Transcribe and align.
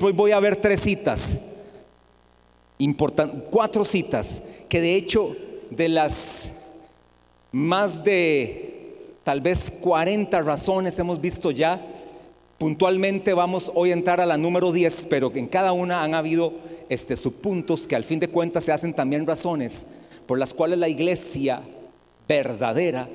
Hoy 0.00 0.12
voy 0.12 0.30
a 0.30 0.38
ver 0.38 0.54
tres 0.54 0.82
citas, 0.82 1.40
cuatro 3.50 3.84
citas, 3.84 4.42
que 4.68 4.80
de 4.80 4.94
hecho 4.94 5.34
de 5.70 5.88
las 5.88 6.52
más 7.50 8.04
de 8.04 9.16
tal 9.24 9.40
vez 9.40 9.72
40 9.80 10.40
razones 10.42 10.96
hemos 11.00 11.20
visto 11.20 11.50
ya, 11.50 11.84
puntualmente 12.58 13.34
vamos 13.34 13.72
hoy 13.74 13.90
a 13.90 13.94
entrar 13.94 14.20
a 14.20 14.26
la 14.26 14.36
número 14.36 14.70
10, 14.70 15.08
pero 15.10 15.32
en 15.34 15.48
cada 15.48 15.72
una 15.72 16.04
han 16.04 16.14
habido 16.14 16.52
este, 16.88 17.16
subpuntos 17.16 17.88
que 17.88 17.96
al 17.96 18.04
fin 18.04 18.20
de 18.20 18.28
cuentas 18.28 18.62
se 18.62 18.70
hacen 18.70 18.94
también 18.94 19.26
razones 19.26 19.84
por 20.28 20.38
las 20.38 20.54
cuales 20.54 20.78
la 20.78 20.88
iglesia 20.88 21.60
verdadera, 22.28 23.08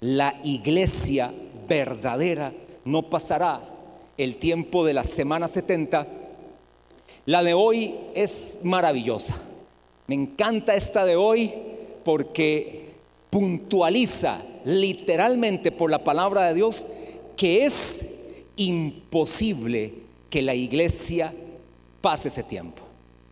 la 0.00 0.36
iglesia 0.44 1.34
verdadera 1.68 2.52
no 2.84 3.10
pasará 3.10 3.77
el 4.18 4.36
tiempo 4.36 4.84
de 4.84 4.92
la 4.92 5.04
semana 5.04 5.48
70. 5.48 6.06
La 7.24 7.42
de 7.42 7.54
hoy 7.54 7.94
es 8.14 8.58
maravillosa. 8.62 9.40
Me 10.08 10.16
encanta 10.16 10.74
esta 10.74 11.06
de 11.06 11.16
hoy 11.16 11.54
porque 12.04 12.88
puntualiza 13.30 14.42
literalmente 14.64 15.70
por 15.70 15.90
la 15.90 16.02
palabra 16.02 16.48
de 16.48 16.54
Dios 16.54 16.86
que 17.36 17.64
es 17.64 18.06
imposible 18.56 19.94
que 20.30 20.42
la 20.42 20.54
iglesia 20.54 21.32
pase 22.00 22.28
ese 22.28 22.42
tiempo. 22.42 22.82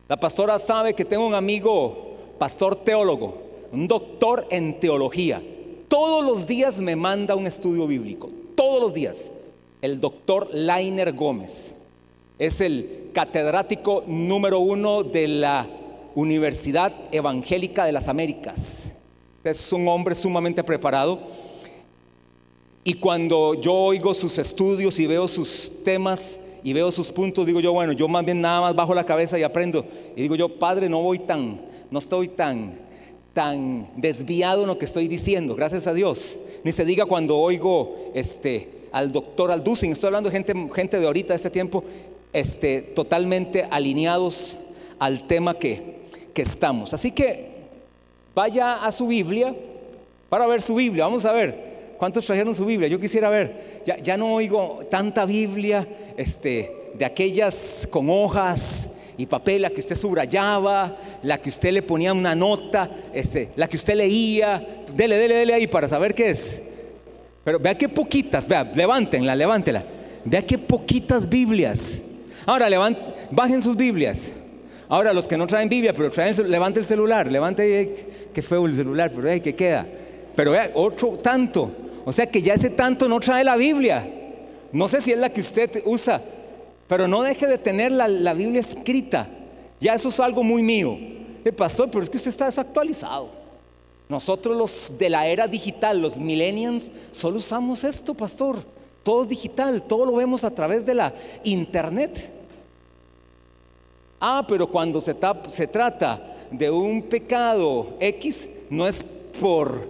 La 0.09 0.19
pastora 0.19 0.59
sabe 0.61 0.95
que 0.95 1.05
tengo 1.05 1.27
un 1.27 1.35
amigo, 1.35 2.15
pastor 2.39 2.77
teólogo, 2.77 3.43
un 3.73 3.89
doctor 3.89 4.47
en 4.51 4.79
teología. 4.79 5.43
Todos 5.89 6.25
los 6.25 6.47
días 6.47 6.79
me 6.79 6.95
manda 6.95 7.35
un 7.35 7.47
estudio 7.47 7.89
bíblico, 7.89 8.31
todos 8.55 8.81
los 8.81 8.95
días. 8.95 9.31
El 9.87 10.01
doctor 10.01 10.49
Lainer 10.53 11.13
Gómez 11.13 11.85
es 12.41 12.61
el 12.61 13.11
catedrático 13.13 14.03
número 14.09 14.59
uno 14.59 15.05
de 15.05 15.29
la 15.29 15.65
Universidad 16.17 16.93
Evangélica 17.13 17.85
de 17.85 17.93
las 17.93 18.09
Américas. 18.09 19.03
Es 19.45 19.73
un 19.73 19.87
hombre 19.87 20.17
sumamente 20.17 20.65
preparado. 20.65 21.21
Y 22.83 22.95
cuando 22.95 23.55
yo 23.55 23.73
oigo 23.73 24.13
sus 24.13 24.37
estudios 24.39 24.99
y 24.99 25.07
veo 25.07 25.29
sus 25.29 25.85
temas 25.85 26.41
y 26.65 26.73
veo 26.73 26.91
sus 26.91 27.13
puntos, 27.13 27.47
digo 27.47 27.61
yo, 27.61 27.73
bueno, 27.73 27.93
yo 27.93 28.09
más 28.09 28.25
bien 28.25 28.41
nada 28.41 28.63
más 28.63 28.75
bajo 28.75 28.93
la 28.93 29.07
cabeza 29.07 29.39
y 29.39 29.45
aprendo. 29.45 29.87
Y 30.17 30.23
digo 30.23 30.35
yo, 30.35 30.59
Padre, 30.59 30.89
no 30.89 31.01
voy 31.01 31.21
tan, 31.21 31.61
no 31.93 32.01
estoy 32.01 32.27
tan, 32.27 32.77
tan 33.33 33.89
desviado 33.95 34.63
en 34.63 34.67
lo 34.67 34.79
que 34.79 34.87
estoy 34.87 35.07
diciendo, 35.07 35.55
gracias 35.55 35.87
a 35.87 35.95
Dios. 35.95 36.39
Ni 36.65 36.73
se 36.73 36.85
diga 36.85 37.07
cuando 37.07 37.37
oigo 37.39 38.11
este, 38.15 38.76
al 38.93 39.13
doctor 39.13 39.51
Alducin, 39.51 39.93
estoy 39.93 40.09
hablando 40.09 40.31
de 40.31 40.35
gente, 40.37 40.55
gente 40.75 40.99
de 40.99 41.07
ahorita, 41.07 41.33
de 41.33 41.37
este 41.37 41.51
tiempo, 41.51 41.85
este, 42.33 42.83
totalmente 42.83 43.67
alineados 43.71 44.57
al 44.99 45.27
tema 45.27 45.59
que, 45.59 45.97
que 46.33 46.43
estamos. 46.43 46.95
Así 46.95 47.13
que 47.13 47.51
vaya 48.35 48.85
a 48.85 48.93
su 48.93 49.09
Biblia 49.09 49.55
para 50.29 50.47
ver 50.47 50.63
su 50.63 50.75
Biblia. 50.75 51.05
Vamos 51.05 51.25
a 51.25 51.33
ver. 51.33 51.77
¿Cuántos 51.99 52.27
trajeron 52.27 52.55
su 52.55 52.67
Biblia? 52.67 52.89
Yo 52.89 53.01
quisiera 53.01 53.31
ver. 53.31 53.81
Ya, 53.87 53.97
ya 53.97 54.17
no 54.17 54.35
oigo 54.35 54.81
tanta 54.91 55.25
Biblia 55.25 55.87
este, 56.17 56.91
de 56.95 57.05
aquellas 57.05 57.89
con 57.91 58.11
hojas 58.11 58.91
y 59.17 59.25
papel, 59.25 59.63
la 59.63 59.71
que 59.71 59.81
usted 59.81 59.97
subrayaba, 59.97 60.95
la 61.23 61.41
que 61.41 61.49
usted 61.49 61.73
le 61.73 61.81
ponía 61.81 62.13
una 62.13 62.35
nota, 62.35 62.91
este, 63.15 63.49
la 63.57 63.67
que 63.67 63.77
usted 63.77 63.95
leía. 63.95 64.63
Dele, 64.95 65.17
dele, 65.17 65.37
dele 65.37 65.55
ahí 65.55 65.67
para 65.67 65.89
saber 65.89 66.15
qué 66.15 66.31
es. 66.31 66.63
Pero 67.47 67.61
vea 67.61 67.79
qué 67.79 67.89
poquitas, 67.89 68.49
vea, 68.49 68.65
levántenla, 68.75 69.37
levántela. 69.37 69.85
Vea 70.25 70.43
qué 70.43 70.59
poquitas 70.59 71.29
Biblias. 71.29 72.03
Ahora, 72.45 72.69
bajen 73.31 73.63
sus 73.63 73.77
Biblias. 73.77 74.33
Ahora, 74.89 75.13
los 75.13 75.29
que 75.29 75.37
no 75.37 75.47
traen 75.47 75.69
Biblia, 75.69 75.93
pero 75.93 76.11
traen, 76.11 76.35
levante 76.51 76.81
el 76.81 76.85
celular, 76.85 77.31
levante, 77.31 77.95
que 78.35 78.43
feo 78.43 78.67
el 78.67 78.75
celular, 78.75 79.13
pero 79.15 79.31
hey, 79.31 79.41
¿qué 79.41 79.55
queda? 79.55 79.87
Pero 80.35 80.51
vea, 80.51 80.73
otro 80.75 81.11
tanto. 81.19 81.71
O 82.05 82.11
sea 82.11 82.27
que 82.27 82.43
ya 82.43 82.55
ese 82.55 82.71
tanto 82.71 83.09
no 83.09 83.21
trae 83.21 83.45
la 83.45 83.57
Biblia. 83.57 84.05
No 84.73 84.89
sé 84.89 85.01
si 85.01 85.13
es 85.13 85.19
la 85.19 85.31
que 85.31 85.41
usted 85.41 85.83
usa, 85.85 86.21
pero 86.89 87.07
no 87.07 87.23
deje 87.23 87.47
de 87.47 87.59
tener 87.59 87.93
la, 87.93 88.35
Biblia 88.35 88.59
escrita. 88.59 89.29
Ya 89.79 89.95
eso 89.95 90.09
es 90.09 90.19
algo 90.19 90.43
muy 90.43 90.65
mío. 90.65 90.99
El 91.45 91.55
pastor, 91.55 91.89
pero 91.93 92.03
es 92.03 92.11
que 92.11 92.17
usted 92.17 92.31
está 92.31 92.47
desactualizado. 92.47 93.46
Nosotros 94.09 94.57
los 94.57 94.99
de 94.99 95.11
la 95.11 95.27
era 95.27 95.49
digital, 95.49 96.01
los 96.01 96.19
millennials, 96.19 96.91
solo 97.11 97.39
usamos 97.39 97.83
esto, 97.83 98.15
pastor. 98.15 98.57
Todo 99.03 99.23
es 99.23 99.29
digital, 99.29 99.83
todo 99.83 100.07
lo 100.07 100.17
vemos 100.17 100.45
a 100.45 100.55
través 100.55 100.87
de 100.87 100.95
la 100.95 101.13
internet. 101.45 102.31
Ah, 104.21 104.45
pero 104.49 104.69
cuando 104.69 105.01
se, 105.01 105.15
se 105.49 105.67
trata 105.67 106.37
de 106.51 106.71
un 106.71 107.03
pecado 107.03 107.97
X, 108.01 108.49
no 108.71 108.87
es 108.87 109.05
por 109.41 109.89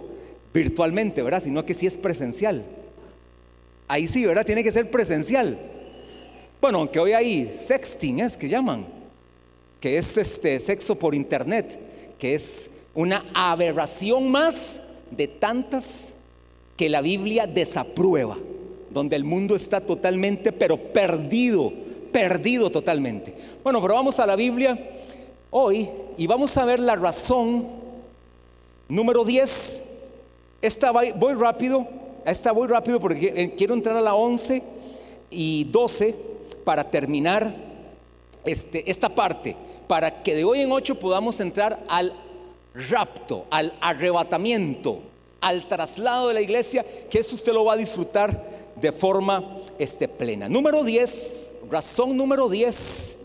virtualmente, 0.53 1.21
¿verdad? 1.21 1.41
Sino 1.43 1.65
que 1.65 1.73
sí 1.73 1.85
es 1.85 1.95
presencial. 1.95 2.63
Ahí 3.87 4.07
sí, 4.07 4.25
¿verdad? 4.25 4.45
Tiene 4.45 4.63
que 4.63 4.71
ser 4.71 4.89
presencial. 4.89 5.57
Bueno, 6.59 6.79
aunque 6.79 6.99
hoy 6.99 7.13
hay 7.13 7.49
sexting, 7.53 8.19
es 8.19 8.35
que 8.35 8.49
llaman, 8.49 8.85
que 9.79 9.97
es 9.97 10.17
este 10.17 10.59
sexo 10.59 10.95
por 10.95 11.13
internet, 11.13 11.79
que 12.17 12.33
es 12.33 12.76
una 12.97 13.23
aberración 13.33 14.29
más 14.29 14.81
de 15.11 15.29
tantas 15.29 16.09
que 16.75 16.89
la 16.89 16.99
Biblia 16.99 17.47
desaprueba, 17.47 18.37
donde 18.89 19.15
el 19.15 19.23
mundo 19.23 19.55
está 19.55 19.79
totalmente, 19.79 20.51
pero 20.51 20.77
perdido 20.77 21.71
perdido 22.17 22.71
totalmente. 22.71 23.31
Bueno, 23.63 23.79
pero 23.79 23.93
vamos 23.93 24.19
a 24.19 24.25
la 24.25 24.35
Biblia 24.35 24.75
hoy 25.51 25.87
y 26.17 26.25
vamos 26.25 26.57
a 26.57 26.65
ver 26.65 26.79
la 26.79 26.95
razón 26.95 27.67
número 28.89 29.23
10. 29.23 29.83
Esta 30.63 30.91
voy 30.91 31.33
rápido, 31.33 31.87
esta 32.25 32.51
voy 32.51 32.67
rápido 32.67 32.99
porque 32.99 33.33
eh, 33.35 33.53
quiero 33.55 33.75
entrar 33.75 33.95
a 33.95 34.01
la 34.01 34.15
11 34.15 34.63
y 35.29 35.65
12 35.65 36.15
para 36.63 36.89
terminar 36.89 37.53
este, 38.45 38.89
esta 38.89 39.09
parte, 39.09 39.55
para 39.87 40.23
que 40.23 40.33
de 40.33 40.43
hoy 40.43 40.61
en 40.61 40.71
8 40.71 40.99
podamos 40.99 41.39
entrar 41.39 41.79
al 41.87 42.13
rapto, 42.89 43.45
al 43.49 43.73
arrebatamiento, 43.81 44.99
al 45.41 45.67
traslado 45.67 46.29
de 46.29 46.33
la 46.33 46.41
iglesia, 46.41 46.85
que 47.09 47.19
eso 47.19 47.35
usted 47.35 47.53
lo 47.53 47.65
va 47.65 47.73
a 47.73 47.77
disfrutar 47.77 48.57
de 48.75 48.91
forma 48.91 49.57
este, 49.79 50.07
plena. 50.07 50.47
Número 50.47 50.83
10, 50.83 51.53
razón 51.69 52.15
número 52.15 52.49
10 52.49 53.17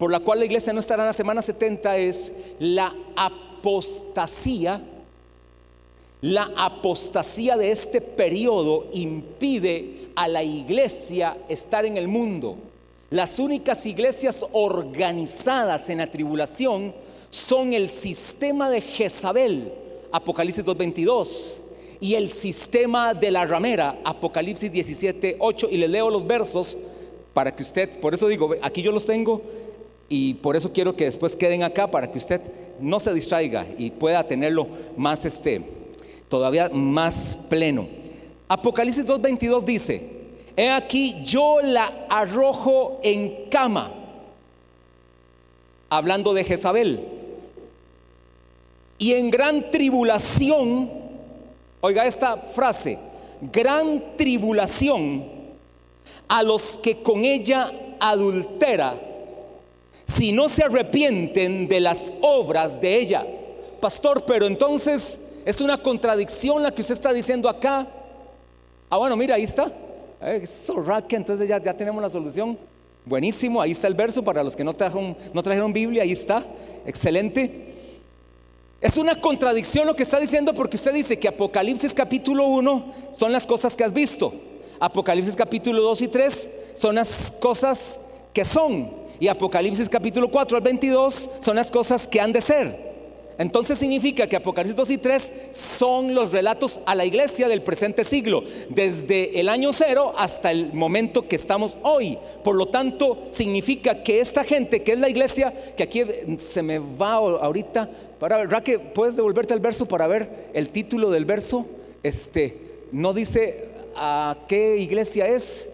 por 0.00 0.10
la 0.10 0.20
cual 0.20 0.38
la 0.38 0.46
iglesia 0.46 0.72
no 0.72 0.80
estará 0.80 1.02
en 1.02 1.08
la 1.08 1.12
semana 1.12 1.42
70 1.42 1.98
es 1.98 2.32
la 2.58 2.90
apostasía. 3.16 4.80
La 6.22 6.50
apostasía 6.56 7.58
de 7.58 7.70
este 7.70 8.00
periodo 8.00 8.86
impide 8.94 10.08
a 10.16 10.26
la 10.26 10.42
iglesia 10.42 11.36
estar 11.50 11.84
en 11.84 11.98
el 11.98 12.08
mundo. 12.08 12.56
Las 13.10 13.38
únicas 13.38 13.84
iglesias 13.84 14.42
organizadas 14.52 15.90
en 15.90 15.98
la 15.98 16.06
tribulación 16.06 16.94
son 17.30 17.72
el 17.72 17.88
sistema 17.88 18.68
de 18.70 18.80
Jezabel, 18.80 19.72
Apocalipsis 20.12 20.64
2.22, 20.64 21.58
y 22.00 22.14
el 22.14 22.30
sistema 22.30 23.14
de 23.14 23.30
la 23.30 23.46
ramera, 23.46 23.98
Apocalipsis 24.04 24.72
17.8, 24.72 25.68
y 25.70 25.76
le 25.76 25.88
leo 25.88 26.10
los 26.10 26.26
versos 26.26 26.76
para 27.34 27.54
que 27.54 27.62
usted, 27.62 28.00
por 28.00 28.14
eso 28.14 28.26
digo, 28.26 28.54
aquí 28.62 28.82
yo 28.82 28.90
los 28.90 29.06
tengo 29.06 29.42
y 30.08 30.34
por 30.34 30.56
eso 30.56 30.72
quiero 30.72 30.96
que 30.96 31.04
después 31.04 31.36
queden 31.36 31.62
acá 31.62 31.88
para 31.90 32.10
que 32.10 32.18
usted 32.18 32.40
no 32.80 32.98
se 32.98 33.14
distraiga 33.14 33.66
y 33.78 33.90
pueda 33.90 34.26
tenerlo 34.26 34.66
más 34.96 35.24
este 35.24 35.62
todavía 36.28 36.70
más 36.70 37.38
pleno. 37.48 37.86
Apocalipsis 38.48 39.06
2:22 39.06 39.64
dice, 39.64 40.02
"He 40.56 40.70
aquí 40.70 41.16
yo 41.22 41.60
la 41.60 42.06
arrojo 42.08 43.00
en 43.02 43.48
cama." 43.50 43.92
Hablando 45.88 46.32
de 46.34 46.44
Jezabel. 46.44 47.19
Y 49.00 49.14
en 49.14 49.30
gran 49.30 49.70
tribulación, 49.70 50.90
oiga 51.80 52.04
esta 52.04 52.36
frase, 52.36 52.98
gran 53.40 54.14
tribulación 54.18 55.24
a 56.28 56.42
los 56.42 56.78
que 56.82 57.02
con 57.02 57.24
ella 57.24 57.72
adultera 57.98 58.94
si 60.04 60.32
no 60.32 60.50
se 60.50 60.64
arrepienten 60.64 61.66
de 61.66 61.80
las 61.80 62.14
obras 62.20 62.78
de 62.82 62.98
ella. 62.98 63.26
Pastor, 63.80 64.24
pero 64.26 64.46
entonces 64.46 65.18
es 65.46 65.62
una 65.62 65.78
contradicción 65.78 66.62
la 66.62 66.70
que 66.70 66.82
usted 66.82 66.92
está 66.92 67.14
diciendo 67.14 67.48
acá. 67.48 67.86
Ah, 68.90 68.98
bueno, 68.98 69.16
mira, 69.16 69.36
ahí 69.36 69.44
está. 69.44 69.72
Eh, 70.20 70.44
entonces 71.08 71.48
ya, 71.48 71.58
ya 71.58 71.72
tenemos 71.72 72.02
la 72.02 72.10
solución. 72.10 72.58
Buenísimo, 73.06 73.62
ahí 73.62 73.70
está 73.70 73.86
el 73.86 73.94
verso 73.94 74.22
para 74.22 74.44
los 74.44 74.54
que 74.54 74.62
no 74.62 74.74
trajeron, 74.74 75.16
no 75.32 75.42
trajeron 75.42 75.72
Biblia, 75.72 76.02
ahí 76.02 76.12
está. 76.12 76.44
Excelente. 76.84 77.69
Es 78.80 78.96
una 78.96 79.14
contradicción 79.14 79.86
lo 79.86 79.94
que 79.94 80.04
está 80.04 80.18
diciendo 80.18 80.54
porque 80.54 80.76
usted 80.76 80.94
dice 80.94 81.18
que 81.18 81.28
Apocalipsis 81.28 81.92
capítulo 81.92 82.46
1 82.46 82.94
son 83.10 83.30
las 83.30 83.46
cosas 83.46 83.76
que 83.76 83.84
has 83.84 83.92
visto. 83.92 84.32
Apocalipsis 84.78 85.36
capítulo 85.36 85.82
2 85.82 86.02
y 86.02 86.08
3 86.08 86.48
son 86.76 86.94
las 86.94 87.30
cosas 87.40 88.00
que 88.32 88.42
son. 88.42 88.90
Y 89.20 89.28
Apocalipsis 89.28 89.86
capítulo 89.90 90.30
4 90.30 90.56
al 90.56 90.62
22 90.62 91.28
son 91.40 91.56
las 91.56 91.70
cosas 91.70 92.06
que 92.06 92.22
han 92.22 92.32
de 92.32 92.40
ser. 92.40 92.90
Entonces 93.36 93.78
significa 93.78 94.26
que 94.26 94.36
Apocalipsis 94.36 94.76
2 94.76 94.90
y 94.92 94.98
3 94.98 95.32
son 95.52 96.14
los 96.14 96.32
relatos 96.32 96.80
a 96.86 96.94
la 96.94 97.04
iglesia 97.04 97.48
del 97.48 97.60
presente 97.60 98.02
siglo, 98.04 98.44
desde 98.70 99.40
el 99.40 99.50
año 99.50 99.72
cero 99.74 100.14
hasta 100.16 100.50
el 100.50 100.72
momento 100.72 101.28
que 101.28 101.36
estamos 101.36 101.76
hoy. 101.82 102.18
Por 102.42 102.54
lo 102.54 102.66
tanto, 102.66 103.18
significa 103.30 104.02
que 104.02 104.20
esta 104.20 104.44
gente, 104.44 104.82
que 104.82 104.92
es 104.92 104.98
la 104.98 105.08
iglesia, 105.08 105.52
que 105.76 105.82
aquí 105.82 106.02
se 106.38 106.62
me 106.62 106.78
va 106.78 107.12
ahorita, 107.12 107.88
para 108.20 108.36
ver, 108.36 108.50
Raque, 108.50 108.78
¿puedes 108.78 109.16
devolverte 109.16 109.54
al 109.54 109.60
verso 109.60 109.86
para 109.86 110.06
ver 110.06 110.50
el 110.52 110.68
título 110.68 111.10
del 111.10 111.24
verso? 111.24 111.66
Este, 112.02 112.54
no 112.92 113.14
dice 113.14 113.68
a 113.96 114.36
qué 114.46 114.76
iglesia 114.76 115.26
es, 115.26 115.70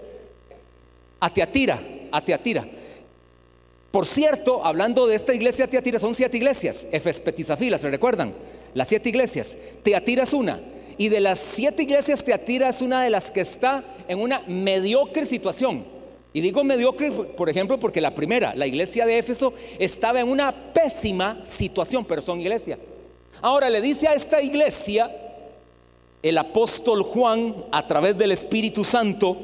a 1.18 1.28
Teatira, 1.28 1.80
a 2.12 2.24
Teatira. 2.24 2.64
Por 3.90 4.06
cierto, 4.06 4.64
hablando 4.64 5.08
de 5.08 5.16
esta 5.16 5.34
iglesia 5.34 5.66
Teatira, 5.66 5.98
son 5.98 6.14
siete 6.14 6.36
iglesias, 6.36 6.86
Efes 6.92 7.18
Petizafila, 7.18 7.78
¿se 7.78 7.90
recuerdan? 7.90 8.32
Las 8.74 8.88
siete 8.88 9.08
iglesias. 9.08 9.56
Teatira 9.82 10.22
es 10.22 10.32
una. 10.32 10.60
Y 10.98 11.08
de 11.08 11.18
las 11.18 11.40
siete 11.40 11.82
iglesias, 11.82 12.22
Teatira 12.22 12.68
es 12.68 12.80
una 12.80 13.02
de 13.02 13.10
las 13.10 13.32
que 13.32 13.40
está 13.40 13.82
en 14.06 14.20
una 14.20 14.42
mediocre 14.46 15.26
situación. 15.26 15.84
Y 16.36 16.42
digo 16.42 16.62
mediocre, 16.64 17.10
por 17.12 17.48
ejemplo, 17.48 17.80
porque 17.80 17.98
la 17.98 18.14
primera, 18.14 18.54
la 18.54 18.66
iglesia 18.66 19.06
de 19.06 19.16
Éfeso, 19.16 19.54
estaba 19.78 20.20
en 20.20 20.28
una 20.28 20.52
pésima 20.52 21.40
situación, 21.46 22.04
pero 22.04 22.20
son 22.20 22.42
iglesia. 22.42 22.78
Ahora 23.40 23.70
le 23.70 23.80
dice 23.80 24.06
a 24.06 24.12
esta 24.12 24.42
iglesia 24.42 25.10
el 26.22 26.36
apóstol 26.36 27.02
Juan, 27.04 27.54
a 27.72 27.86
través 27.86 28.18
del 28.18 28.32
Espíritu 28.32 28.84
Santo, 28.84 29.34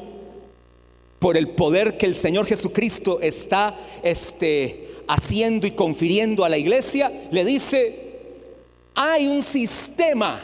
por 1.18 1.38
el 1.38 1.48
poder 1.48 1.96
que 1.96 2.04
el 2.04 2.14
Señor 2.14 2.44
Jesucristo 2.44 3.22
está 3.22 3.74
este, 4.02 4.90
haciendo 5.08 5.66
y 5.66 5.70
confiriendo 5.70 6.44
a 6.44 6.50
la 6.50 6.58
iglesia, 6.58 7.10
le 7.30 7.46
dice, 7.46 8.18
hay 8.94 9.28
un 9.28 9.42
sistema, 9.42 10.42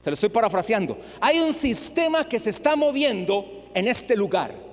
se 0.00 0.08
lo 0.08 0.14
estoy 0.14 0.30
parafraseando, 0.30 0.96
hay 1.20 1.40
un 1.40 1.52
sistema 1.52 2.26
que 2.26 2.40
se 2.40 2.48
está 2.48 2.74
moviendo 2.74 3.66
en 3.74 3.86
este 3.86 4.16
lugar. 4.16 4.64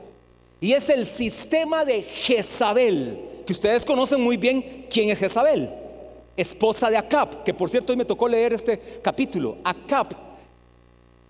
Y 0.63 0.71
es 0.71 0.88
el 0.88 1.06
sistema 1.06 1.83
de 1.83 2.04
Jezabel, 2.04 3.19
que 3.45 3.51
ustedes 3.51 3.83
conocen 3.83 4.21
muy 4.21 4.38
bien 4.38 4.86
quién 4.89 5.10
es 5.10 5.19
Jezabel, 5.19 5.69
esposa 6.38 6.89
de 6.89 6.95
Acab, 6.95 7.44
que 7.44 7.54
por 7.54 7.69
cierto 7.69 7.92
hoy 7.92 7.98
me 7.98 8.06
tocó 8.06 8.30
leer 8.30 8.54
este 8.54 8.80
capítulo. 9.01 9.57
Acab 9.62 10.15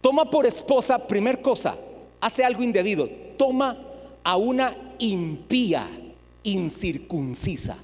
toma 0.02 0.30
por 0.30 0.46
esposa, 0.46 1.08
primer 1.08 1.42
cosa, 1.42 1.76
hace 2.22 2.46
algo 2.46 2.62
indebido, 2.62 3.10
toma 3.36 3.76
a 4.24 4.38
una 4.38 4.76
impía, 5.00 5.90
incircuncisa, 6.44 7.76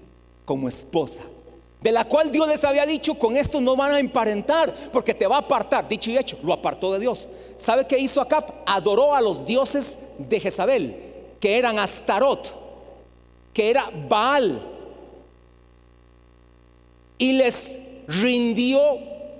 como 0.45 0.69
esposa, 0.69 1.23
de 1.81 1.91
la 1.91 2.05
cual 2.05 2.31
Dios 2.31 2.47
les 2.47 2.63
había 2.63 2.85
dicho, 2.85 3.15
con 3.15 3.35
esto 3.35 3.59
no 3.59 3.75
van 3.75 3.93
a 3.93 3.99
emparentar, 3.99 4.71
porque 4.91 5.15
te 5.15 5.25
va 5.25 5.37
a 5.37 5.39
apartar. 5.39 5.87
Dicho 5.87 6.11
y 6.11 6.17
hecho, 6.19 6.37
lo 6.43 6.53
apartó 6.53 6.93
de 6.93 6.99
Dios. 6.99 7.27
¿Sabe 7.57 7.87
qué 7.87 7.97
hizo 7.97 8.21
Acab? 8.21 8.45
Adoró 8.67 9.15
a 9.15 9.21
los 9.21 9.47
dioses 9.47 9.97
de 10.19 10.39
Jezabel, 10.39 11.08
que 11.39 11.57
eran 11.57 11.79
Astarot, 11.79 12.53
que 13.53 13.69
era 13.69 13.89
Baal, 14.07 14.61
y 17.17 17.33
les 17.33 17.79
rindió 18.07 18.79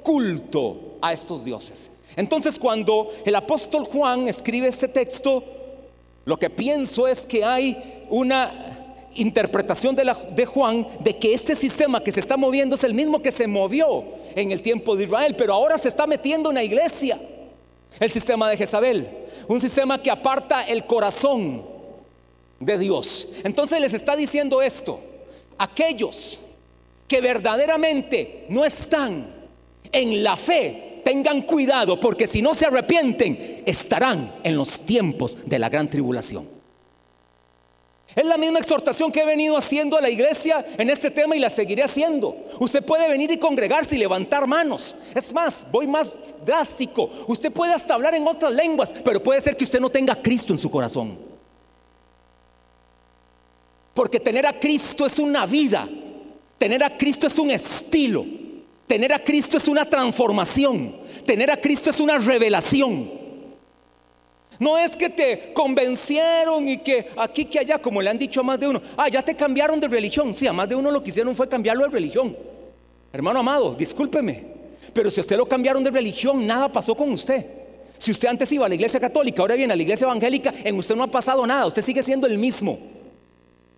culto 0.04 0.98
a 1.02 1.14
estos 1.14 1.44
dioses. 1.46 1.92
Entonces 2.16 2.60
cuando 2.60 3.12
el 3.26 3.36
apóstol 3.36 3.86
Juan 3.86 4.28
escribe 4.28 4.68
este 4.68 4.88
texto, 4.88 5.44
lo 6.26 6.38
que 6.38 6.50
pienso 6.50 7.08
es 7.08 7.26
que 7.26 7.44
hay 7.46 8.06
una 8.10 8.52
interpretación 9.16 9.96
de, 9.96 10.14
de, 10.36 10.46
Juan 10.46 10.88
de 11.00 11.18
que 11.18 11.34
este 11.34 11.56
sistema 11.56 12.04
que 12.04 12.12
se 12.12 12.20
está 12.20 12.38
moviendo 12.38 12.76
es 12.76 12.84
el 12.84 12.94
mismo 12.94 13.22
que 13.22 13.32
se 13.32 13.48
movió 13.48 14.04
en 14.36 14.52
el 14.52 14.62
tiempo 14.62 14.96
de 14.96 15.06
Israel, 15.06 15.36
pero 15.38 15.54
ahora 15.54 15.78
se 15.78 15.88
está 15.90 16.06
metiendo 16.06 16.50
en 16.50 16.56
la 16.56 16.64
iglesia. 16.64 17.20
El 18.00 18.12
sistema 18.12 18.50
de 18.50 18.58
Jezabel, 18.58 19.08
un 19.48 19.60
sistema 19.60 20.02
que 20.02 20.12
aparta 20.12 20.64
el 20.64 20.86
corazón 20.86 21.79
de 22.60 22.78
Dios. 22.78 23.34
Entonces 23.44 23.80
les 23.80 23.94
está 23.94 24.16
diciendo 24.16 24.62
esto, 24.62 25.00
aquellos 25.58 26.40
que 27.08 27.22
verdaderamente 27.22 28.46
no 28.50 28.66
están 28.66 29.28
en 29.92 30.24
la 30.24 30.38
fe 30.38 31.02
tengan 31.04 31.42
cuidado 31.42 32.00
porque 32.00 32.28
si 32.28 32.42
no 32.42 32.54
se 32.54 32.66
arrepienten, 32.66 33.64
estarán 33.66 34.36
en 34.44 34.56
los 34.56 34.86
tiempos 34.86 35.38
de 35.46 35.60
la 35.60 35.70
gran 35.70 35.90
tribulación. 35.90 36.60
Es 38.16 38.26
la 38.26 38.38
misma 38.38 38.60
exhortación 38.60 39.12
que 39.12 39.22
he 39.22 39.26
venido 39.26 39.56
haciendo 39.56 39.96
a 39.96 40.02
la 40.02 40.10
iglesia 40.10 40.66
en 40.78 40.90
este 40.90 41.12
tema 41.12 41.36
y 41.36 41.40
la 41.40 41.50
seguiré 41.50 41.84
haciendo. 41.84 42.36
Usted 42.60 42.84
puede 42.84 43.08
venir 43.08 43.32
y 43.32 43.38
congregarse 43.38 43.96
y 43.96 44.00
levantar 44.00 44.48
manos. 44.48 44.96
Es 45.16 45.32
más, 45.32 45.68
voy 45.72 45.86
más 45.86 46.16
drástico. 46.46 47.10
Usted 47.28 47.52
puede 47.52 47.72
hasta 47.72 47.94
hablar 47.94 48.16
en 48.16 48.28
otras 48.28 48.52
lenguas, 48.52 48.94
pero 49.06 49.22
puede 49.22 49.42
ser 49.42 49.56
que 49.56 49.64
usted 49.64 49.80
no 49.80 49.90
tenga 49.90 50.16
Cristo 50.16 50.54
en 50.54 50.60
su 50.60 50.72
corazón. 50.72 51.29
Porque 54.00 54.22
tener 54.22 54.46
a 54.46 54.58
Cristo 54.58 55.06
es 55.06 55.20
una 55.20 55.46
vida. 55.46 55.86
Tener 56.58 56.82
a 56.86 56.98
Cristo 56.98 57.28
es 57.28 57.38
un 57.38 57.52
estilo. 57.52 58.26
Tener 58.88 59.12
a 59.12 59.20
Cristo 59.20 59.58
es 59.58 59.68
una 59.68 59.84
transformación. 59.84 60.96
Tener 61.26 61.52
a 61.52 61.58
Cristo 61.58 61.90
es 61.90 62.00
una 62.00 62.18
revelación. 62.18 63.12
No 64.58 64.78
es 64.78 64.96
que 64.96 65.10
te 65.10 65.52
convencieron 65.52 66.70
y 66.70 66.78
que 66.78 67.10
aquí, 67.18 67.44
que 67.44 67.60
allá, 67.60 67.78
como 67.78 68.02
le 68.02 68.10
han 68.10 68.18
dicho 68.18 68.40
a 68.40 68.44
más 68.44 68.58
de 68.58 68.70
uno, 68.70 68.82
ah, 68.96 69.10
ya 69.10 69.22
te 69.22 69.36
cambiaron 69.36 69.82
de 69.82 69.90
religión. 69.90 70.34
Sí, 70.34 70.48
a 70.48 70.54
más 70.54 70.70
de 70.70 70.76
uno 70.76 70.92
lo 70.92 71.04
que 71.04 71.10
hicieron 71.10 71.36
fue 71.36 71.50
cambiarlo 71.50 71.84
de 71.84 71.90
religión. 71.90 72.38
Hermano 73.12 73.42
amado, 73.42 73.76
discúlpeme, 73.76 74.46
pero 74.94 75.12
si 75.12 75.20
usted 75.20 75.36
lo 75.36 75.46
cambiaron 75.46 75.84
de 75.84 75.92
religión, 75.92 76.48
nada 76.48 76.72
pasó 76.72 76.96
con 76.96 77.12
usted. 77.12 77.46
Si 77.98 78.12
usted 78.12 78.30
antes 78.30 78.50
iba 78.54 78.66
a 78.66 78.70
la 78.70 78.76
iglesia 78.76 79.02
católica, 79.02 79.42
ahora 79.42 79.56
viene 79.56 79.74
a 79.74 79.76
la 79.76 79.84
iglesia 79.84 80.06
evangélica, 80.06 80.54
en 80.64 80.78
usted 80.78 80.96
no 80.96 81.04
ha 81.04 81.08
pasado 81.08 81.46
nada, 81.46 81.66
usted 81.66 81.82
sigue 81.82 82.02
siendo 82.02 82.28
el 82.28 82.38
mismo. 82.38 82.80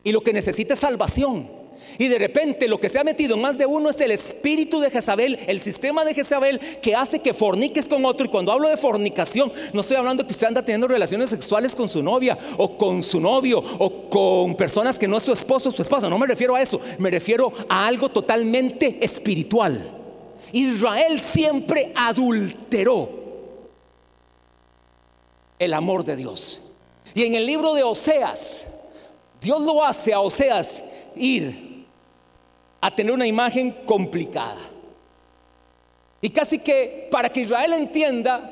Y 0.03 0.11
lo 0.11 0.21
que 0.21 0.33
necesita 0.33 0.73
es 0.73 0.79
salvación. 0.79 1.61
Y 1.97 2.07
de 2.07 2.17
repente 2.17 2.67
lo 2.67 2.79
que 2.79 2.89
se 2.89 2.99
ha 2.99 3.03
metido 3.03 3.35
en 3.35 3.41
más 3.41 3.57
de 3.57 3.65
uno 3.65 3.89
es 3.89 3.99
el 4.01 4.11
espíritu 4.11 4.79
de 4.79 4.89
Jezabel, 4.89 5.37
el 5.47 5.59
sistema 5.59 6.05
de 6.05 6.13
Jezabel 6.13 6.59
que 6.81 6.95
hace 6.95 7.19
que 7.19 7.33
forniques 7.33 7.87
con 7.87 8.05
otro. 8.05 8.25
Y 8.25 8.29
cuando 8.29 8.51
hablo 8.51 8.69
de 8.69 8.77
fornicación, 8.77 9.51
no 9.73 9.81
estoy 9.81 9.97
hablando 9.97 10.25
que 10.25 10.31
usted 10.31 10.47
anda 10.47 10.63
teniendo 10.63 10.87
relaciones 10.87 11.29
sexuales 11.29 11.75
con 11.75 11.89
su 11.89 12.01
novia 12.01 12.37
o 12.57 12.77
con 12.77 13.03
su 13.03 13.19
novio 13.19 13.63
o 13.79 14.09
con 14.09 14.55
personas 14.55 14.97
que 14.97 15.07
no 15.07 15.17
es 15.17 15.23
su 15.23 15.33
esposo 15.33 15.69
o 15.69 15.71
su 15.71 15.81
esposa. 15.81 16.09
No 16.09 16.17
me 16.17 16.27
refiero 16.27 16.55
a 16.55 16.61
eso, 16.61 16.79
me 16.97 17.09
refiero 17.09 17.51
a 17.67 17.85
algo 17.85 18.09
totalmente 18.09 18.97
espiritual. 19.01 19.97
Israel 20.53 21.19
siempre 21.19 21.91
adulteró 21.95 23.09
el 25.59 25.73
amor 25.73 26.03
de 26.03 26.15
Dios. 26.15 26.73
Y 27.13 27.23
en 27.23 27.35
el 27.35 27.45
libro 27.45 27.73
de 27.73 27.83
Oseas, 27.83 28.65
Dios 29.41 29.59
lo 29.63 29.83
hace 29.83 30.13
a 30.13 30.19
Oseas 30.19 30.83
ir 31.15 31.85
a 32.79 32.95
tener 32.95 33.11
una 33.11 33.25
imagen 33.25 33.71
complicada. 33.85 34.59
Y 36.21 36.29
casi 36.29 36.59
que 36.59 37.07
para 37.11 37.27
que 37.29 37.41
Israel 37.41 37.73
entienda, 37.73 38.51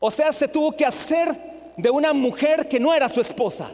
o 0.00 0.10
sea, 0.10 0.32
se 0.32 0.48
tuvo 0.48 0.72
que 0.72 0.84
hacer 0.84 1.32
de 1.76 1.90
una 1.90 2.12
mujer 2.12 2.68
que 2.68 2.80
no 2.80 2.92
era 2.92 3.08
su 3.08 3.20
esposa. 3.20 3.70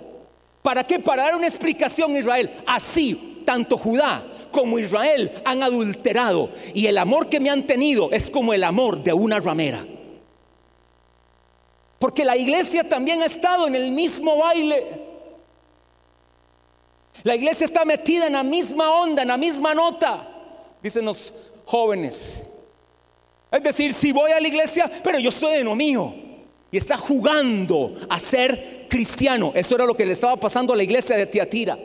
¿Para 0.63 0.85
qué? 0.85 0.99
Para 0.99 1.25
dar 1.25 1.37
una 1.37 1.47
explicación 1.47 2.15
a 2.15 2.19
Israel. 2.19 2.51
Así, 2.67 3.43
tanto 3.47 3.79
Judá 3.79 4.23
como 4.51 4.79
Israel 4.79 5.33
han 5.47 5.63
adulterado. 5.63 6.51
Y 6.75 6.87
el 6.87 6.99
amor 6.99 7.31
que 7.31 7.41
me 7.41 7.49
han 7.49 7.63
tenido 7.63 8.11
es 8.13 8.31
como 8.31 8.53
el 8.53 8.63
amor 8.63 9.03
de 9.03 9.15
una 9.15 9.41
ramera. 9.41 9.85
Porque 11.99 12.27
la 12.27 12.37
iglesia 12.37 12.87
también 12.87 13.23
ha 13.23 13.27
estado 13.27 13.67
en 13.67 13.75
el 13.75 13.91
mismo 13.91 14.37
baile. 14.37 15.04
La 17.23 17.37
iglesia 17.37 17.65
está 17.65 17.85
metida 17.85 18.27
en 18.27 18.33
la 18.33 18.43
misma 18.43 18.91
onda, 18.91 19.23
en 19.23 19.29
la 19.29 19.37
misma 19.37 19.75
nota, 19.75 20.29
dicen 20.83 21.05
los 21.05 21.33
jóvenes. 21.65 22.43
Es 23.51 23.63
decir, 23.63 23.95
si 23.95 24.13
voy 24.13 24.33
a 24.33 24.41
la 24.41 24.49
iglesia, 24.49 24.91
pero 25.03 25.19
yo 25.19 25.29
estoy 25.29 25.57
en 25.57 25.67
lo 25.67 25.77
mío. 25.77 26.13
Y 26.71 26.77
está 26.77 26.97
jugando 26.99 27.95
a 28.09 28.19
ser 28.19 28.89
cristiano. 28.91 29.53
Eso 29.55 29.77
era 29.77 29.87
lo 29.87 29.97
que 29.97 30.05
le 30.05 30.13
estaba 30.13 30.37
pasando 30.37 30.73
a 30.73 30.77
la 30.77 30.83
iglesia 30.83 31.17
de 31.17 31.27
Tiatira. 31.27 31.79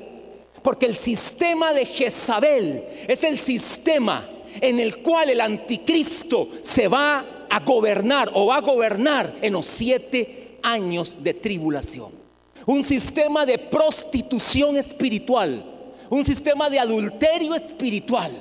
Porque 0.63 0.87
el 0.87 0.95
sistema 0.95 1.73
de 1.73 1.85
Jezabel 1.85 2.83
es 3.07 3.23
el 3.23 3.37
sistema 3.37 4.27
en 4.59 4.79
el 4.79 4.97
cual 4.97 5.29
el 5.29 5.41
anticristo 5.41 6.49
se 6.63 6.87
va 6.87 7.45
a 7.49 7.59
gobernar 7.59 8.31
o 8.33 8.47
va 8.47 8.57
a 8.57 8.61
gobernar 8.61 9.35
en 9.41 9.53
los 9.53 9.67
siete 9.67 10.57
años 10.63 11.23
de 11.23 11.35
tribulación 11.35 12.18
un 12.65 12.83
sistema 12.83 13.45
de 13.45 13.57
prostitución 13.57 14.77
espiritual, 14.77 15.63
un 16.09 16.23
sistema 16.23 16.69
de 16.69 16.79
adulterio 16.79 17.55
espiritual, 17.55 18.31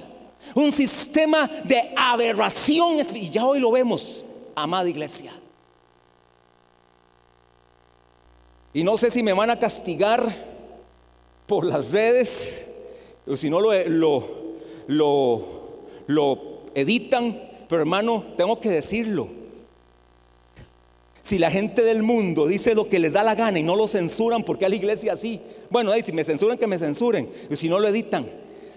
un 0.55 0.73
sistema 0.73 1.49
de 1.65 1.93
aberración 1.97 3.01
espiritual. 3.01 3.29
Y 3.29 3.31
ya 3.31 3.47
hoy 3.47 3.61
lo 3.61 3.71
vemos, 3.71 4.25
amada 4.55 4.89
iglesia. 4.89 5.33
Y 8.73 8.85
no 8.85 8.97
sé 8.97 9.11
si 9.11 9.23
me 9.23 9.33
van 9.33 9.51
a 9.51 9.59
castigar 9.59 10.31
por 11.47 11.65
las 11.65 11.91
redes, 11.91 12.71
o 13.27 13.37
si 13.37 13.49
no 13.49 13.61
lo, 13.61 13.73
lo, 13.89 14.29
lo, 14.87 15.49
lo 16.07 16.39
editan, 16.75 17.41
pero 17.69 17.81
hermano, 17.83 18.25
tengo 18.37 18.61
que 18.61 18.69
decirlo. 18.69 19.38
Si 21.29 21.37
la 21.37 21.51
gente 21.51 21.83
del 21.83 22.03
mundo 22.03 22.47
dice 22.47 22.75
lo 22.75 22.89
que 22.89 22.99
les 22.99 23.13
da 23.13 23.23
la 23.23 23.35
gana 23.35 23.59
y 23.59 23.63
no 23.63 23.77
lo 23.77 23.87
censuran, 23.87 24.43
porque 24.45 24.65
a 24.65 24.69
la 24.71 24.77
iglesia 24.77 25.13
así? 25.13 25.39
Bueno, 25.69 25.93
si 26.03 26.11
me 26.11 26.25
censuran, 26.25 26.57
que 26.57 26.67
me 26.67 26.79
censuren. 26.79 27.29
Y 27.51 27.57
si 27.57 27.69
no 27.69 27.79
lo 27.79 27.87
editan. 27.87 28.27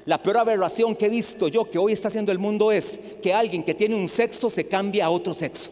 La 0.03 0.21
peor 0.21 0.39
aberración 0.39 0.93
que 0.97 1.05
he 1.05 1.09
visto 1.09 1.47
yo 1.47 1.71
que 1.71 1.77
hoy 1.77 1.93
está 1.93 2.09
haciendo 2.09 2.29
el 2.29 2.39
mundo 2.39 2.73
es 2.73 2.99
que 3.23 3.33
alguien 3.33 3.63
que 3.63 3.73
tiene 3.73 3.95
un 3.95 4.05
sexo 4.09 4.49
se 4.49 4.67
cambia 4.67 5.05
a 5.05 5.11
otro 5.11 5.33
sexo. 5.33 5.71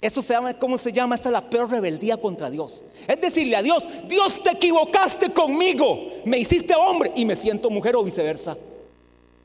Eso 0.00 0.22
se 0.22 0.32
llama, 0.32 0.54
¿cómo 0.54 0.78
se 0.78 0.90
llama? 0.90 1.14
Esta 1.14 1.28
es 1.28 1.34
la 1.34 1.50
peor 1.50 1.70
rebeldía 1.70 2.16
contra 2.16 2.48
Dios. 2.48 2.86
Es 3.06 3.20
decirle 3.20 3.56
a 3.56 3.62
Dios, 3.62 3.86
Dios 4.08 4.42
te 4.42 4.52
equivocaste 4.52 5.28
conmigo, 5.30 6.10
me 6.24 6.38
hiciste 6.38 6.74
hombre 6.74 7.12
y 7.14 7.26
me 7.26 7.36
siento 7.36 7.68
mujer 7.68 7.96
o 7.96 8.02
viceversa. 8.02 8.56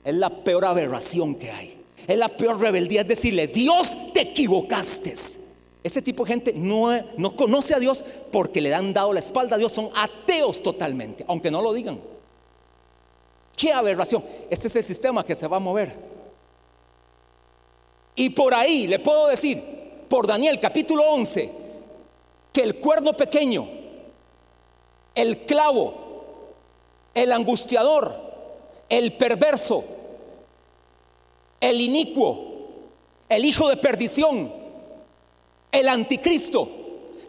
Es 0.05 0.15
la 0.15 0.29
peor 0.29 0.63
aberración 0.63 1.35
que 1.35 1.51
hay. 1.51 1.77
Es 2.07 2.17
la 2.17 2.29
peor 2.29 2.57
rebeldía, 2.61 3.01
es 3.01 3.07
decirle, 3.09 3.47
Dios 3.47 3.97
te 4.13 4.21
equivocaste. 4.21 5.40
Ese 5.83 6.01
tipo 6.01 6.23
de 6.23 6.33
gente 6.33 6.53
no, 6.53 6.89
no 7.17 7.35
conoce 7.35 7.73
a 7.73 7.79
Dios 7.79 8.03
porque 8.31 8.61
le 8.61 8.73
han 8.73 8.93
dado 8.93 9.13
la 9.13 9.19
espalda 9.19 9.55
a 9.55 9.59
Dios, 9.59 9.71
son 9.71 9.89
ateos 9.95 10.61
totalmente, 10.61 11.25
aunque 11.27 11.49
no 11.49 11.61
lo 11.61 11.73
digan. 11.73 11.99
¿Qué 13.57 13.73
aberración? 13.73 14.23
Este 14.49 14.67
es 14.67 14.75
el 14.75 14.83
sistema 14.83 15.25
que 15.25 15.35
se 15.35 15.47
va 15.47 15.57
a 15.57 15.59
mover. 15.59 15.95
Y 18.15 18.29
por 18.29 18.53
ahí 18.53 18.87
le 18.87 18.99
puedo 18.99 19.27
decir, 19.27 19.61
por 20.07 20.27
Daniel 20.27 20.59
capítulo 20.59 21.03
11, 21.11 21.51
que 22.53 22.61
el 22.61 22.75
cuerno 22.75 23.15
pequeño, 23.15 23.67
el 25.15 25.45
clavo, 25.45 25.93
el 27.13 27.31
angustiador, 27.31 28.13
el 28.89 29.13
perverso, 29.13 29.83
el 31.59 31.81
inicuo, 31.81 32.51
el 33.29 33.45
hijo 33.45 33.69
de 33.69 33.77
perdición, 33.77 34.60
el 35.71 35.87
anticristo, 35.87 36.69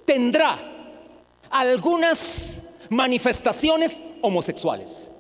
tendrá 0.05 0.59
algunas 1.51 2.63
manifestaciones 2.91 4.01
homosexuales. 4.21 5.11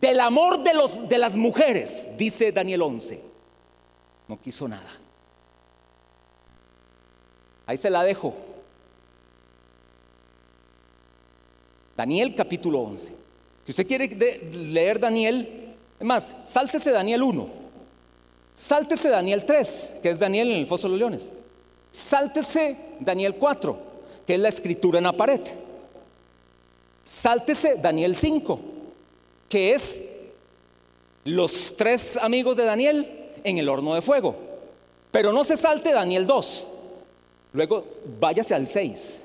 Del 0.00 0.20
amor 0.20 0.62
de, 0.62 1.18
las 1.18 1.34
mujeres, 1.34 2.16
dice 2.16 2.52
Daniel 2.52 2.82
11, 2.82 3.20
no 4.28 4.40
quiso 4.40 4.68
nada. 4.68 4.90
Ahí 7.66 7.76
se 7.76 7.90
la 7.90 8.04
dejo. 8.04 8.34
Daniel 11.96 12.34
capítulo 12.36 12.80
11. 12.80 13.14
Si 13.64 13.72
usted 13.72 13.86
quiere 13.86 14.08
leer 14.52 15.00
Daniel, 15.00 15.76
es 15.98 16.06
más, 16.06 16.34
sáltese 16.44 16.92
Daniel 16.92 17.24
1. 17.24 17.57
Sáltese 18.58 19.08
Daniel 19.08 19.46
3, 19.46 19.88
que 20.02 20.10
es 20.10 20.18
Daniel 20.18 20.50
en 20.50 20.58
el 20.58 20.66
foso 20.66 20.88
de 20.88 20.90
los 20.90 20.98
leones. 20.98 21.30
Sáltese 21.92 22.76
Daniel 22.98 23.36
4, 23.36 23.78
que 24.26 24.34
es 24.34 24.40
la 24.40 24.48
escritura 24.48 24.98
en 24.98 25.04
la 25.04 25.12
pared. 25.16 25.40
Sáltese 27.04 27.76
Daniel 27.76 28.16
5, 28.16 28.58
que 29.48 29.74
es 29.74 30.02
los 31.22 31.76
tres 31.76 32.16
amigos 32.16 32.56
de 32.56 32.64
Daniel 32.64 33.30
en 33.44 33.58
el 33.58 33.68
horno 33.68 33.94
de 33.94 34.02
fuego. 34.02 34.34
Pero 35.12 35.32
no 35.32 35.44
se 35.44 35.56
salte 35.56 35.92
Daniel 35.92 36.26
2. 36.26 36.66
Luego 37.52 37.84
váyase 38.18 38.56
al 38.56 38.68
6. 38.68 39.20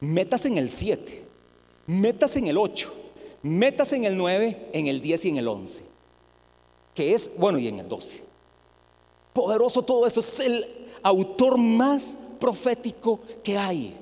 Métase 0.00 0.48
en 0.48 0.58
el 0.58 0.68
7. 0.68 1.24
Métase 1.86 2.40
en 2.40 2.48
el 2.48 2.58
8. 2.58 2.92
Métase 3.42 3.96
en 3.96 4.04
el 4.04 4.18
9, 4.18 4.68
en 4.74 4.86
el 4.86 5.00
10 5.00 5.24
y 5.24 5.28
en 5.30 5.36
el 5.38 5.48
11. 5.48 5.82
Que 6.94 7.14
es, 7.14 7.30
bueno, 7.38 7.58
y 7.58 7.66
en 7.66 7.78
el 7.78 7.88
12. 7.88 8.28
Poderoso 9.32 9.82
todo 9.82 10.06
eso. 10.06 10.20
Es 10.20 10.40
el 10.40 10.66
autor 11.02 11.58
más 11.58 12.16
profético 12.38 13.20
que 13.42 13.56
hay. 13.56 13.96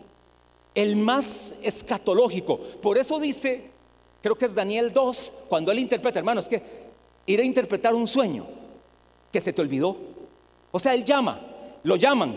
El 0.74 0.96
más 0.96 1.54
escatológico. 1.62 2.58
Por 2.58 2.98
eso 2.98 3.18
dice 3.18 3.70
Creo 4.22 4.36
que 4.36 4.46
es 4.46 4.54
Daniel 4.54 4.92
2, 4.92 5.32
cuando 5.48 5.70
él 5.70 5.78
interpreta, 5.78 6.18
hermanos, 6.18 6.48
que 6.48 6.62
ir 7.26 7.40
a 7.40 7.44
interpretar 7.44 7.94
un 7.94 8.06
sueño 8.06 8.46
que 9.32 9.40
se 9.40 9.52
te 9.52 9.62
olvidó. 9.62 9.96
O 10.72 10.78
sea, 10.78 10.94
él 10.94 11.04
llama, 11.04 11.40
lo 11.84 11.96
llaman 11.96 12.36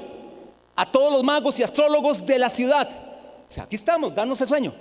a 0.75 0.91
todos 0.91 1.12
los 1.12 1.24
magos 1.24 1.60
y 1.60 1.63
astrólogos 1.63 2.25
de 2.25 2.38
la 2.38 2.50
ciudad. 2.50 2.89
O 2.89 3.51
sea, 3.51 3.63
aquí 3.63 3.75
estamos, 3.75 4.13
danos 4.13 4.39
el 4.41 4.48
sueño. 4.48 4.74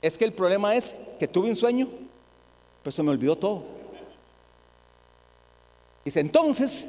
Es 0.00 0.16
que 0.16 0.24
el 0.24 0.32
problema 0.32 0.76
es 0.76 0.94
que 1.18 1.26
tuve 1.26 1.48
un 1.48 1.56
sueño, 1.56 1.88
pero 2.82 2.92
se 2.92 3.02
me 3.02 3.10
olvidó 3.10 3.36
todo. 3.36 3.77
Dice, 6.08 6.20
entonces, 6.20 6.88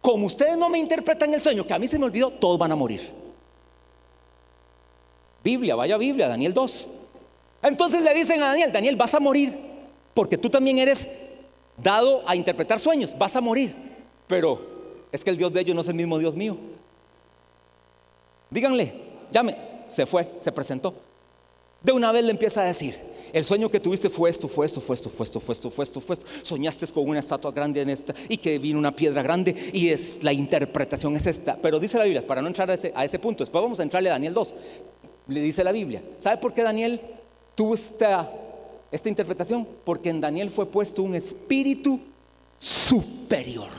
como 0.00 0.26
ustedes 0.26 0.56
no 0.56 0.68
me 0.68 0.78
interpretan 0.78 1.34
el 1.34 1.40
sueño, 1.40 1.66
que 1.66 1.74
a 1.74 1.80
mí 1.80 1.88
se 1.88 1.98
me 1.98 2.04
olvidó, 2.04 2.30
todos 2.30 2.56
van 2.56 2.70
a 2.70 2.76
morir. 2.76 3.00
Biblia, 5.42 5.74
vaya 5.74 5.96
Biblia, 5.96 6.28
Daniel 6.28 6.54
2. 6.54 6.86
Entonces 7.64 8.02
le 8.02 8.14
dicen 8.14 8.40
a 8.40 8.46
Daniel, 8.46 8.70
Daniel, 8.70 8.94
vas 8.94 9.14
a 9.14 9.18
morir, 9.18 9.58
porque 10.14 10.38
tú 10.38 10.48
también 10.48 10.78
eres 10.78 11.08
dado 11.76 12.22
a 12.24 12.36
interpretar 12.36 12.78
sueños, 12.78 13.18
vas 13.18 13.34
a 13.34 13.40
morir. 13.40 13.74
Pero 14.28 14.64
es 15.10 15.24
que 15.24 15.30
el 15.30 15.36
Dios 15.36 15.52
de 15.52 15.62
ellos 15.62 15.74
no 15.74 15.80
es 15.80 15.88
el 15.88 15.94
mismo 15.94 16.16
Dios 16.16 16.36
mío. 16.36 16.56
Díganle, 18.48 18.94
llame, 19.32 19.56
se 19.88 20.06
fue, 20.06 20.30
se 20.38 20.52
presentó. 20.52 20.94
De 21.80 21.90
una 21.90 22.12
vez 22.12 22.22
le 22.22 22.30
empieza 22.30 22.60
a 22.60 22.66
decir, 22.66 22.96
el 23.32 23.44
sueño 23.44 23.70
que 23.70 23.80
tuviste 23.80 24.10
fue 24.10 24.28
esto, 24.28 24.46
fue 24.46 24.66
esto, 24.66 24.80
fue 24.80 24.94
esto, 24.94 25.08
fue 25.08 25.24
esto, 25.24 25.40
fue 25.40 25.54
esto, 25.54 25.70
fue 25.70 25.84
esto, 25.84 26.00
fue 26.00 26.14
esto. 26.14 26.26
Soñaste 26.42 26.86
con 26.88 27.08
una 27.08 27.20
estatua 27.20 27.50
grande 27.50 27.80
en 27.80 27.88
esta 27.88 28.14
y 28.28 28.36
que 28.36 28.58
vino 28.58 28.78
una 28.78 28.94
piedra 28.94 29.22
grande 29.22 29.54
y 29.72 29.88
es 29.88 30.22
la 30.22 30.32
interpretación 30.32 31.16
es 31.16 31.26
esta. 31.26 31.56
Pero 31.62 31.80
dice 31.80 31.96
la 31.96 32.04
Biblia, 32.04 32.26
para 32.26 32.42
no 32.42 32.48
entrar 32.48 32.70
a 32.70 32.74
ese, 32.74 33.18
punto, 33.18 33.42
después 33.42 33.62
vamos 33.62 33.80
a 33.80 33.84
entrarle 33.84 34.10
a 34.10 34.12
Daniel 34.12 34.34
2. 34.34 34.54
Le 35.28 35.40
dice 35.40 35.64
la 35.64 35.72
Biblia, 35.72 36.02
¿sabe 36.18 36.36
por 36.36 36.52
qué 36.52 36.62
Daniel 36.62 37.00
tuvo 37.54 37.74
esta 37.74 38.28
interpretación? 39.06 39.66
Porque 39.84 40.10
en 40.10 40.20
Daniel 40.20 40.50
fue 40.50 40.66
puesto 40.66 41.02
un 41.02 41.14
espíritu 41.14 42.00
superior. 42.58 43.70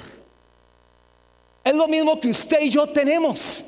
Es 1.63 1.75
lo 1.75 1.87
mismo 1.87 2.19
que 2.19 2.29
usted 2.29 2.59
y 2.61 2.69
yo 2.69 2.87
tenemos 2.87 3.63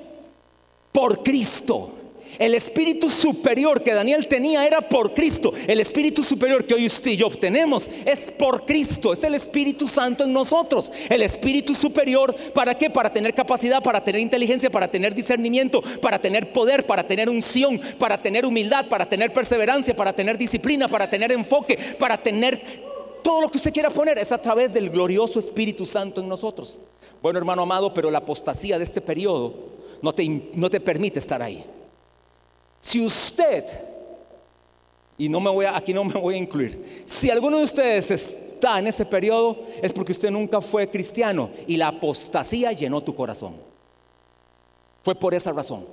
por 0.92 1.22
Cristo. 1.22 1.92
El 2.39 2.56
espíritu 2.56 3.10
superior 3.10 3.84
que 3.84 3.94
Daniel 3.94 4.27
tenía 4.27 4.65
era 4.65 4.82
por 4.82 5.13
Cristo. 5.13 5.54
El 5.68 5.80
espíritu 5.80 6.24
superior 6.24 6.65
que 6.65 6.74
hoy 6.74 6.86
usted 6.86 7.12
y 7.12 7.18
yo 7.18 7.27
obtenemos 7.27 7.89
es 8.06 8.32
por 8.32 8.65
Cristo. 8.65 9.13
Es 9.13 9.24
el 9.24 9.36
Espíritu 9.36 9.88
Santo 9.88 10.24
en 10.24 10.34
nosotros. 10.34 10.92
El 11.10 11.22
espíritu 11.22 11.74
superior, 11.75 12.36
¿para 12.54 12.77
qué? 12.77 12.89
Para 12.89 13.12
tener 13.12 13.34
capacidad, 13.34 13.82
para 13.82 14.04
tener 14.04 14.22
inteligencia, 14.22 14.70
para 14.70 14.89
tener 14.89 15.13
discernimiento, 15.15 15.82
para 16.01 16.20
tener 16.20 16.51
poder, 16.51 16.86
para 16.86 17.06
tener 17.08 17.30
unción, 17.30 17.80
para 18.00 18.18
tener 18.18 18.46
humildad, 18.46 18.88
para 18.88 19.08
tener 19.08 19.32
perseverancia, 19.32 19.96
para 19.96 20.13
tener 20.13 20.38
disciplina, 20.38 20.88
para 20.88 21.10
tener 21.10 21.32
enfoque, 21.32 21.77
para 22.00 22.18
tener 22.18 22.60
todo 23.24 23.42
lo 23.42 23.50
que 23.50 23.58
usted 23.58 23.74
quiera 23.74 23.89
poner. 23.89 24.18
Es 24.18 24.32
a 24.32 24.38
través 24.38 24.74
del 24.74 24.89
glorioso 24.89 25.39
Espíritu 25.39 25.86
Santo 25.86 26.22
en 26.22 26.30
nosotros. 26.30 26.80
Bueno, 27.22 27.39
hermano 27.39 27.63
amado, 27.63 27.94
pero 27.94 28.12
la 28.12 28.20
apostasía 28.20 28.77
de 28.77 28.84
este 28.84 29.01
periodo 29.01 29.54
no 30.01 30.13
te, 30.13 30.27
no 30.54 30.70
te 30.70 30.80
permite 30.80 31.20
estar 31.20 31.42
ahí. 31.42 31.63
Si 32.86 33.04
usted, 33.04 33.63
y 35.18 35.27
no 35.27 35.39
me 35.39 35.50
voy 35.50 35.65
aquí 35.65 35.92
no 35.92 36.04
me 36.04 36.13
voy 36.13 36.36
a 36.36 36.38
incluir, 36.38 37.04
si 37.04 37.32
alguno 37.32 37.58
de 37.58 37.63
ustedes 37.63 38.12
está 38.12 38.77
en 38.77 38.86
ese 38.86 39.04
periodo, 39.08 39.58
es 39.82 39.92
porque 39.92 40.12
usted 40.12 40.30
nunca 40.30 40.62
fue 40.62 40.88
cristiano 40.88 41.50
y 41.65 41.77
la 41.77 41.88
apostasía 41.88 42.74
llenó 42.74 43.01
tu 43.01 43.15
corazón. 43.15 43.56
Fue 45.01 45.15
por 45.15 45.34
esa 45.34 45.51
razón. 45.51 45.84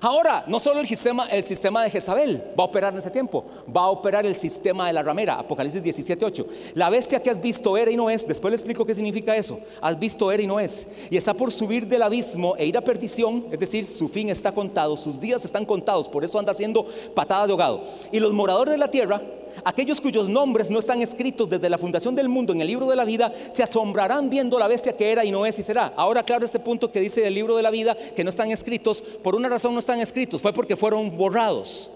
Ahora, 0.00 0.44
no 0.46 0.60
solo 0.60 0.80
el 0.80 0.88
sistema, 0.88 1.26
el 1.26 1.44
sistema 1.44 1.82
de 1.82 1.90
Jezabel 1.90 2.42
va 2.58 2.64
a 2.64 2.66
operar 2.66 2.92
en 2.92 3.00
ese 3.00 3.10
tiempo, 3.10 3.44
va 3.74 3.82
a 3.82 3.90
operar 3.90 4.24
el 4.24 4.34
sistema 4.34 4.86
de 4.86 4.92
la 4.92 5.02
ramera, 5.02 5.34
Apocalipsis 5.34 5.82
17:8. 5.82 6.46
La 6.74 6.90
bestia 6.90 7.22
que 7.22 7.30
has 7.30 7.40
visto 7.40 7.76
era 7.76 7.90
y 7.90 7.96
no 7.96 8.08
es, 8.08 8.26
después 8.26 8.50
le 8.50 8.56
explico 8.56 8.86
qué 8.86 8.94
significa 8.94 9.36
eso. 9.36 9.58
Has 9.80 9.98
visto 9.98 10.30
era 10.30 10.42
y 10.42 10.46
no 10.46 10.60
es, 10.60 10.86
y 11.10 11.16
está 11.16 11.34
por 11.34 11.50
subir 11.50 11.86
del 11.86 12.02
abismo 12.02 12.56
e 12.56 12.66
ir 12.66 12.76
a 12.76 12.80
perdición, 12.80 13.46
es 13.50 13.58
decir, 13.58 13.84
su 13.84 14.08
fin 14.08 14.30
está 14.30 14.52
contado, 14.52 14.96
sus 14.96 15.20
días 15.20 15.44
están 15.44 15.66
contados, 15.66 16.08
por 16.08 16.24
eso 16.24 16.38
anda 16.38 16.52
haciendo 16.52 16.86
patada 17.14 17.46
de 17.46 17.52
ahogado. 17.52 17.82
Y 18.12 18.20
los 18.20 18.32
moradores 18.32 18.72
de 18.72 18.78
la 18.78 18.90
tierra 18.90 19.20
Aquellos 19.64 20.00
cuyos 20.00 20.28
nombres 20.28 20.70
no 20.70 20.78
están 20.78 21.02
escritos 21.02 21.48
desde 21.48 21.70
la 21.70 21.78
fundación 21.78 22.14
del 22.14 22.28
mundo 22.28 22.52
en 22.52 22.60
el 22.60 22.66
libro 22.66 22.88
de 22.88 22.96
la 22.96 23.04
vida 23.04 23.32
se 23.50 23.62
asombrarán 23.62 24.30
viendo 24.30 24.58
la 24.58 24.68
bestia 24.68 24.96
que 24.96 25.12
era 25.12 25.24
y 25.24 25.30
no 25.30 25.46
es 25.46 25.58
y 25.58 25.62
será. 25.62 25.92
Ahora, 25.96 26.22
claro, 26.22 26.44
este 26.44 26.58
punto 26.58 26.90
que 26.90 27.00
dice 27.00 27.20
del 27.20 27.34
libro 27.34 27.56
de 27.56 27.62
la 27.62 27.70
vida 27.70 27.96
que 28.16 28.24
no 28.24 28.30
están 28.30 28.50
escritos, 28.50 29.02
por 29.02 29.34
una 29.34 29.48
razón 29.48 29.74
no 29.74 29.80
están 29.80 30.00
escritos, 30.00 30.42
fue 30.42 30.52
porque 30.52 30.76
fueron 30.76 31.16
borrados. 31.16 31.90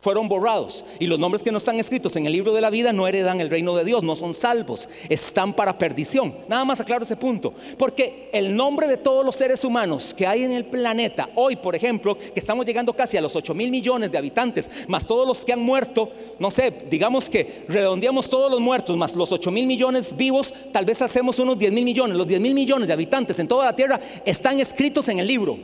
Fueron 0.00 0.28
borrados. 0.28 0.84
Y 0.98 1.06
los 1.06 1.18
nombres 1.18 1.42
que 1.42 1.52
no 1.52 1.58
están 1.58 1.78
escritos 1.78 2.16
en 2.16 2.26
el 2.26 2.32
libro 2.32 2.52
de 2.52 2.60
la 2.60 2.70
vida 2.70 2.92
no 2.92 3.06
heredan 3.06 3.40
el 3.40 3.50
reino 3.50 3.76
de 3.76 3.84
Dios, 3.84 4.02
no 4.02 4.16
son 4.16 4.34
salvos, 4.34 4.88
están 5.08 5.52
para 5.52 5.78
perdición. 5.78 6.34
Nada 6.48 6.64
más 6.64 6.80
aclaro 6.80 7.04
ese 7.04 7.16
punto. 7.16 7.52
Porque 7.78 8.28
el 8.32 8.54
nombre 8.56 8.88
de 8.88 8.96
todos 8.96 9.24
los 9.24 9.36
seres 9.36 9.64
humanos 9.64 10.14
que 10.14 10.26
hay 10.26 10.44
en 10.44 10.52
el 10.52 10.64
planeta, 10.64 11.28
hoy 11.34 11.56
por 11.56 11.74
ejemplo, 11.74 12.16
que 12.16 12.40
estamos 12.40 12.66
llegando 12.66 12.92
casi 12.94 13.16
a 13.16 13.20
los 13.20 13.36
8 13.36 13.54
mil 13.54 13.70
millones 13.70 14.10
de 14.12 14.18
habitantes, 14.18 14.70
más 14.88 15.06
todos 15.06 15.26
los 15.26 15.44
que 15.44 15.52
han 15.52 15.60
muerto, 15.60 16.10
no 16.38 16.50
sé, 16.50 16.70
digamos 16.90 17.28
que 17.28 17.64
redondeamos 17.68 18.28
todos 18.30 18.50
los 18.50 18.60
muertos, 18.60 18.96
más 18.96 19.14
los 19.14 19.32
8 19.32 19.50
mil 19.50 19.66
millones 19.66 20.16
vivos, 20.16 20.52
tal 20.72 20.84
vez 20.84 21.02
hacemos 21.02 21.38
unos 21.38 21.58
10 21.58 21.72
mil 21.72 21.84
millones. 21.84 22.16
Los 22.16 22.26
10 22.26 22.40
mil 22.40 22.54
millones 22.54 22.88
de 22.88 22.94
habitantes 22.94 23.38
en 23.38 23.48
toda 23.48 23.66
la 23.66 23.76
tierra 23.76 24.00
están 24.24 24.60
escritos 24.60 25.08
en 25.08 25.18
el 25.18 25.26
libro. 25.26 25.58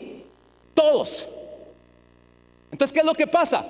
Todos. 0.75 1.29
Entonces, 2.71 2.93
¿qué 2.93 3.01
es 3.01 3.07
lo 3.07 3.15
que 3.15 3.27
pasa? 3.27 3.65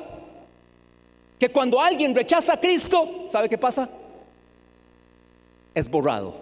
Que 1.38 1.48
cuando 1.50 1.80
alguien 1.80 2.14
rechaza 2.14 2.54
a 2.54 2.60
Cristo, 2.60 3.24
¿sabe 3.26 3.48
qué 3.48 3.58
pasa? 3.58 3.88
Es 5.74 5.90
borrado 5.90 6.36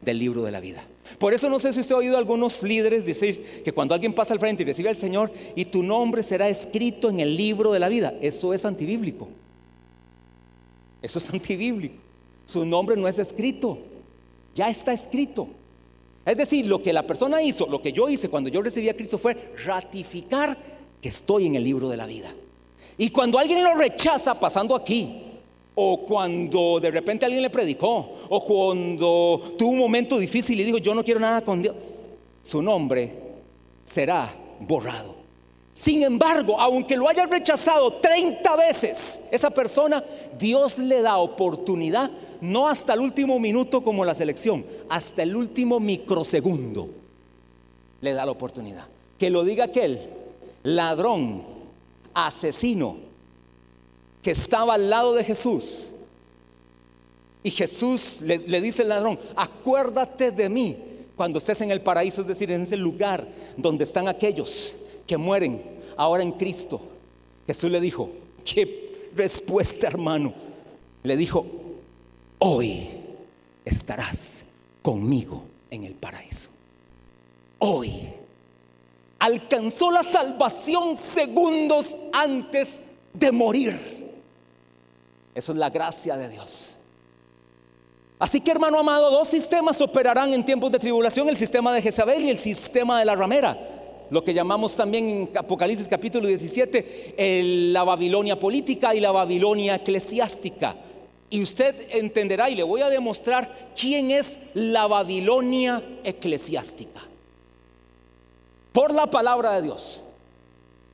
del 0.00 0.18
libro 0.18 0.42
de 0.42 0.50
la 0.50 0.60
vida. 0.60 0.84
Por 1.18 1.34
eso 1.34 1.48
no 1.48 1.58
sé 1.58 1.72
si 1.72 1.80
usted 1.80 1.94
ha 1.94 1.98
oído 1.98 2.16
a 2.16 2.18
algunos 2.18 2.62
líderes 2.62 3.04
decir 3.04 3.62
que 3.64 3.72
cuando 3.72 3.94
alguien 3.94 4.12
pasa 4.12 4.32
al 4.32 4.40
frente 4.40 4.62
y 4.62 4.66
recibe 4.66 4.88
al 4.88 4.96
Señor 4.96 5.30
y 5.54 5.66
tu 5.66 5.82
nombre 5.82 6.22
será 6.22 6.48
escrito 6.48 7.10
en 7.10 7.20
el 7.20 7.36
libro 7.36 7.72
de 7.72 7.78
la 7.78 7.88
vida, 7.88 8.14
eso 8.20 8.54
es 8.54 8.64
antibíblico. 8.64 9.28
Eso 11.02 11.18
es 11.18 11.30
antibíblico. 11.30 11.96
Su 12.44 12.64
nombre 12.66 12.96
no 12.96 13.08
es 13.08 13.18
escrito, 13.18 13.78
ya 14.54 14.68
está 14.68 14.92
escrito. 14.92 15.48
Es 16.24 16.36
decir, 16.36 16.66
lo 16.66 16.82
que 16.82 16.92
la 16.92 17.06
persona 17.06 17.42
hizo, 17.42 17.66
lo 17.66 17.80
que 17.80 17.92
yo 17.92 18.08
hice 18.08 18.28
cuando 18.28 18.50
yo 18.50 18.62
recibí 18.62 18.88
a 18.88 18.96
Cristo 18.96 19.18
fue 19.18 19.36
ratificar 19.64 20.56
que 21.00 21.08
estoy 21.08 21.46
en 21.46 21.56
el 21.56 21.64
libro 21.64 21.88
de 21.88 21.96
la 21.96 22.06
vida. 22.06 22.30
Y 22.98 23.10
cuando 23.10 23.38
alguien 23.38 23.62
lo 23.62 23.74
rechaza 23.74 24.38
pasando 24.38 24.74
aquí, 24.74 25.22
o 25.74 26.04
cuando 26.06 26.78
de 26.80 26.90
repente 26.90 27.24
alguien 27.24 27.42
le 27.42 27.50
predicó, 27.50 28.16
o 28.28 28.44
cuando 28.44 29.54
tuvo 29.58 29.70
un 29.70 29.78
momento 29.78 30.18
difícil 30.18 30.60
y 30.60 30.64
dijo, 30.64 30.78
yo 30.78 30.94
no 30.94 31.04
quiero 31.04 31.20
nada 31.20 31.42
con 31.42 31.62
Dios, 31.62 31.74
su 32.42 32.60
nombre 32.60 33.12
será 33.84 34.34
borrado. 34.60 35.20
Sin 35.72 36.02
embargo, 36.02 36.60
aunque 36.60 36.96
lo 36.96 37.08
haya 37.08 37.24
rechazado 37.24 37.92
30 37.92 38.56
veces, 38.56 39.22
esa 39.30 39.50
persona, 39.50 40.04
Dios 40.38 40.78
le 40.78 41.00
da 41.00 41.16
oportunidad, 41.16 42.10
no 42.42 42.68
hasta 42.68 42.92
el 42.92 43.00
último 43.00 43.38
minuto 43.38 43.82
como 43.82 44.04
la 44.04 44.14
selección, 44.14 44.64
hasta 44.90 45.22
el 45.22 45.34
último 45.34 45.80
microsegundo, 45.80 46.90
le 48.00 48.12
da 48.12 48.26
la 48.26 48.32
oportunidad. 48.32 48.84
Que 49.16 49.30
lo 49.30 49.44
diga 49.44 49.64
aquel 49.64 50.10
ladrón 50.64 51.42
asesino 52.14 52.96
que 54.22 54.32
estaba 54.32 54.74
al 54.74 54.90
lado 54.90 55.14
de 55.14 55.24
Jesús. 55.24 55.94
Y 57.42 57.50
Jesús 57.50 58.20
le, 58.22 58.60
dice 58.60 58.82
al 58.82 58.90
ladrón, 58.90 59.18
acuérdate 59.34 60.30
de 60.30 60.48
mí 60.48 60.76
cuando 61.16 61.38
estés 61.38 61.60
en 61.62 61.70
el 61.70 61.80
paraíso, 61.80 62.20
es 62.20 62.26
decir, 62.26 62.50
en 62.50 62.62
ese 62.62 62.76
lugar 62.76 63.26
donde 63.56 63.84
están 63.84 64.08
aquellos 64.08 64.74
que 65.06 65.16
mueren 65.16 65.62
ahora 65.96 66.22
en 66.22 66.32
Cristo. 66.32 66.80
Jesús 67.46 67.70
le 67.70 67.80
dijo, 67.80 68.10
qué 68.44 69.10
respuesta 69.16 69.86
hermano. 69.86 70.34
Le 71.02 71.16
dijo, 71.16 71.46
hoy 72.38 72.88
estarás 73.64 74.46
conmigo 74.82 75.44
en 75.70 75.84
el 75.84 75.94
paraíso. 75.94 76.50
Hoy 77.58 77.92
alcanzó 79.20 79.90
la 79.90 80.02
salvación 80.02 80.96
segundos 80.96 81.96
antes 82.12 82.80
de 83.12 83.30
morir. 83.30 83.78
Eso 85.34 85.52
es 85.52 85.58
la 85.58 85.70
gracia 85.70 86.16
de 86.16 86.28
Dios. 86.30 86.78
Así 88.18 88.40
que 88.40 88.50
hermano 88.50 88.78
amado, 88.78 89.10
dos 89.10 89.28
sistemas 89.28 89.80
operarán 89.80 90.34
en 90.34 90.44
tiempos 90.44 90.72
de 90.72 90.78
tribulación, 90.78 91.28
el 91.28 91.36
sistema 91.36 91.72
de 91.72 91.82
Jezabel 91.82 92.24
y 92.24 92.30
el 92.30 92.38
sistema 92.38 92.98
de 92.98 93.04
la 93.04 93.14
ramera. 93.14 93.56
Lo 94.10 94.24
que 94.24 94.34
llamamos 94.34 94.74
también 94.74 95.04
en 95.04 95.38
Apocalipsis 95.38 95.86
capítulo 95.86 96.26
17 96.26 97.14
la 97.72 97.84
Babilonia 97.84 98.38
política 98.38 98.94
y 98.94 99.00
la 99.00 99.12
Babilonia 99.12 99.76
eclesiástica. 99.76 100.74
Y 101.28 101.42
usted 101.42 101.74
entenderá 101.92 102.50
y 102.50 102.56
le 102.56 102.64
voy 102.64 102.80
a 102.80 102.88
demostrar 102.88 103.70
quién 103.78 104.10
es 104.10 104.38
la 104.54 104.86
Babilonia 104.88 105.80
eclesiástica 106.02 107.00
por 108.72 108.92
la 108.92 109.06
palabra 109.06 109.52
de 109.52 109.62
Dios. 109.62 110.02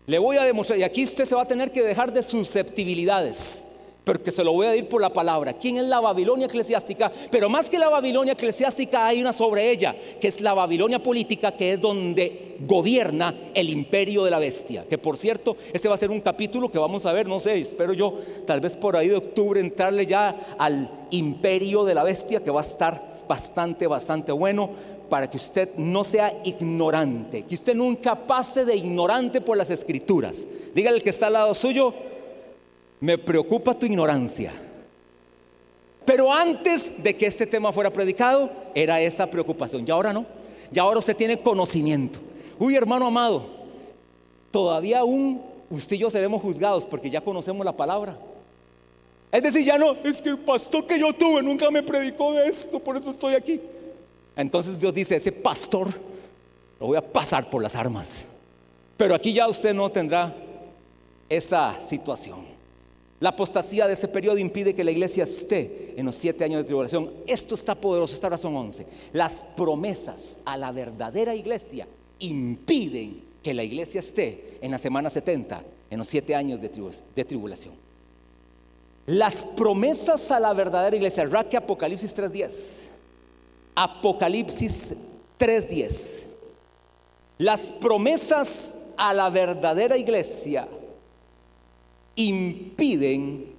Le 0.07 0.19
voy 0.19 0.37
a 0.37 0.45
demostrar, 0.45 0.79
y 0.79 0.85
aquí 0.85 1.03
usted 1.03 1.25
se 1.25 1.35
va 1.35 1.43
a 1.43 1.49
tener 1.49 1.73
que 1.73 1.83
dejar 1.83 2.13
de 2.13 2.23
susceptibilidades, 2.23 3.65
porque 4.05 4.31
se 4.31 4.45
lo 4.45 4.53
voy 4.53 4.67
a 4.67 4.71
decir 4.71 4.89
por 4.89 5.01
la 5.01 5.13
palabra. 5.13 5.55
¿Quién 5.55 5.79
es 5.79 5.85
la 5.85 5.99
Babilonia 5.99 6.47
eclesiástica? 6.47 7.11
Pero 7.29 7.49
más 7.49 7.69
que 7.69 7.77
la 7.77 7.89
Babilonia 7.89 8.35
eclesiástica 8.35 9.09
hay 9.09 9.21
una 9.21 9.33
sobre 9.33 9.69
ella, 9.69 9.97
que 10.21 10.29
es 10.29 10.41
la 10.41 10.55
Babilonia 10.55 11.03
política, 11.03 11.57
que 11.57 11.73
es 11.73 11.81
donde 11.81 12.57
gobierna 12.61 13.35
el 13.53 13.69
imperio 13.69 14.23
de 14.23 14.31
la 14.31 14.39
bestia. 14.39 14.85
Que 14.89 14.97
por 14.97 15.17
cierto, 15.17 15.57
este 15.73 15.89
va 15.89 15.97
a 15.97 15.99
ser 15.99 16.13
un 16.13 16.21
capítulo 16.21 16.71
que 16.71 16.79
vamos 16.79 17.05
a 17.05 17.13
ver, 17.13 17.27
no 17.27 17.41
sé, 17.41 17.59
espero 17.59 17.93
yo, 17.93 18.15
tal 18.47 18.61
vez 18.61 18.77
por 18.77 18.97
ahí 18.97 19.09
de 19.09 19.17
octubre 19.17 19.61
entrarle 19.61 20.07
ya 20.07 20.55
al 20.57 20.89
imperio 21.11 21.85
de 21.85 21.95
la 21.97 22.05
bestia, 22.05 22.45
que 22.45 22.53
va 22.53 22.61
a 22.61 22.65
estar 22.65 23.17
bastante, 23.27 23.89
bastante 23.89 24.31
bueno 24.31 24.71
para 25.09 25.29
que 25.31 25.37
usted 25.37 25.71
no 25.77 26.05
sea 26.05 26.33
ignorante, 26.45 27.45
que 27.45 27.55
usted 27.55 27.75
nunca 27.75 28.27
pase 28.27 28.65
de 28.65 28.77
ignorante 28.77 29.41
por 29.41 29.57
las 29.57 29.71
escrituras. 29.71 30.45
Dígale 30.75 30.97
al 30.97 31.03
que 31.03 31.11
está 31.11 31.29
al 31.29 31.35
lado 31.35 31.55
suyo, 31.55 31.95
me 33.01 33.19
preocupa 33.19 33.75
tu 33.75 33.87
ignorancia. 33.87 34.53
Pero 36.05 36.33
antes 36.33 37.03
de 37.03 37.17
que 37.17 37.27
este 37.27 37.47
tema 37.47 37.73
fuera 37.73 37.93
predicado, 37.93 38.51
era 38.75 39.01
esa 39.01 39.27
preocupación. 39.27 39.85
Y 39.87 39.91
ahora 39.91 40.13
no. 40.13 40.25
Y 40.73 40.79
ahora 40.79 41.01
usted 41.01 41.17
tiene 41.17 41.39
conocimiento. 41.39 42.21
Uy, 42.59 42.77
hermano 42.77 43.07
amado, 43.07 43.47
todavía 44.51 45.01
aún 45.01 45.43
usted 45.69 45.97
y 45.97 45.99
yo 45.99 46.11
seremos 46.11 46.41
juzgados 46.41 46.87
porque 46.87 47.11
ya 47.11 47.21
conocemos 47.21 47.65
la 47.65 47.77
palabra. 47.77 48.17
Es 49.33 49.43
decir, 49.43 49.65
ya 49.65 49.77
no, 49.77 49.97
es 50.05 50.23
que 50.23 50.31
el 50.31 50.39
pastor 50.39 50.87
que 50.87 50.99
yo 50.99 51.13
tuve 51.13 51.43
nunca 51.43 51.71
me 51.71 51.83
predicó 51.83 52.33
de 52.33 52.47
esto, 52.47 52.79
por 52.79 52.97
eso 52.97 53.11
estoy 53.11 53.35
aquí. 53.35 53.61
Entonces 54.37 54.79
Dios 54.79 54.93
dice, 54.93 55.17
ese 55.17 55.33
pastor 55.33 55.89
lo 56.79 56.87
voy 56.87 56.97
a 56.97 57.13
pasar 57.13 57.49
por 57.49 57.63
las 57.63 57.75
armas. 57.75 58.27
Pero 58.97 59.15
aquí 59.15 59.33
ya 59.33 59.49
usted 59.49 59.75
no 59.75 59.91
tendrá 59.91 60.35
esa 61.29 61.81
situación. 61.83 62.41
La 63.19 63.31
apostasía 63.31 63.87
de 63.87 63.95
ese 63.95 64.09
periodo 64.09 64.37
impide 64.37 64.75
que 64.75 64.85
la 64.85 64.91
iglesia 64.91 65.25
esté 65.25 65.95
en 65.97 66.05
los 66.05 66.17
siete 66.17 66.45
años 66.45 66.59
de 66.59 66.65
tribulación. 66.65 67.11
Esto 67.27 67.55
está 67.55 67.75
poderoso, 67.75 68.15
esta 68.15 68.29
razón 68.29 68.55
11. 68.55 68.87
Las 69.15 69.43
promesas 69.57 70.39
a 70.45 70.59
la 70.59 70.71
verdadera 70.71 71.35
iglesia 71.35 71.89
impiden 72.19 73.23
que 73.43 73.55
la 73.55 73.65
iglesia 73.65 74.01
esté 74.01 74.59
en 74.61 74.71
la 74.71 74.79
semana 74.79 75.09
70, 75.09 75.65
en 75.89 75.99
los 75.99 76.09
siete 76.09 76.35
años 76.35 76.61
de, 76.61 77.25
tribulación. 77.25 77.75
Las 79.07 79.45
promesas 79.57 80.31
a 80.31 80.39
la 80.39 80.53
verdadera 80.53 80.95
iglesia, 80.95 81.25
Raque 81.25 81.57
Apocalipsis 81.57 82.15
3.10 82.15 82.96
Apocalipsis 83.77 84.97
3:10. 85.39 86.27
Las 87.39 87.71
promesas 87.71 88.79
a 88.97 89.13
la 89.13 89.29
verdadera 89.29 89.99
iglesia 89.99 90.67
impiden 92.17 93.55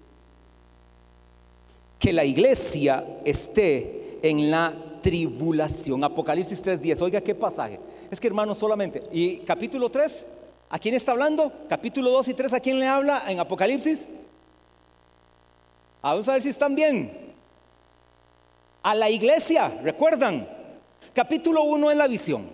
que 2.00 2.12
la 2.12 2.26
iglesia 2.26 3.06
esté 3.24 4.18
en 4.24 4.50
la 4.50 4.74
tribulación. 5.02 6.04
Apocalipsis 6.04 6.64
3:10. 6.64 7.00
Oiga 7.02 7.22
qué 7.22 7.36
pasaje. 7.36 7.80
Es 8.10 8.20
que 8.20 8.28
hermano 8.28 8.56
solamente. 8.56 9.04
Y 9.12 9.38
capítulo 9.40 9.90
3, 9.90 10.26
¿a 10.70 10.80
quién 10.80 10.96
está 10.96 11.12
hablando? 11.12 11.54
Capítulo 11.70 12.10
2 12.10 12.30
y 12.30 12.34
3, 12.34 12.54
¿a 12.54 12.60
quién 12.60 12.80
le 12.80 12.88
habla 12.88 13.24
en 13.28 13.40
Apocalipsis? 13.40 14.10
Vamos 16.02 16.28
a 16.28 16.34
ver 16.34 16.42
si 16.42 16.50
están 16.50 16.74
bien 16.74 17.27
a 18.88 18.96
la 18.96 19.10
iglesia, 19.10 19.68
recuerdan, 19.84 20.48
capítulo 21.14 21.64
1 21.64 21.92
es 21.92 21.98
la 21.98 22.08
visión. 22.08 22.48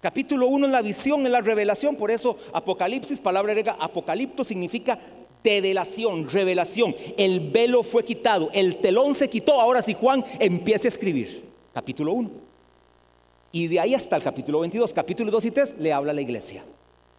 Capítulo 0.00 0.48
1 0.48 0.66
es 0.66 0.72
la 0.72 0.82
visión, 0.82 1.24
es 1.24 1.30
la 1.30 1.42
revelación, 1.42 1.94
por 1.94 2.10
eso 2.10 2.36
Apocalipsis, 2.52 3.20
palabra 3.20 3.52
griega, 3.52 3.76
apocalipto 3.78 4.42
significa 4.42 4.98
develación, 5.44 6.28
revelación. 6.28 6.96
El 7.16 7.38
velo 7.50 7.84
fue 7.84 8.04
quitado, 8.04 8.50
el 8.52 8.78
telón 8.80 9.14
se 9.14 9.30
quitó, 9.30 9.60
ahora 9.60 9.80
si 9.80 9.94
Juan 9.94 10.24
empieza 10.40 10.88
a 10.88 10.90
escribir. 10.90 11.44
Capítulo 11.72 12.14
1. 12.14 12.30
Y 13.52 13.68
de 13.68 13.78
ahí 13.78 13.94
hasta 13.94 14.16
el 14.16 14.24
capítulo 14.24 14.58
22, 14.58 14.92
capítulo 14.92 15.30
2 15.30 15.44
y 15.44 15.50
3 15.52 15.76
le 15.78 15.92
habla 15.92 16.10
a 16.10 16.14
la 16.16 16.22
iglesia. 16.22 16.64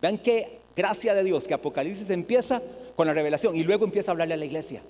Vean 0.01 0.17
qué 0.17 0.59
gracia 0.75 1.15
de 1.15 1.23
Dios 1.23 1.47
que 1.47 1.53
Apocalipsis 1.53 2.09
empieza 2.09 2.61
con 2.97 3.07
la 3.07 3.13
revelación 3.13 3.55
y 3.55 3.63
luego 3.63 3.85
empieza 3.85 4.11
a 4.11 4.13
hablarle 4.13 4.33
a 4.33 4.37
la 4.37 4.45
iglesia 4.45 4.81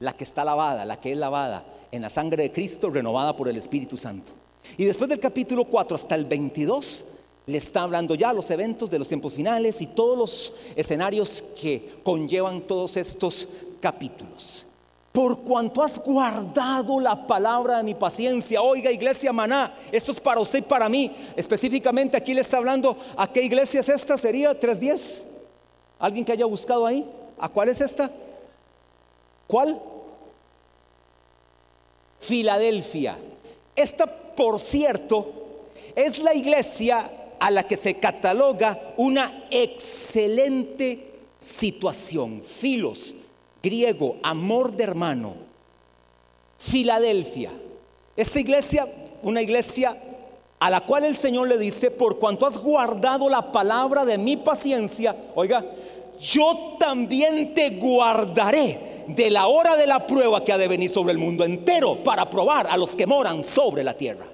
la 0.00 0.14
que 0.14 0.24
está 0.24 0.44
lavada, 0.44 0.84
la 0.84 0.98
que 0.98 1.12
es 1.12 1.18
lavada 1.18 1.64
en 1.92 2.02
la 2.02 2.10
sangre 2.10 2.44
de 2.44 2.52
Cristo, 2.52 2.90
renovada 2.90 3.36
por 3.36 3.48
el 3.48 3.56
Espíritu 3.56 3.96
Santo. 3.96 4.32
Y 4.76 4.84
después 4.84 5.08
del 5.08 5.20
capítulo 5.20 5.64
4 5.64 5.94
hasta 5.94 6.14
el 6.14 6.24
22, 6.24 7.04
le 7.46 7.58
está 7.58 7.82
hablando 7.82 8.14
ya 8.14 8.32
los 8.32 8.50
eventos 8.50 8.90
de 8.90 8.98
los 8.98 9.08
tiempos 9.08 9.34
finales 9.34 9.80
y 9.80 9.88
todos 9.88 10.16
los 10.16 10.52
escenarios 10.76 11.42
que 11.60 12.00
conllevan 12.02 12.62
todos 12.62 12.96
estos 12.96 13.48
capítulos. 13.80 14.66
Por 15.12 15.40
cuanto 15.40 15.82
has 15.82 15.98
guardado 15.98 17.00
la 17.00 17.26
palabra 17.26 17.78
de 17.78 17.82
mi 17.82 17.94
paciencia, 17.94 18.62
oiga 18.62 18.92
iglesia 18.92 19.32
maná, 19.32 19.74
esto 19.90 20.12
es 20.12 20.20
para 20.20 20.40
usted 20.40 20.60
y 20.60 20.62
para 20.62 20.88
mí. 20.88 21.14
Específicamente 21.34 22.16
aquí 22.16 22.32
le 22.32 22.42
está 22.42 22.58
hablando 22.58 22.96
a 23.16 23.26
qué 23.26 23.42
iglesia 23.42 23.80
es 23.80 23.88
esta, 23.88 24.16
sería 24.16 24.58
310. 24.58 25.24
¿Alguien 25.98 26.24
que 26.24 26.32
haya 26.32 26.44
buscado 26.46 26.86
ahí? 26.86 27.04
¿A 27.38 27.48
cuál 27.48 27.68
es 27.68 27.80
esta? 27.80 28.08
¿Cuál? 29.50 29.82
Filadelfia. 32.20 33.18
Esta, 33.74 34.06
por 34.06 34.60
cierto, 34.60 35.26
es 35.96 36.20
la 36.20 36.34
iglesia 36.34 37.10
a 37.40 37.50
la 37.50 37.64
que 37.64 37.76
se 37.76 37.94
cataloga 37.94 38.94
una 38.96 39.48
excelente 39.50 41.14
situación. 41.40 42.42
Filos, 42.42 43.16
griego, 43.60 44.18
amor 44.22 44.72
de 44.72 44.84
hermano. 44.84 45.34
Filadelfia. 46.56 47.50
Esta 48.16 48.38
iglesia, 48.38 48.86
una 49.22 49.42
iglesia 49.42 49.96
a 50.60 50.70
la 50.70 50.82
cual 50.82 51.06
el 51.06 51.16
Señor 51.16 51.48
le 51.48 51.58
dice, 51.58 51.90
por 51.90 52.20
cuanto 52.20 52.46
has 52.46 52.56
guardado 52.56 53.28
la 53.28 53.50
palabra 53.50 54.04
de 54.04 54.16
mi 54.16 54.36
paciencia, 54.36 55.16
oiga, 55.34 55.64
yo 56.20 56.76
también 56.78 57.52
te 57.52 57.70
guardaré 57.70 58.89
de 59.14 59.30
la 59.30 59.46
hora 59.46 59.76
de 59.76 59.86
la 59.86 60.06
prueba 60.06 60.44
que 60.44 60.52
ha 60.52 60.58
de 60.58 60.68
venir 60.68 60.90
sobre 60.90 61.12
el 61.12 61.18
mundo 61.18 61.44
entero 61.44 61.96
para 62.04 62.28
probar 62.28 62.66
a 62.66 62.76
los 62.76 62.96
que 62.96 63.06
moran 63.06 63.44
sobre 63.44 63.84
la 63.84 63.94
tierra. 63.94 64.26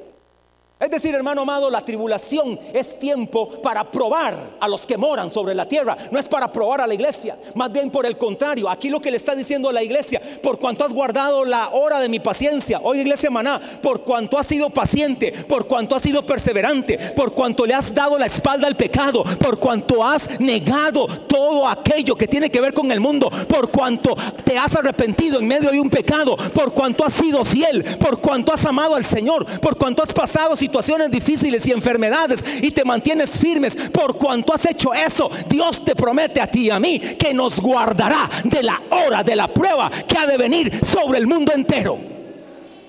Es 0.79 0.91
decir, 0.91 1.15
hermano 1.15 1.41
amado, 1.41 1.71
la 1.71 1.81
tribulación 1.81 2.61
es 2.75 2.99
tiempo 2.99 3.49
para 3.63 3.83
probar 3.85 4.59
a 4.61 4.69
los 4.69 4.85
que 4.85 4.99
moran 4.99 5.31
sobre 5.31 5.55
la 5.55 5.67
tierra, 5.67 5.97
no 6.11 6.19
es 6.19 6.27
para 6.27 6.53
probar 6.53 6.83
a 6.83 6.87
la 6.87 6.93
iglesia, 6.93 7.35
más 7.55 7.73
bien 7.73 7.91
por 7.91 8.05
el 8.05 8.19
contrario, 8.19 8.69
aquí 8.69 8.91
lo 8.91 9.01
que 9.01 9.11
le 9.11 9.17
está 9.17 9.35
diciendo 9.35 9.71
a 9.71 9.73
la 9.73 9.83
iglesia, 9.83 10.21
por 10.43 10.59
cuanto 10.59 10.85
has 10.85 10.93
guardado 10.93 11.47
la 11.47 11.71
hora 11.71 11.99
de 11.99 12.11
mi 12.11 12.21
paciencia, 12.21 12.79
hoy 12.83 13.01
iglesia 13.01 13.31
maná, 13.31 13.59
por 13.83 14.03
cuanto 14.03 14.37
has 14.37 14.47
sido 14.47 14.69
paciente, 14.69 15.33
por 15.49 15.67
cuanto 15.67 15.97
has 15.97 16.03
sido 16.03 16.27
perseverante, 16.27 16.99
por 17.17 17.33
cuanto 17.33 17.65
le 17.65 17.73
has 17.73 17.95
dado 17.95 18.19
la 18.19 18.27
espalda 18.27 18.67
al 18.67 18.77
pecado, 18.77 19.25
por 19.25 19.59
cuanto 19.59 20.05
has 20.05 20.39
negado 20.41 21.07
todo 21.07 21.67
aquello 21.67 22.17
que 22.17 22.29
tiene 22.29 22.51
que 22.51 22.61
ver 22.61 22.75
con 22.75 22.93
el 22.93 23.01
mundo, 23.01 23.31
por 23.49 23.71
cuanto 23.71 24.15
te 24.45 24.59
has 24.59 24.77
arrepentido 24.77 25.39
en 25.39 25.49
medio 25.49 25.71
de 25.71 25.81
un 25.81 25.89
pecado, 25.89 26.37
por 26.53 26.75
cuanto 26.75 27.03
has 27.03 27.15
sido 27.15 27.47
fiel, 27.47 27.83
por 27.99 28.21
cuanto 28.21 28.53
has 28.53 28.67
amado 28.67 28.95
al 28.95 29.07
Señor, 29.07 29.47
por 29.61 29.79
cuanto 29.79 30.03
has 30.03 30.13
pasado 30.13 30.55
situaciones 30.67 31.11
difíciles 31.11 31.65
y 31.67 31.73
enfermedades 31.73 32.43
y 32.61 32.73
te 32.73 32.85
mantienes 32.85 33.39
firmes, 33.39 33.77
por 33.93 34.17
cuanto 34.17 34.53
has 34.53 34.67
hecho 34.67 34.93
eso, 34.93 35.31
Dios 35.49 35.85
te 35.85 35.95
promete 35.95 36.41
a 36.41 36.47
ti 36.49 36.67
y 36.67 36.71
a 36.71 36.81
mí 36.81 36.99
que 36.99 37.33
nos 37.33 37.61
guardará 37.61 38.29
de 38.43 38.63
la 38.65 38.83
hora 38.91 39.23
de 39.23 39.37
la 39.37 39.47
prueba 39.47 39.91
que 39.91 40.19
ha 40.19 40.27
de 40.27 40.37
venir 40.37 40.73
sobre 40.85 41.19
el 41.19 41.27
mundo 41.27 41.53
entero. 41.55 41.99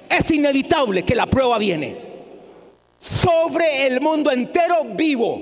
Es 0.09 0.31
inevitable 0.31 1.03
que 1.03 1.13
la 1.13 1.27
prueba 1.27 1.59
viene 1.59 2.07
sobre 2.97 3.85
el 3.85 4.01
mundo 4.01 4.31
entero 4.31 4.83
vivo. 4.95 5.39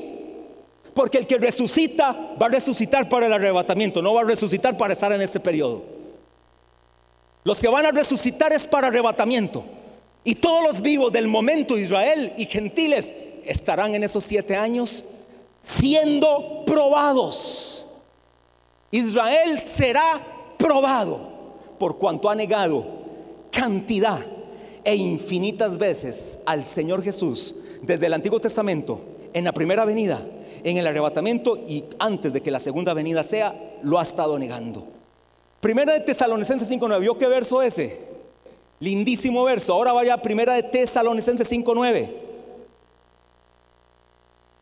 Porque 0.93 1.19
el 1.19 1.27
que 1.27 1.37
resucita 1.37 2.35
va 2.41 2.47
a 2.47 2.49
resucitar 2.49 3.07
para 3.07 3.27
el 3.27 3.33
arrebatamiento, 3.33 4.01
no 4.01 4.13
va 4.13 4.21
a 4.21 4.25
resucitar 4.25 4.77
para 4.77 4.93
estar 4.93 5.11
en 5.11 5.21
este 5.21 5.39
periodo. 5.39 5.83
Los 7.43 7.59
que 7.59 7.67
van 7.67 7.85
a 7.85 7.91
resucitar 7.91 8.51
es 8.53 8.65
para 8.65 8.87
arrebatamiento. 8.87 9.63
Y 10.27 10.35
todos 10.35 10.63
los 10.63 10.81
vivos 10.81 11.13
del 11.13 11.27
momento, 11.27 11.77
Israel 11.77 12.33
y 12.35 12.45
gentiles, 12.45 13.13
estarán 13.45 13.93
en 13.93 14.03
esos 14.03 14.23
siete 14.23 14.55
años 14.55 15.03
siendo 15.61 16.63
probados. 16.65 17.85
Israel 18.89 19.59
será 19.59 20.19
probado 20.57 21.19
por 21.77 21.99
cuanto 21.99 22.27
ha 22.29 22.35
negado 22.35 22.85
cantidad 23.51 24.19
e 24.83 24.95
infinitas 24.95 25.77
veces 25.77 26.39
al 26.47 26.65
Señor 26.65 27.03
Jesús 27.03 27.57
desde 27.83 28.07
el 28.07 28.13
Antiguo 28.13 28.39
Testamento, 28.39 28.99
en 29.31 29.43
la 29.43 29.51
primera 29.51 29.85
venida, 29.85 30.25
en 30.63 30.77
el 30.77 30.87
arrebatamiento 30.87 31.57
y 31.67 31.83
antes 31.99 32.33
de 32.33 32.41
que 32.41 32.49
la 32.49 32.59
segunda 32.59 32.95
venida 32.95 33.23
sea, 33.23 33.53
lo 33.83 33.99
ha 33.99 34.03
estado 34.03 34.39
negando. 34.39 34.87
Primera 35.61 35.93
de 35.93 35.99
Tesalonicenses 35.99 36.69
5.9, 36.71 36.99
¿vio 36.99 37.17
qué 37.17 37.27
verso 37.27 37.61
ese? 37.61 38.14
Lindísimo 38.85 39.43
verso. 39.43 39.73
Ahora 39.73 39.93
vaya 39.93 40.13
a 40.13 40.21
primera 40.21 40.53
de 40.53 40.61
Tesalonicenses 40.61 41.51
5.9. 41.51 42.07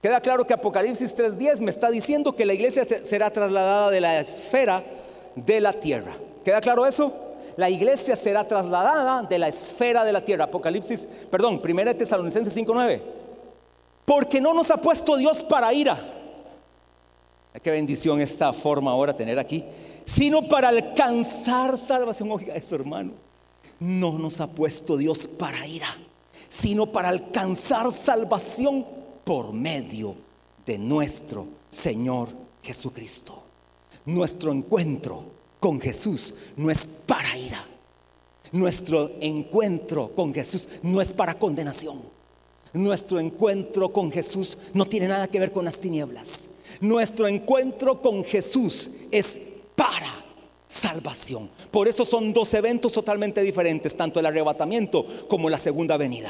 Queda 0.01 0.21
claro 0.21 0.47
que 0.47 0.53
Apocalipsis 0.53 1.13
3.10 1.13 1.59
me 1.59 1.69
está 1.69 1.91
diciendo 1.91 2.33
que 2.33 2.45
la 2.45 2.53
iglesia 2.53 2.85
será 2.85 3.29
trasladada 3.31 3.89
de 3.89 3.99
la 3.99 4.21
esfera 4.21 4.81
de 5.35 5.59
la 5.59 5.73
tierra. 5.73 6.15
¿Queda 6.45 6.61
claro 6.61 6.85
eso? 6.85 7.11
La 7.57 7.69
iglesia 7.69 8.15
será 8.15 8.47
trasladada 8.47 9.23
de 9.23 9.39
la 9.39 9.49
esfera 9.49 10.05
de 10.05 10.13
la 10.13 10.21
tierra. 10.23 10.45
Apocalipsis, 10.45 11.05
perdón, 11.29 11.61
primera 11.61 11.91
de 11.91 11.99
Tesalonicenses 11.99 12.55
5.9. 12.55 13.01
Porque 14.05 14.39
no 14.39 14.53
nos 14.53 14.71
ha 14.71 14.77
puesto 14.77 15.17
Dios 15.17 15.43
para 15.43 15.73
ira. 15.73 15.99
Qué 17.61 17.71
bendición 17.71 18.21
esta 18.21 18.53
forma 18.53 18.91
ahora 18.91 19.13
tener 19.13 19.37
aquí. 19.37 19.65
Sino 20.05 20.47
para 20.47 20.69
alcanzar 20.69 21.77
salvación. 21.77 22.31
Oiga 22.31 22.55
eso, 22.55 22.75
hermano 22.75 23.32
no 23.83 24.17
nos 24.17 24.39
ha 24.39 24.47
puesto 24.47 24.95
Dios 24.95 25.27
para 25.27 25.67
ira, 25.67 25.93
sino 26.47 26.91
para 26.91 27.09
alcanzar 27.09 27.91
salvación 27.91 28.85
por 29.25 29.51
medio 29.51 30.15
de 30.65 30.77
nuestro 30.77 31.45
Señor 31.69 32.29
Jesucristo. 32.61 33.43
Nuestro 34.05 34.53
encuentro 34.53 35.25
con 35.59 35.81
Jesús 35.81 36.33
no 36.55 36.71
es 36.71 36.85
para 36.85 37.37
ira. 37.37 37.65
Nuestro 38.53 39.11
encuentro 39.19 40.15
con 40.15 40.33
Jesús 40.33 40.67
no 40.81 41.01
es 41.01 41.11
para 41.11 41.33
condenación. 41.33 42.01
Nuestro 42.71 43.19
encuentro 43.19 43.91
con 43.91 44.11
Jesús 44.11 44.57
no 44.73 44.85
tiene 44.85 45.09
nada 45.09 45.27
que 45.27 45.39
ver 45.39 45.51
con 45.51 45.65
las 45.65 45.79
tinieblas. 45.79 46.47
Nuestro 46.79 47.27
encuentro 47.27 48.01
con 48.01 48.23
Jesús 48.23 48.91
es 49.11 49.39
para 49.75 50.23
salvación. 50.67 51.49
Por 51.73 51.87
eso 51.87 52.05
son 52.05 52.33
dos 52.33 52.53
eventos 52.53 52.91
totalmente 52.91 53.41
diferentes, 53.41 53.97
tanto 53.97 54.19
el 54.19 54.27
arrebatamiento 54.27 55.03
como 55.27 55.49
la 55.49 55.57
segunda 55.57 55.97
venida. 55.97 56.29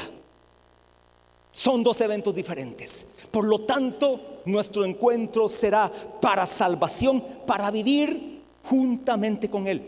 Son 1.50 1.84
dos 1.84 2.00
eventos 2.00 2.34
diferentes. 2.34 3.08
Por 3.30 3.44
lo 3.46 3.60
tanto, 3.60 4.40
nuestro 4.46 4.86
encuentro 4.86 5.46
será 5.50 5.92
para 6.22 6.46
salvación, 6.46 7.22
para 7.46 7.70
vivir 7.70 8.40
juntamente 8.64 9.50
con 9.50 9.66
Él. 9.66 9.82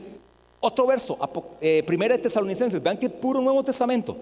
Otro 0.61 0.87
verso, 0.87 1.17
eh, 1.63 1.83
Primera 1.87 2.19
de 2.19 2.25
Tesalonicenses, 2.25 2.83
vean 2.83 2.99
que 2.99 3.09
puro 3.09 3.41
Nuevo 3.41 3.65
Testamento. 3.65 4.15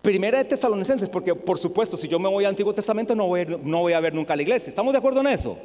Primera 0.00 0.38
de 0.38 0.46
Tesalonicenses, 0.46 1.10
porque 1.10 1.34
por 1.34 1.58
supuesto, 1.58 1.98
si 1.98 2.08
yo 2.08 2.18
me 2.18 2.30
voy 2.30 2.46
al 2.46 2.52
Antiguo 2.52 2.74
Testamento 2.74 3.14
no 3.14 3.26
voy, 3.26 3.92
a 3.92 4.00
ver 4.00 4.14
nunca 4.14 4.32
a 4.32 4.36
la 4.36 4.42
iglesia. 4.42 4.70
¿Estamos 4.70 4.94
de 4.94 4.98
acuerdo 4.98 5.20
en 5.20 5.26
eso? 5.26 5.58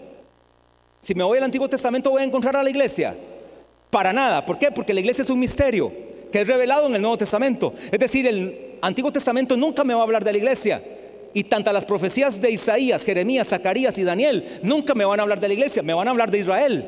Si 0.99 1.15
me 1.15 1.23
voy 1.23 1.37
al 1.37 1.45
Antiguo 1.45 1.69
Testamento 1.69 2.09
voy 2.09 2.23
a 2.23 2.25
encontrar 2.25 2.57
a 2.57 2.63
la 2.63 2.69
iglesia. 2.69 3.15
Para 3.95 4.11
nada. 4.11 4.45
¿Por 4.45 4.59
qué? 4.59 4.71
Porque 4.71 4.93
la 4.93 4.99
iglesia 4.99 5.21
es 5.21 5.29
un 5.29 5.39
misterio 5.39 5.89
que 6.29 6.41
es 6.41 6.45
revelado 6.45 6.87
en 6.87 6.95
el 6.95 7.01
Nuevo 7.01 7.17
Testamento. 7.17 7.73
Es 7.89 7.97
decir, 7.97 8.27
el 8.27 8.75
Antiguo 8.81 9.09
Testamento 9.09 9.55
nunca 9.55 9.85
me 9.85 9.93
va 9.93 10.01
a 10.01 10.03
hablar 10.03 10.21
de 10.21 10.33
la 10.33 10.37
iglesia. 10.37 10.81
Y 11.33 11.45
tanto 11.45 11.71
las 11.71 11.85
profecías 11.85 12.41
de 12.41 12.51
Isaías, 12.51 13.05
Jeremías, 13.05 13.47
Zacarías 13.47 13.97
y 13.97 14.03
Daniel 14.03 14.43
nunca 14.63 14.93
me 14.95 15.05
van 15.05 15.21
a 15.21 15.23
hablar 15.23 15.39
de 15.39 15.47
la 15.47 15.53
iglesia, 15.53 15.81
me 15.81 15.93
van 15.93 16.09
a 16.09 16.11
hablar 16.11 16.29
de 16.29 16.39
Israel 16.39 16.85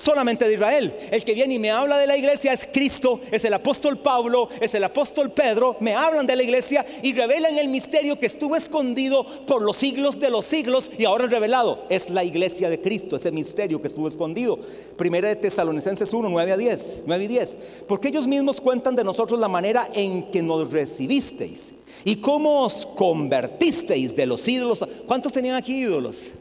solamente 0.00 0.48
de 0.48 0.54
Israel. 0.54 0.94
El 1.10 1.24
que 1.24 1.34
viene 1.34 1.54
y 1.54 1.58
me 1.58 1.70
habla 1.70 1.98
de 1.98 2.06
la 2.06 2.16
iglesia 2.16 2.52
es 2.52 2.66
Cristo, 2.72 3.20
es 3.30 3.44
el 3.44 3.52
apóstol 3.52 3.98
Pablo, 3.98 4.48
es 4.60 4.74
el 4.74 4.82
apóstol 4.84 5.30
Pedro. 5.30 5.76
Me 5.80 5.94
hablan 5.94 6.26
de 6.26 6.36
la 6.36 6.42
iglesia 6.42 6.86
y 7.02 7.12
revelan 7.12 7.58
el 7.58 7.68
misterio 7.68 8.18
que 8.18 8.26
estuvo 8.26 8.56
escondido 8.56 9.24
por 9.46 9.62
los 9.62 9.76
siglos 9.76 10.18
de 10.18 10.30
los 10.30 10.46
siglos 10.46 10.90
y 10.98 11.04
ahora 11.04 11.26
revelado. 11.26 11.84
Es 11.90 12.08
la 12.08 12.24
iglesia 12.24 12.70
de 12.70 12.80
Cristo, 12.80 13.16
ese 13.16 13.30
misterio 13.30 13.80
que 13.80 13.88
estuvo 13.88 14.08
escondido. 14.08 14.58
Primera 14.96 15.28
de 15.28 15.36
Tesalonicenses 15.36 16.12
1, 16.12 16.28
9 16.28 16.52
a 16.52 16.56
10, 16.56 17.02
9 17.06 17.24
y 17.24 17.28
10. 17.28 17.58
Porque 17.86 18.08
ellos 18.08 18.26
mismos 18.26 18.60
cuentan 18.60 18.96
de 18.96 19.04
nosotros 19.04 19.38
la 19.38 19.48
manera 19.48 19.88
en 19.92 20.30
que 20.30 20.42
nos 20.42 20.72
recibisteis 20.72 21.74
y 22.04 22.16
cómo 22.16 22.62
os 22.62 22.86
convertisteis 22.86 24.16
de 24.16 24.24
los 24.24 24.48
ídolos. 24.48 24.84
¿Cuántos 25.06 25.32
tenían 25.32 25.56
aquí 25.56 25.74
ídolos? 25.82 26.32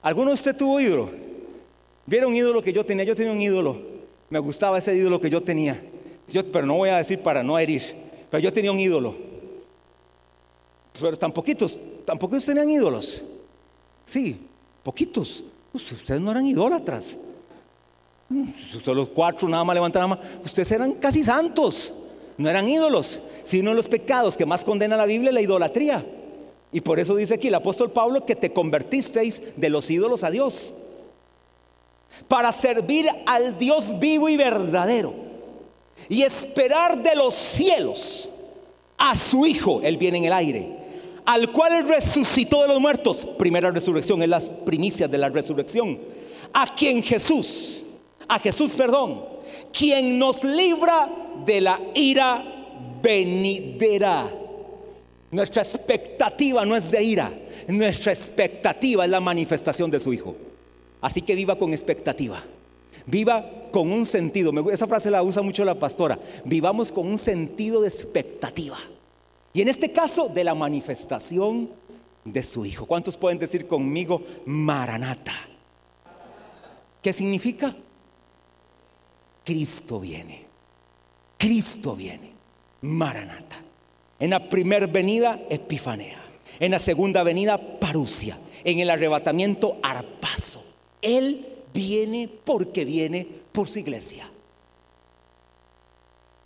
¿Alguno 0.00 0.28
de 0.28 0.34
usted 0.34 0.56
tuvo 0.56 0.80
ídolo? 0.80 1.29
Vieron 2.10 2.32
un 2.32 2.36
ídolo 2.36 2.60
que 2.60 2.72
yo 2.72 2.84
tenía, 2.84 3.04
yo 3.04 3.14
tenía 3.14 3.30
un 3.32 3.40
ídolo. 3.40 3.76
Me 4.30 4.40
gustaba 4.40 4.78
ese 4.78 4.96
ídolo 4.96 5.20
que 5.20 5.30
yo 5.30 5.40
tenía. 5.40 5.80
pero 6.52 6.66
no 6.66 6.74
voy 6.74 6.88
a 6.88 6.96
decir 6.96 7.20
para 7.20 7.44
no 7.44 7.56
herir. 7.56 7.84
Pero 8.28 8.42
yo 8.42 8.52
tenía 8.52 8.72
un 8.72 8.80
ídolo. 8.80 9.14
Pero 11.00 11.16
tan 11.16 11.30
poquitos, 11.30 11.78
tan 12.04 12.18
poquitos 12.18 12.46
tenían 12.46 12.68
ídolos. 12.68 13.22
Sí, 14.04 14.36
poquitos. 14.82 15.44
Ustedes 15.72 16.20
no 16.20 16.32
eran 16.32 16.48
idólatras. 16.48 17.16
Solo 18.82 19.08
cuatro 19.14 19.48
nada 19.48 19.62
más 19.62 19.76
nada 19.76 20.06
más. 20.08 20.18
Ustedes 20.44 20.72
eran 20.72 20.94
casi 20.94 21.22
santos. 21.22 21.94
No 22.36 22.50
eran 22.50 22.68
ídolos, 22.68 23.22
sino 23.44 23.72
los 23.72 23.86
pecados 23.86 24.36
que 24.36 24.44
más 24.44 24.64
condena 24.64 24.96
la 24.96 25.06
Biblia, 25.06 25.30
la 25.30 25.42
idolatría. 25.42 26.04
Y 26.72 26.80
por 26.80 26.98
eso 26.98 27.14
dice 27.14 27.34
aquí 27.34 27.46
el 27.46 27.54
apóstol 27.54 27.92
Pablo 27.92 28.26
que 28.26 28.34
te 28.34 28.52
convertisteis 28.52 29.52
de 29.56 29.68
los 29.68 29.88
ídolos 29.88 30.24
a 30.24 30.30
Dios. 30.32 30.74
Para 32.28 32.52
servir 32.52 33.08
al 33.26 33.56
Dios 33.58 33.98
vivo 33.98 34.28
y 34.28 34.36
verdadero. 34.36 35.12
Y 36.08 36.22
esperar 36.22 37.02
de 37.02 37.14
los 37.14 37.34
cielos 37.34 38.28
a 38.98 39.16
su 39.16 39.46
Hijo, 39.46 39.80
Él 39.82 39.96
viene 39.96 40.18
en 40.18 40.24
el 40.24 40.32
aire, 40.32 40.68
al 41.24 41.50
cual 41.52 41.88
resucitó 41.88 42.62
de 42.62 42.68
los 42.68 42.80
muertos. 42.80 43.24
Primera 43.38 43.70
resurrección, 43.70 44.22
es 44.22 44.28
las 44.28 44.48
primicias 44.48 45.10
de 45.10 45.18
la 45.18 45.28
resurrección. 45.28 45.98
A 46.52 46.66
quien 46.74 47.02
Jesús, 47.02 47.82
a 48.28 48.38
Jesús, 48.38 48.72
perdón, 48.72 49.24
quien 49.72 50.18
nos 50.18 50.44
libra 50.44 51.08
de 51.44 51.60
la 51.60 51.80
ira 51.94 52.42
venidera. 53.02 54.28
Nuestra 55.30 55.62
expectativa 55.62 56.64
no 56.64 56.76
es 56.76 56.90
de 56.90 57.02
ira, 57.02 57.32
nuestra 57.68 58.12
expectativa 58.12 59.04
es 59.04 59.10
la 59.10 59.20
manifestación 59.20 59.90
de 59.90 60.00
su 60.00 60.12
Hijo. 60.12 60.34
Así 61.00 61.22
que 61.22 61.34
viva 61.34 61.56
con 61.56 61.72
expectativa. 61.72 62.42
Viva 63.06 63.68
con 63.70 63.92
un 63.92 64.04
sentido. 64.06 64.52
Esa 64.70 64.86
frase 64.86 65.10
la 65.10 65.22
usa 65.22 65.42
mucho 65.42 65.64
la 65.64 65.74
pastora. 65.74 66.18
Vivamos 66.44 66.92
con 66.92 67.06
un 67.06 67.18
sentido 67.18 67.80
de 67.80 67.88
expectativa. 67.88 68.78
Y 69.52 69.62
en 69.62 69.68
este 69.68 69.92
caso, 69.92 70.28
de 70.28 70.44
la 70.44 70.54
manifestación 70.54 71.70
de 72.24 72.42
su 72.42 72.66
Hijo. 72.66 72.86
¿Cuántos 72.86 73.16
pueden 73.16 73.38
decir 73.38 73.66
conmigo, 73.66 74.22
Maranata? 74.46 75.34
¿Qué 77.02 77.12
significa? 77.12 77.74
Cristo 79.44 80.00
viene. 80.00 80.44
Cristo 81.38 81.96
viene. 81.96 82.30
Maranata. 82.82 83.56
En 84.18 84.30
la 84.30 84.48
primera 84.48 84.86
venida, 84.86 85.40
Epifanea. 85.48 86.22
En 86.58 86.72
la 86.72 86.78
segunda 86.78 87.22
venida, 87.22 87.58
Parusia. 87.80 88.38
En 88.64 88.80
el 88.80 88.90
arrebatamiento, 88.90 89.78
Arpazo. 89.82 90.59
Él 91.02 91.46
viene 91.72 92.28
porque 92.44 92.84
viene 92.84 93.26
por 93.52 93.68
su 93.68 93.78
iglesia. 93.78 94.28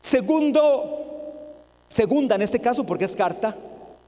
Segundo, 0.01 1.01
segunda 1.89 2.35
en 2.35 2.43
este 2.43 2.61
caso, 2.61 2.85
porque 2.85 3.07
es 3.07 3.17
carta. 3.17 3.57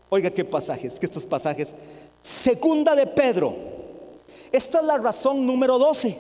Oiga 0.08 0.30
qué 0.30 0.44
pasajes, 0.44 0.98
que 0.98 1.06
estos 1.06 1.24
pasajes. 1.24 1.74
Segunda 2.22 2.94
de 2.94 3.06
Pedro. 3.06 3.54
Esta 4.52 4.80
es 4.80 4.84
la 4.84 4.98
razón 4.98 5.46
número 5.46 5.78
12. 5.78 6.18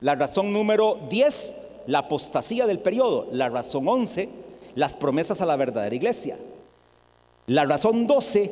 La 0.00 0.14
razón 0.14 0.52
número 0.52 0.98
10, 1.08 1.54
la 1.86 2.00
apostasía 2.00 2.66
del 2.66 2.78
periodo. 2.78 3.28
La 3.32 3.48
razón 3.48 3.88
11, 3.88 4.28
las 4.74 4.94
promesas 4.94 5.40
a 5.40 5.46
la 5.46 5.56
verdadera 5.56 5.94
iglesia. 5.94 6.36
La 7.46 7.64
razón 7.64 8.06
12, 8.06 8.50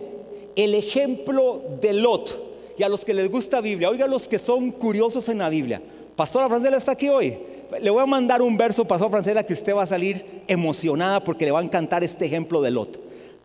el 0.56 0.74
ejemplo 0.74 1.62
de 1.80 1.92
Lot. 1.92 2.51
Y 2.82 2.84
a 2.84 2.88
los 2.88 3.04
que 3.04 3.14
les 3.14 3.30
gusta 3.30 3.60
Biblia, 3.60 3.88
oiga 3.88 4.08
los 4.08 4.26
que 4.26 4.40
son 4.40 4.72
curiosos 4.72 5.28
en 5.28 5.38
la 5.38 5.48
Biblia. 5.48 5.80
Pastora 6.16 6.48
Francela 6.48 6.78
está 6.78 6.90
aquí 6.90 7.08
hoy. 7.08 7.38
Le 7.80 7.90
voy 7.90 8.02
a 8.02 8.06
mandar 8.06 8.42
un 8.42 8.56
verso, 8.56 8.84
Pastora 8.84 9.08
Francela, 9.08 9.46
que 9.46 9.52
usted 9.52 9.72
va 9.72 9.84
a 9.84 9.86
salir 9.86 10.42
emocionada 10.48 11.22
porque 11.22 11.44
le 11.44 11.52
va 11.52 11.60
a 11.60 11.62
encantar 11.62 12.02
este 12.02 12.24
ejemplo 12.24 12.60
de 12.60 12.72
Lot. 12.72 13.00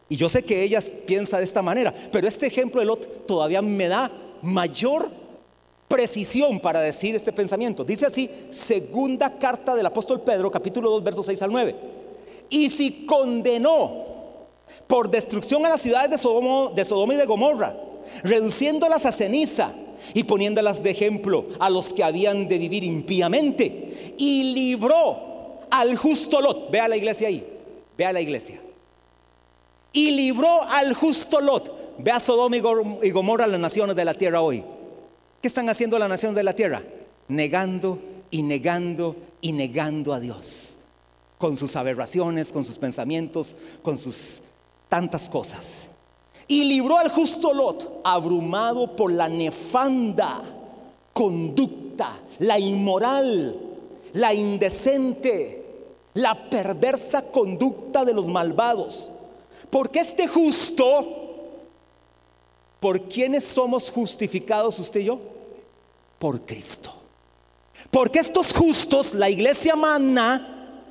Y 0.10 0.16
yo 0.16 0.28
sé 0.28 0.42
que 0.42 0.64
ella 0.64 0.80
piensa 1.06 1.38
de 1.38 1.44
esta 1.44 1.62
manera, 1.62 1.94
pero 2.12 2.28
este 2.28 2.48
ejemplo 2.48 2.82
de 2.82 2.88
Lot 2.88 3.28
todavía 3.28 3.62
me 3.62 3.88
da 3.88 4.12
mayor 4.42 5.08
precisión 5.88 6.60
para 6.60 6.82
decir 6.82 7.16
este 7.16 7.32
pensamiento. 7.32 7.84
Dice 7.84 8.08
así, 8.08 8.32
segunda 8.50 9.38
carta 9.38 9.76
del 9.76 9.86
apóstol 9.86 10.22
Pedro, 10.22 10.50
capítulo 10.50 10.90
2, 10.90 11.04
versos 11.04 11.28
6 11.28 11.44
al 11.44 11.52
9. 11.52 11.76
Y 12.50 12.72
si 12.72 13.06
condenó 13.06 14.04
por 14.88 15.12
destrucción 15.12 15.64
a 15.64 15.70
las 15.70 15.82
ciudades 15.82 16.10
de 16.10 16.18
Sodoma 16.18 17.14
y 17.14 17.18
de 17.18 17.26
Gomorra, 17.28 17.84
reduciéndolas 18.24 19.06
a 19.06 19.12
ceniza 19.12 19.74
y 20.14 20.24
poniéndolas 20.24 20.84
de 20.84 20.92
ejemplo 20.92 21.48
a 21.60 21.70
los 21.70 21.94
que 21.94 22.04
habían 22.04 22.48
de 22.48 22.58
vivir 22.58 22.84
impíamente, 22.84 24.14
y 24.18 24.54
libró 24.54 25.60
al 25.70 25.96
justo 25.98 26.40
Lot, 26.42 26.72
vea 26.72 26.88
la 26.88 26.98
iglesia 26.98 27.28
ahí, 27.28 27.46
vea 27.98 28.14
la 28.14 28.22
iglesia, 28.22 28.60
y 29.92 30.12
libró 30.12 30.64
al 30.64 30.94
justo 30.94 31.42
Lot, 31.42 31.98
vea 31.98 32.20
Sodoma 32.20 32.58
y 32.58 33.10
Gomorra, 33.10 33.48
las 33.48 33.60
naciones 33.60 33.96
de 33.96 34.06
la 34.06 34.14
tierra 34.14 34.42
hoy. 34.42 34.64
¿Qué 35.42 35.48
están 35.48 35.70
haciendo 35.70 36.00
las 36.00 36.10
naciones 36.10 36.36
de 36.36 36.44
la 36.44 36.54
tierra? 36.54 36.84
Negando 37.28 38.00
y 38.32 38.42
negando 38.42 39.16
y 39.42 39.52
negando 39.52 40.14
a 40.14 40.20
Dios, 40.20 40.80
con 41.38 41.58
sus 41.58 41.76
aberraciones, 41.76 42.52
con 42.52 42.64
sus 42.64 42.78
pensamientos, 42.78 43.56
con 43.82 43.98
sus 43.98 44.42
tantas 44.90 45.30
cosas. 45.30 45.87
Y 46.48 46.64
libró 46.64 46.98
al 46.98 47.10
justo 47.10 47.54
Lot, 47.54 48.02
abrumado 48.04 48.96
por 48.96 49.12
la 49.12 49.28
nefanda 49.28 50.44
conducta, 51.18 52.12
la 52.40 52.60
inmoral, 52.60 53.60
la 54.14 54.36
indecente, 54.36 55.66
la 56.14 56.36
perversa 56.36 57.32
conducta 57.32 58.06
de 58.06 58.14
los 58.14 58.28
malvados. 58.28 59.12
Porque 59.72 60.00
este 60.00 60.28
justo, 60.28 61.06
¿por 62.80 63.02
quiénes 63.10 63.46
somos 63.46 63.90
justificados 63.90 64.78
usted 64.78 65.00
y 65.00 65.06
yo? 65.06 65.20
Por 66.20 66.42
Cristo. 66.42 66.94
Porque 67.90 68.20
estos 68.20 68.54
justos, 68.54 69.16
la 69.16 69.30
iglesia 69.30 69.76
mana, 69.76 70.84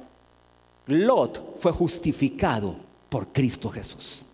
Lot 0.86 1.56
fue 1.58 1.70
justificado 1.70 2.76
por 3.08 3.28
Cristo 3.28 3.70
Jesús. 3.70 4.25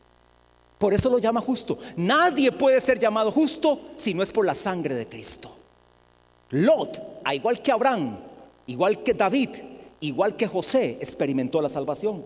Por 0.83 0.92
eso 0.92 1.09
lo 1.11 1.21
llama 1.21 1.40
justo. 1.40 1.79
Nadie 1.95 2.51
puede 2.51 2.81
ser 2.81 2.99
llamado 2.99 3.31
justo 3.31 3.79
si 3.95 4.14
no 4.14 4.23
es 4.25 4.33
por 4.33 4.45
la 4.45 4.53
sangre 4.53 4.97
de 4.97 5.07
Cristo. 5.07 5.49
Lot, 6.51 7.21
a 7.23 7.37
igual 7.37 7.62
que 7.62 7.71
Abraham, 7.71 8.18
igual 8.66 9.05
que 9.05 9.14
David, 9.14 9.51
igual 10.01 10.35
que 10.35 10.49
José, 10.49 10.99
experimentó 11.01 11.62
la 11.62 11.68
salvación. 11.68 12.25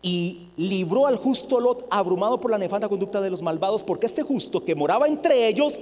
Y 0.00 0.48
libró 0.56 1.06
al 1.06 1.16
justo 1.16 1.60
Lot 1.60 1.86
abrumado 1.90 2.40
por 2.40 2.50
la 2.50 2.56
nefanda 2.56 2.88
conducta 2.88 3.20
de 3.20 3.28
los 3.28 3.42
malvados, 3.42 3.82
porque 3.82 4.06
este 4.06 4.22
justo 4.22 4.64
que 4.64 4.74
moraba 4.74 5.06
entre 5.06 5.46
ellos, 5.46 5.78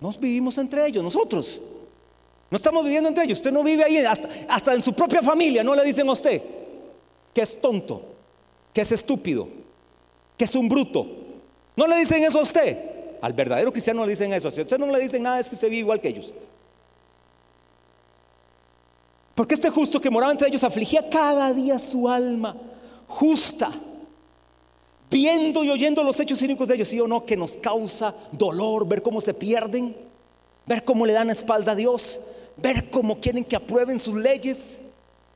nos 0.00 0.18
vivimos 0.18 0.56
entre 0.56 0.86
ellos, 0.86 1.04
nosotros. 1.04 1.60
No 2.50 2.56
estamos 2.56 2.82
viviendo 2.84 3.10
entre 3.10 3.24
ellos. 3.24 3.40
Usted 3.40 3.52
no 3.52 3.62
vive 3.62 3.84
ahí, 3.84 3.98
hasta, 3.98 4.30
hasta 4.48 4.72
en 4.72 4.80
su 4.80 4.94
propia 4.94 5.20
familia. 5.20 5.62
No 5.62 5.74
le 5.74 5.84
dicen 5.84 6.08
a 6.08 6.12
usted 6.12 6.40
que 7.34 7.42
es 7.42 7.60
tonto, 7.60 8.00
que 8.72 8.80
es 8.80 8.92
estúpido, 8.92 9.46
que 10.38 10.46
es 10.46 10.54
un 10.54 10.70
bruto, 10.70 11.23
no 11.76 11.86
le 11.86 11.96
dicen 11.96 12.22
eso 12.22 12.38
a 12.38 12.42
usted. 12.42 12.78
Al 13.20 13.32
verdadero 13.32 13.72
cristiano 13.72 14.00
no 14.00 14.06
le 14.06 14.12
dicen 14.12 14.32
eso. 14.32 14.48
A 14.48 14.50
usted 14.50 14.78
no 14.78 14.86
le 14.86 15.00
dicen 15.00 15.22
nada 15.22 15.40
es 15.40 15.48
que 15.48 15.54
usted 15.54 15.68
vive 15.68 15.80
igual 15.80 16.00
que 16.00 16.08
ellos. 16.08 16.32
Porque 19.34 19.54
este 19.54 19.70
justo 19.70 20.00
que 20.00 20.10
moraba 20.10 20.32
entre 20.32 20.48
ellos 20.48 20.62
afligía 20.62 21.08
cada 21.08 21.52
día 21.52 21.78
su 21.78 22.08
alma 22.08 22.56
justa, 23.06 23.70
viendo 25.10 25.64
y 25.64 25.70
oyendo 25.70 26.02
los 26.02 26.18
hechos 26.20 26.38
cínicos 26.38 26.68
de 26.68 26.76
ellos, 26.76 26.88
sí 26.88 27.00
o 27.00 27.06
no, 27.08 27.24
que 27.24 27.36
nos 27.36 27.54
causa 27.54 28.14
dolor 28.32 28.86
ver 28.86 29.02
cómo 29.02 29.20
se 29.20 29.34
pierden, 29.34 29.96
ver 30.66 30.84
cómo 30.84 31.06
le 31.06 31.12
dan 31.12 31.30
espalda 31.30 31.72
a 31.72 31.76
Dios, 31.76 32.20
ver 32.56 32.90
cómo 32.90 33.20
quieren 33.20 33.44
que 33.44 33.56
aprueben 33.56 33.98
sus 33.98 34.16
leyes, 34.16 34.80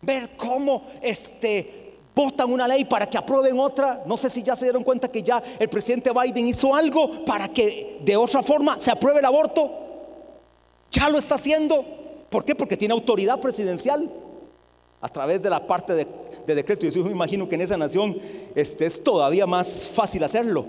ver 0.01 0.37
cómo 0.37 0.85
este 1.03 1.77
votan 2.18 2.52
una 2.52 2.66
ley 2.66 2.85
para 2.85 3.07
que 3.07 3.16
aprueben 3.16 3.61
otra. 3.61 4.02
No 4.04 4.16
sé 4.16 4.28
si 4.28 4.42
ya 4.42 4.57
se 4.57 4.64
dieron 4.64 4.83
cuenta 4.83 5.07
que 5.07 5.22
ya 5.22 5.40
el 5.57 5.68
presidente 5.68 6.11
Biden 6.11 6.48
hizo 6.48 6.74
algo 6.74 7.24
para 7.24 7.46
que 7.46 8.00
de 8.02 8.16
otra 8.16 8.42
forma 8.42 8.81
se 8.81 8.90
apruebe 8.90 9.20
el 9.20 9.24
aborto. 9.24 9.70
Ya 10.90 11.09
lo 11.09 11.18
está 11.18 11.37
haciendo. 11.37 11.85
¿Por 12.28 12.44
qué? 12.44 12.57
Porque 12.57 12.76
tiene 12.76 12.92
autoridad 12.92 13.38
presidencial 13.38 14.11
a 15.00 15.09
través 15.09 15.40
de 15.40 15.48
la 15.48 15.64
parte 15.64 15.94
de, 15.94 16.07
decreto. 16.54 16.87
Y 16.87 16.90
yo 16.90 17.04
me 17.04 17.12
imagino 17.12 17.48
que 17.48 17.54
en 17.54 17.61
esa 17.61 17.76
nación 17.76 18.16
este, 18.57 18.87
es 18.87 19.04
todavía 19.04 19.46
más 19.46 19.87
fácil 19.87 20.24
hacerlo. 20.24 20.66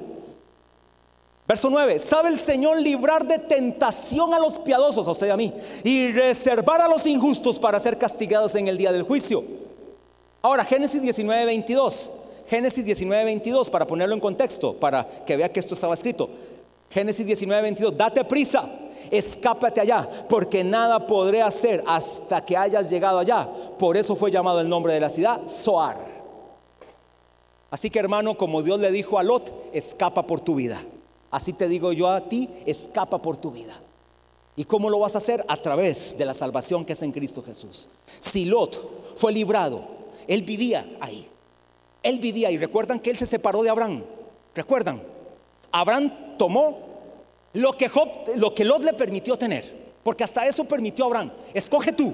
Verso 1.47 1.71
9, 1.71 1.97
¿sabe 1.97 2.29
el 2.29 2.37
Señor 2.37 2.79
librar 2.79 3.27
de 3.27 3.39
tentación 3.39 4.35
a 4.35 4.39
los 4.39 4.59
piadosos, 4.59 5.07
o 5.07 5.15
sea, 5.15 5.33
a 5.33 5.37
mí, 5.37 5.51
y 5.83 6.11
reservar 6.11 6.79
a 6.79 6.87
los 6.87 7.07
injustos 7.07 7.57
para 7.57 7.79
ser 7.79 7.97
castigados 7.97 8.53
en 8.53 8.67
el 8.67 8.77
día 8.77 8.91
del 8.91 9.01
juicio? 9.01 9.58
Ahora, 10.41 10.63
Génesis 10.63 11.01
19, 11.01 11.45
22. 11.45 12.11
Génesis 12.49 12.83
19, 12.83 13.25
22, 13.25 13.69
para 13.69 13.85
ponerlo 13.85 14.15
en 14.15 14.19
contexto, 14.19 14.73
para 14.73 15.07
que 15.25 15.37
vea 15.37 15.51
que 15.51 15.59
esto 15.59 15.75
estaba 15.75 15.93
escrito. 15.93 16.29
Génesis 16.89 17.23
19, 17.23 17.61
22, 17.61 17.95
date 17.95 18.25
prisa, 18.25 18.67
escápate 19.11 19.79
allá, 19.79 20.09
porque 20.27 20.63
nada 20.63 21.05
podré 21.05 21.43
hacer 21.43 21.83
hasta 21.85 22.43
que 22.43 22.57
hayas 22.57 22.89
llegado 22.89 23.19
allá. 23.19 23.47
Por 23.77 23.95
eso 23.97 24.15
fue 24.15 24.31
llamado 24.31 24.61
el 24.61 24.67
nombre 24.67 24.93
de 24.93 24.99
la 24.99 25.11
ciudad, 25.11 25.45
Soar. 25.45 25.97
Así 27.69 27.91
que 27.91 27.99
hermano, 27.99 28.35
como 28.35 28.63
Dios 28.63 28.79
le 28.79 28.91
dijo 28.91 29.19
a 29.19 29.23
Lot, 29.23 29.53
escapa 29.71 30.23
por 30.23 30.41
tu 30.41 30.55
vida. 30.55 30.81
Así 31.29 31.53
te 31.53 31.67
digo 31.67 31.93
yo 31.93 32.07
a 32.07 32.21
ti, 32.21 32.49
escapa 32.65 33.19
por 33.19 33.37
tu 33.37 33.51
vida. 33.51 33.79
¿Y 34.55 34.65
cómo 34.65 34.89
lo 34.89 34.97
vas 34.97 35.13
a 35.13 35.19
hacer? 35.19 35.45
A 35.47 35.57
través 35.57 36.17
de 36.17 36.25
la 36.25 36.33
salvación 36.33 36.83
que 36.83 36.93
es 36.93 37.01
en 37.03 37.11
Cristo 37.11 37.43
Jesús. 37.43 37.89
Si 38.19 38.45
Lot 38.45 39.15
fue 39.15 39.31
librado 39.31 39.98
él 40.29 40.43
vivía 40.43 40.87
ahí. 41.01 41.27
Él 42.03 42.19
vivía 42.19 42.51
y 42.51 42.57
recuerdan 42.57 42.99
que 42.99 43.09
él 43.09 43.17
se 43.17 43.25
separó 43.25 43.63
de 43.63 43.69
Abraham. 43.71 44.03
¿Recuerdan? 44.55 45.01
Abraham 45.71 46.37
tomó 46.37 46.77
lo 47.53 47.73
que, 47.73 47.89
Job, 47.89 48.09
lo 48.37 48.53
que 48.53 48.63
Lot 48.63 48.83
le 48.83 48.93
permitió 48.93 49.35
tener, 49.37 49.65
porque 50.03 50.23
hasta 50.23 50.45
eso 50.45 50.65
permitió 50.65 51.05
Abraham. 51.05 51.31
Escoge 51.53 51.91
tú. 51.93 52.13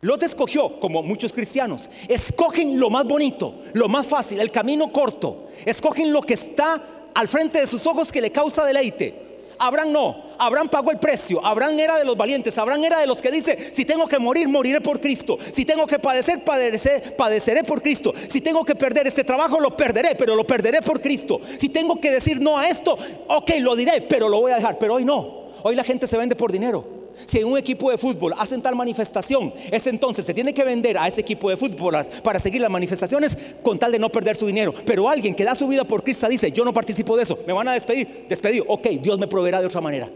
Lot 0.00 0.24
escogió, 0.24 0.80
como 0.80 1.02
muchos 1.04 1.32
cristianos, 1.32 1.88
escogen 2.08 2.78
lo 2.78 2.90
más 2.90 3.06
bonito, 3.06 3.62
lo 3.74 3.88
más 3.88 4.06
fácil, 4.06 4.40
el 4.40 4.50
camino 4.50 4.92
corto. 4.92 5.48
Escogen 5.64 6.12
lo 6.12 6.20
que 6.20 6.34
está 6.34 6.82
al 7.14 7.28
frente 7.28 7.60
de 7.60 7.66
sus 7.68 7.86
ojos 7.86 8.10
que 8.10 8.20
le 8.20 8.32
causa 8.32 8.64
deleite. 8.64 9.23
Abraham 9.58 9.92
no, 9.92 10.16
Abraham 10.38 10.68
pagó 10.68 10.90
el 10.90 10.98
precio, 10.98 11.44
Abraham 11.44 11.78
era 11.78 11.98
de 11.98 12.04
los 12.04 12.16
valientes, 12.16 12.56
Abraham 12.58 12.84
era 12.84 12.98
de 12.98 13.06
los 13.06 13.20
que 13.20 13.30
dice, 13.30 13.56
si 13.72 13.84
tengo 13.84 14.06
que 14.06 14.18
morir, 14.18 14.48
moriré 14.48 14.80
por 14.80 15.00
Cristo, 15.00 15.38
si 15.52 15.64
tengo 15.64 15.86
que 15.86 15.98
padecer, 15.98 16.42
padeceré 16.44 17.64
por 17.64 17.82
Cristo, 17.82 18.12
si 18.28 18.40
tengo 18.40 18.64
que 18.64 18.74
perder 18.74 19.06
este 19.06 19.24
trabajo, 19.24 19.60
lo 19.60 19.76
perderé, 19.76 20.14
pero 20.16 20.34
lo 20.34 20.44
perderé 20.44 20.82
por 20.82 21.00
Cristo, 21.00 21.40
si 21.58 21.68
tengo 21.68 22.00
que 22.00 22.10
decir 22.10 22.40
no 22.40 22.58
a 22.58 22.68
esto, 22.68 22.96
ok, 23.28 23.50
lo 23.60 23.76
diré, 23.76 24.02
pero 24.02 24.28
lo 24.28 24.40
voy 24.40 24.52
a 24.52 24.56
dejar, 24.56 24.78
pero 24.78 24.94
hoy 24.94 25.04
no, 25.04 25.44
hoy 25.62 25.74
la 25.74 25.84
gente 25.84 26.06
se 26.06 26.16
vende 26.16 26.36
por 26.36 26.52
dinero. 26.52 26.93
Si 27.26 27.38
en 27.38 27.46
un 27.46 27.58
equipo 27.58 27.90
de 27.90 27.98
fútbol 27.98 28.34
hacen 28.38 28.60
tal 28.60 28.74
manifestación, 28.74 29.52
es 29.70 29.86
entonces 29.86 30.24
se 30.24 30.34
tiene 30.34 30.52
que 30.52 30.64
vender 30.64 30.98
a 30.98 31.08
ese 31.08 31.20
equipo 31.20 31.50
de 31.50 31.56
fútbol 31.56 31.96
para 32.22 32.38
seguir 32.38 32.60
las 32.60 32.70
manifestaciones 32.70 33.36
con 33.62 33.78
tal 33.78 33.92
de 33.92 33.98
no 33.98 34.08
perder 34.08 34.36
su 34.36 34.46
dinero. 34.46 34.74
Pero 34.84 35.08
alguien 35.08 35.34
que 35.34 35.44
da 35.44 35.54
su 35.54 35.68
vida 35.68 35.84
por 35.84 36.02
Cristo 36.02 36.28
dice, 36.28 36.52
yo 36.52 36.64
no 36.64 36.72
participo 36.72 37.16
de 37.16 37.22
eso, 37.22 37.38
me 37.46 37.52
van 37.52 37.68
a 37.68 37.72
despedir, 37.72 38.26
despedido, 38.28 38.64
ok, 38.68 38.86
Dios 39.00 39.18
me 39.18 39.28
proveerá 39.28 39.60
de 39.60 39.66
otra 39.66 39.80
manera. 39.80 40.08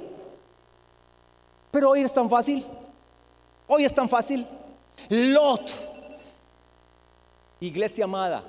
Pero 1.71 1.91
hoy 1.91 2.01
es 2.01 2.13
tan 2.13 2.29
fácil, 2.29 2.65
hoy 3.67 3.85
es 3.85 3.95
tan 3.95 4.09
fácil. 4.09 4.47
Lot, 5.09 5.71
iglesia 7.61 8.05
amada, 8.05 8.43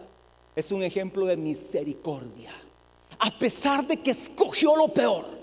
es 0.55 0.71
un 0.71 0.83
ejemplo 0.83 1.25
de 1.25 1.37
misericordia. 1.37 2.51
A 3.19 3.31
pesar 3.31 3.85
de 3.85 3.97
que 3.97 4.11
escogió 4.11 4.75
lo 4.75 4.87
peor 4.87 5.39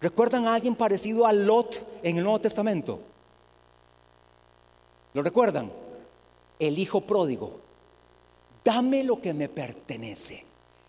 ¿Recuerdan 0.00 0.46
a 0.46 0.54
alguien 0.54 0.74
parecido 0.74 1.26
a 1.26 1.32
Lot 1.32 1.82
en 2.02 2.16
el 2.16 2.24
Nuevo 2.24 2.40
Testamento? 2.40 3.00
¿Lo 5.14 5.22
recuerdan? 5.22 5.70
El 6.58 6.78
hijo 6.78 7.00
pródigo. 7.00 7.60
Dame 8.64 9.02
lo 9.04 9.20
que 9.20 9.32
me 9.32 9.48
pertenece. 9.48 10.44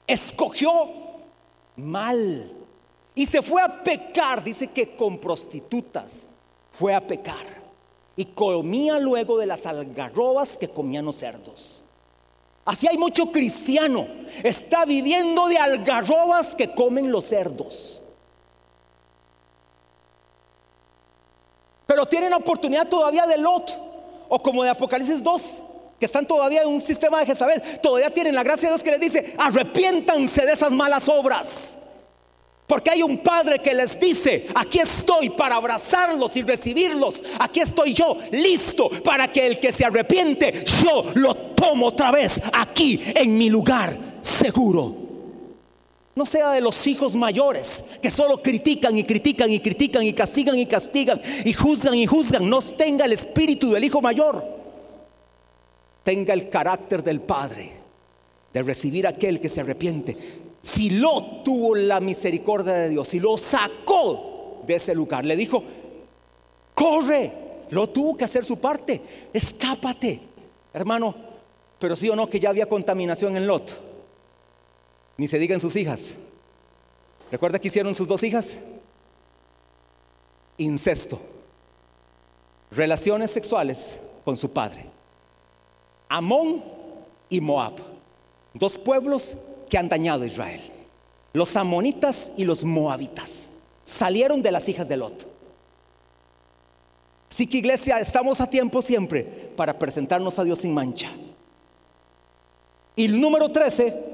Escogió 0.06 0.72
mal. 1.78 2.52
Y 3.16 3.26
se 3.26 3.42
fue 3.42 3.62
a 3.62 3.84
pecar. 3.84 4.44
Dice 4.44 4.68
que 4.68 4.96
con 4.96 5.18
prostitutas 5.18 6.30
fue 6.72 6.94
a 6.94 7.06
pecar. 7.06 7.60
Y 8.16 8.26
comía 8.26 9.00
luego 9.00 9.38
de 9.38 9.46
las 9.46 9.66
algarrobas 9.66 10.58
que 10.58 10.68
comían 10.68 11.06
los 11.06 11.16
cerdos. 11.16 11.84
Así 12.66 12.88
hay 12.88 12.98
mucho 12.98 13.32
cristiano. 13.32 14.08
Está 14.44 14.86
viviendo 14.86 15.48
de 15.48 15.58
algarrobas 15.58 16.54
que 16.54 16.72
comen 16.72 17.12
los 17.12 17.26
cerdos. 17.26 18.02
Pero 21.90 22.06
tienen 22.06 22.32
oportunidad 22.34 22.88
todavía 22.88 23.26
de 23.26 23.40
Lot 23.40 23.74
o 24.30 24.38
como 24.38 24.64
de 24.64 24.70
Apocalipsis 24.70 25.24
2, 25.24 25.42
que 26.00 26.06
están 26.06 26.24
todavía 26.24 26.62
en 26.62 26.68
un 26.68 26.84
sistema 26.84 27.20
de 27.20 27.26
Jezabel. 27.26 27.64
Todavía 27.82 28.12
tienen 28.12 28.36
la 28.36 28.44
gracia 28.44 28.70
de 28.70 28.76
Dios 28.76 28.84
que 28.84 28.92
les 28.92 29.00
dice, 29.00 29.34
arrepiéntanse 29.40 30.46
de 30.46 30.54
esas 30.54 30.72
malas 30.72 31.10
obras. 31.10 31.78
Porque 32.68 32.92
hay 32.92 33.02
un 33.02 33.18
padre 33.18 33.58
que 33.58 33.74
les 33.74 34.00
dice, 34.00 34.46
aquí 34.54 34.78
estoy 34.78 35.32
para 35.32 35.56
abrazarlos 35.56 36.38
y 36.38 36.44
recibirlos. 36.44 37.24
Aquí 37.40 37.62
estoy 37.62 37.92
yo, 37.96 38.20
listo 38.34 38.88
para 39.04 39.28
que 39.30 39.48
el 39.48 39.60
que 39.60 39.74
se 39.74 39.84
arrepiente, 39.84 40.64
yo 40.84 41.06
lo 41.16 41.34
tomo 41.34 41.88
otra 41.88 42.12
vez 42.12 42.40
aquí 42.54 43.02
en 43.16 43.36
mi 43.36 43.50
lugar 43.50 43.98
seguro. 44.22 45.09
No 46.20 46.26
sea 46.26 46.52
de 46.52 46.60
los 46.60 46.86
hijos 46.86 47.16
mayores 47.16 47.86
que 48.02 48.10
solo 48.10 48.42
critican 48.42 48.98
y 48.98 49.06
critican 49.06 49.50
y 49.50 49.62
critican 49.62 50.04
y 50.04 50.12
castigan 50.12 50.60
y 50.60 50.66
castigan 50.66 51.22
y 51.46 51.54
juzgan 51.54 51.96
y 51.96 52.06
juzgan. 52.06 52.50
No 52.50 52.60
tenga 52.60 53.06
el 53.06 53.14
espíritu 53.14 53.72
del 53.72 53.86
hijo 53.86 54.02
mayor. 54.02 54.44
Tenga 56.04 56.34
el 56.34 56.50
carácter 56.50 57.02
del 57.04 57.22
padre 57.22 57.72
de 58.52 58.64
recibir 58.64 59.08
a 59.08 59.12
aquel 59.12 59.40
que 59.40 59.48
se 59.48 59.62
arrepiente. 59.62 60.18
Si 60.62 60.90
lo 60.90 61.42
tuvo 61.46 61.74
la 61.74 62.02
misericordia 62.02 62.74
de 62.74 62.90
Dios, 62.90 63.08
si 63.08 63.22
lo 63.22 63.38
sacó 63.38 64.62
de 64.68 64.76
ese 64.76 64.94
lugar, 64.94 65.26
le 65.26 65.38
dijo, 65.38 65.64
corre, 66.74 67.32
lo 67.70 67.88
tuvo 67.88 68.18
que 68.18 68.26
hacer 68.26 68.44
su 68.44 68.60
parte, 68.60 69.00
escápate, 69.32 70.20
hermano. 70.74 71.16
Pero 71.80 71.96
sí 71.96 72.10
o 72.10 72.16
no 72.18 72.28
que 72.28 72.42
ya 72.42 72.50
había 72.50 72.66
contaminación 72.66 73.38
en 73.38 73.48
Lot. 73.48 73.89
Ni 75.20 75.28
se 75.28 75.38
digan 75.38 75.60
sus 75.60 75.76
hijas. 75.76 76.14
¿Recuerda 77.30 77.60
que 77.60 77.68
hicieron 77.68 77.94
sus 77.94 78.08
dos 78.08 78.24
hijas? 78.24 78.58
Incesto. 80.58 81.20
Relaciones 82.72 83.30
sexuales 83.30 84.00
con 84.24 84.38
su 84.38 84.54
padre. 84.54 84.86
Amón 86.08 86.64
y 87.28 87.42
Moab. 87.42 87.74
Dos 88.54 88.78
pueblos 88.78 89.36
que 89.70 89.78
han 89.78 89.90
dañado 89.90 90.24
a 90.24 90.28
Israel. 90.28 90.62
Los 91.34 91.58
amonitas 91.58 92.32
y 92.38 92.46
los 92.46 92.64
moabitas. 92.64 93.52
Salieron 93.84 94.42
de 94.42 94.52
las 94.52 94.70
hijas 94.70 94.88
de 94.88 94.96
Lot. 94.96 95.28
Así 97.30 97.46
que 97.46 97.58
iglesia, 97.58 98.00
estamos 98.00 98.40
a 98.40 98.50
tiempo 98.50 98.82
siempre 98.82 99.24
para 99.58 99.78
presentarnos 99.78 100.40
a 100.40 100.46
Dios 100.46 100.60
sin 100.60 100.74
mancha. 100.74 101.12
Y 102.96 103.04
el 103.04 103.20
número 103.20 103.52
13 103.52 104.09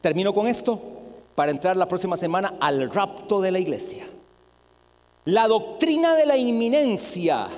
Termino 0.00 0.32
con 0.32 0.46
esto 0.46 0.80
para 1.34 1.50
entrar 1.50 1.76
la 1.76 1.88
próxima 1.88 2.16
semana 2.16 2.54
al 2.60 2.90
rapto 2.90 3.40
de 3.40 3.50
la 3.50 3.58
iglesia. 3.58 4.06
La 5.24 5.46
doctrina 5.46 6.14
de 6.14 6.26
la 6.26 6.36
inminencia 6.36 7.48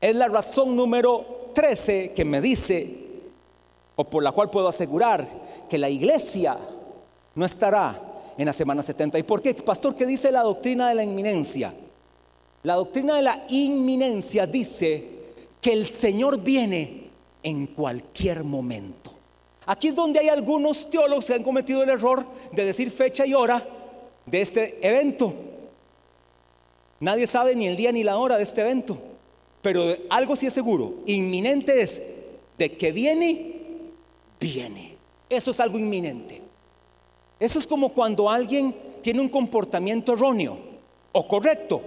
es 0.00 0.14
la 0.14 0.28
razón 0.28 0.76
número 0.76 1.50
13 1.54 2.12
que 2.14 2.24
me 2.24 2.40
dice, 2.40 3.06
o 3.96 4.04
por 4.04 4.22
la 4.22 4.32
cual 4.32 4.50
puedo 4.50 4.68
asegurar 4.68 5.26
que 5.68 5.78
la 5.78 5.88
iglesia 5.88 6.58
no 7.34 7.44
estará 7.44 8.00
en 8.36 8.46
la 8.46 8.52
semana 8.52 8.82
70. 8.82 9.18
¿Y 9.18 9.22
por 9.22 9.40
qué? 9.40 9.54
Pastor, 9.54 9.94
¿qué 9.94 10.04
dice 10.04 10.30
la 10.30 10.42
doctrina 10.42 10.88
de 10.88 10.96
la 10.96 11.04
inminencia? 11.04 11.72
La 12.62 12.74
doctrina 12.74 13.16
de 13.16 13.22
la 13.22 13.46
inminencia 13.48 14.46
dice 14.46 15.08
que 15.60 15.72
el 15.72 15.86
Señor 15.86 16.40
viene 16.40 17.10
en 17.42 17.68
cualquier 17.68 18.44
momento. 18.44 19.15
Aquí 19.66 19.88
es 19.88 19.96
donde 19.96 20.20
hay 20.20 20.28
algunos 20.28 20.88
teólogos 20.88 21.26
que 21.26 21.34
han 21.34 21.42
cometido 21.42 21.82
el 21.82 21.90
error 21.90 22.24
de 22.52 22.64
decir 22.64 22.90
fecha 22.90 23.26
y 23.26 23.34
hora 23.34 23.62
de 24.24 24.40
este 24.40 24.78
evento. 24.86 25.34
Nadie 27.00 27.26
sabe 27.26 27.54
ni 27.56 27.66
el 27.66 27.76
día 27.76 27.90
ni 27.90 28.04
la 28.04 28.16
hora 28.16 28.36
de 28.36 28.44
este 28.44 28.60
evento, 28.60 28.96
pero 29.60 29.96
algo 30.08 30.36
sí 30.36 30.46
es 30.46 30.52
seguro, 30.52 30.94
inminente 31.06 31.82
es 31.82 32.00
de 32.56 32.72
que 32.72 32.92
viene, 32.92 33.56
viene. 34.40 34.96
Eso 35.28 35.50
es 35.50 35.58
algo 35.58 35.78
inminente. 35.78 36.40
Eso 37.38 37.58
es 37.58 37.66
como 37.66 37.90
cuando 37.90 38.30
alguien 38.30 38.74
tiene 39.02 39.20
un 39.20 39.28
comportamiento 39.28 40.12
erróneo 40.12 40.56
o 41.12 41.26
correcto. 41.26 41.82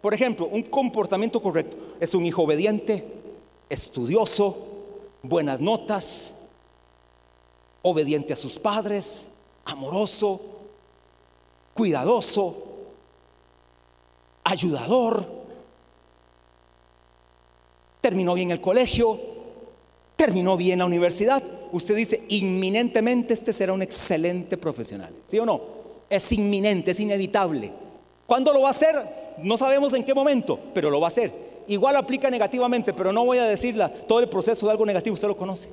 Por 0.00 0.12
ejemplo, 0.12 0.48
un 0.50 0.62
comportamiento 0.62 1.40
correcto 1.40 1.76
es 2.00 2.12
un 2.14 2.26
hijo 2.26 2.42
obediente, 2.42 3.04
estudioso, 3.68 4.56
buenas 5.22 5.60
notas, 5.60 6.39
obediente 7.82 8.32
a 8.32 8.36
sus 8.36 8.58
padres, 8.58 9.24
amoroso, 9.64 10.40
cuidadoso, 11.74 12.56
ayudador, 14.44 15.24
terminó 18.00 18.34
bien 18.34 18.50
el 18.50 18.60
colegio, 18.60 19.18
terminó 20.16 20.56
bien 20.56 20.80
la 20.80 20.84
universidad. 20.84 21.42
Usted 21.72 21.96
dice, 21.96 22.24
inminentemente 22.28 23.34
este 23.34 23.52
será 23.52 23.72
un 23.72 23.82
excelente 23.82 24.56
profesional. 24.56 25.14
¿Sí 25.26 25.38
o 25.38 25.46
no? 25.46 25.60
Es 26.08 26.32
inminente, 26.32 26.90
es 26.90 27.00
inevitable. 27.00 27.72
¿Cuándo 28.26 28.52
lo 28.52 28.62
va 28.62 28.68
a 28.68 28.72
hacer? 28.72 28.96
No 29.38 29.56
sabemos 29.56 29.92
en 29.92 30.04
qué 30.04 30.14
momento, 30.14 30.58
pero 30.74 30.90
lo 30.90 31.00
va 31.00 31.06
a 31.06 31.08
hacer. 31.08 31.32
Igual 31.68 31.96
aplica 31.96 32.30
negativamente, 32.30 32.92
pero 32.92 33.12
no 33.12 33.24
voy 33.24 33.38
a 33.38 33.44
decirla 33.44 33.90
todo 33.90 34.20
el 34.20 34.28
proceso 34.28 34.66
de 34.66 34.72
algo 34.72 34.84
negativo, 34.84 35.14
usted 35.14 35.28
lo 35.28 35.36
conoce. 35.36 35.68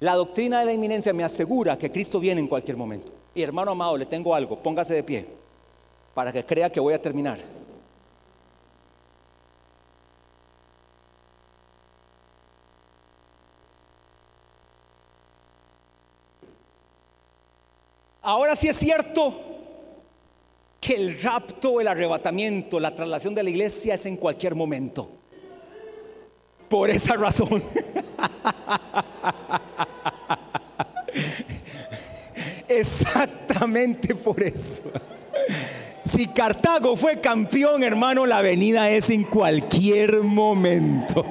La 0.00 0.14
doctrina 0.14 0.60
de 0.60 0.64
la 0.64 0.72
inminencia 0.72 1.12
me 1.12 1.24
asegura 1.24 1.76
que 1.76 1.92
Cristo 1.92 2.18
viene 2.18 2.40
en 2.40 2.48
cualquier 2.48 2.76
momento. 2.76 3.12
Y 3.34 3.42
hermano 3.42 3.72
amado, 3.72 3.98
le 3.98 4.06
tengo 4.06 4.34
algo, 4.34 4.58
póngase 4.58 4.94
de 4.94 5.02
pie 5.02 5.26
para 6.14 6.32
que 6.32 6.44
crea 6.44 6.70
que 6.70 6.80
voy 6.80 6.94
a 6.94 7.00
terminar. 7.00 7.38
Ahora 18.22 18.54
sí 18.56 18.68
es 18.68 18.76
cierto 18.76 19.34
que 20.80 20.94
el 20.94 21.20
rapto, 21.20 21.80
el 21.80 21.88
arrebatamiento, 21.88 22.80
la 22.80 22.94
traslación 22.94 23.34
de 23.34 23.42
la 23.42 23.50
iglesia 23.50 23.94
es 23.94 24.06
en 24.06 24.16
cualquier 24.16 24.54
momento. 24.54 25.08
Por 26.68 26.90
esa 26.90 27.16
razón. 27.16 27.62
Exactamente 32.70 34.14
por 34.14 34.40
eso. 34.40 34.82
Si 36.04 36.28
Cartago 36.28 36.96
fue 36.96 37.20
campeón, 37.20 37.82
hermano, 37.82 38.26
la 38.26 38.42
venida 38.42 38.88
es 38.90 39.10
en 39.10 39.24
cualquier 39.24 40.22
momento. 40.22 41.26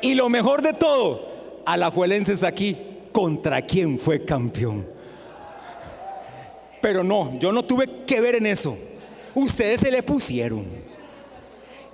y 0.00 0.14
lo 0.14 0.28
mejor 0.28 0.60
de 0.60 0.72
todo, 0.72 1.62
Alajuelenses 1.64 2.42
aquí, 2.42 2.76
¿contra 3.12 3.62
quién 3.62 3.96
fue 3.96 4.24
campeón? 4.24 4.84
Pero 6.82 7.04
no, 7.04 7.38
yo 7.38 7.52
no 7.52 7.64
tuve 7.64 7.88
que 8.06 8.20
ver 8.20 8.34
en 8.34 8.46
eso. 8.46 8.76
Ustedes 9.36 9.82
se 9.82 9.90
le 9.92 10.02
pusieron. 10.02 10.66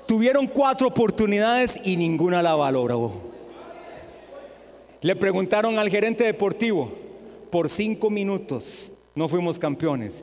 Tuvieron 0.06 0.46
cuatro 0.46 0.88
oportunidades 0.88 1.78
y 1.84 1.96
ninguna 1.98 2.40
la 2.40 2.54
valoró. 2.54 3.31
Le 5.02 5.16
preguntaron 5.16 5.78
al 5.80 5.90
gerente 5.90 6.22
deportivo, 6.22 6.92
por 7.50 7.68
cinco 7.68 8.08
minutos 8.08 8.92
no 9.16 9.28
fuimos 9.28 9.58
campeones. 9.58 10.22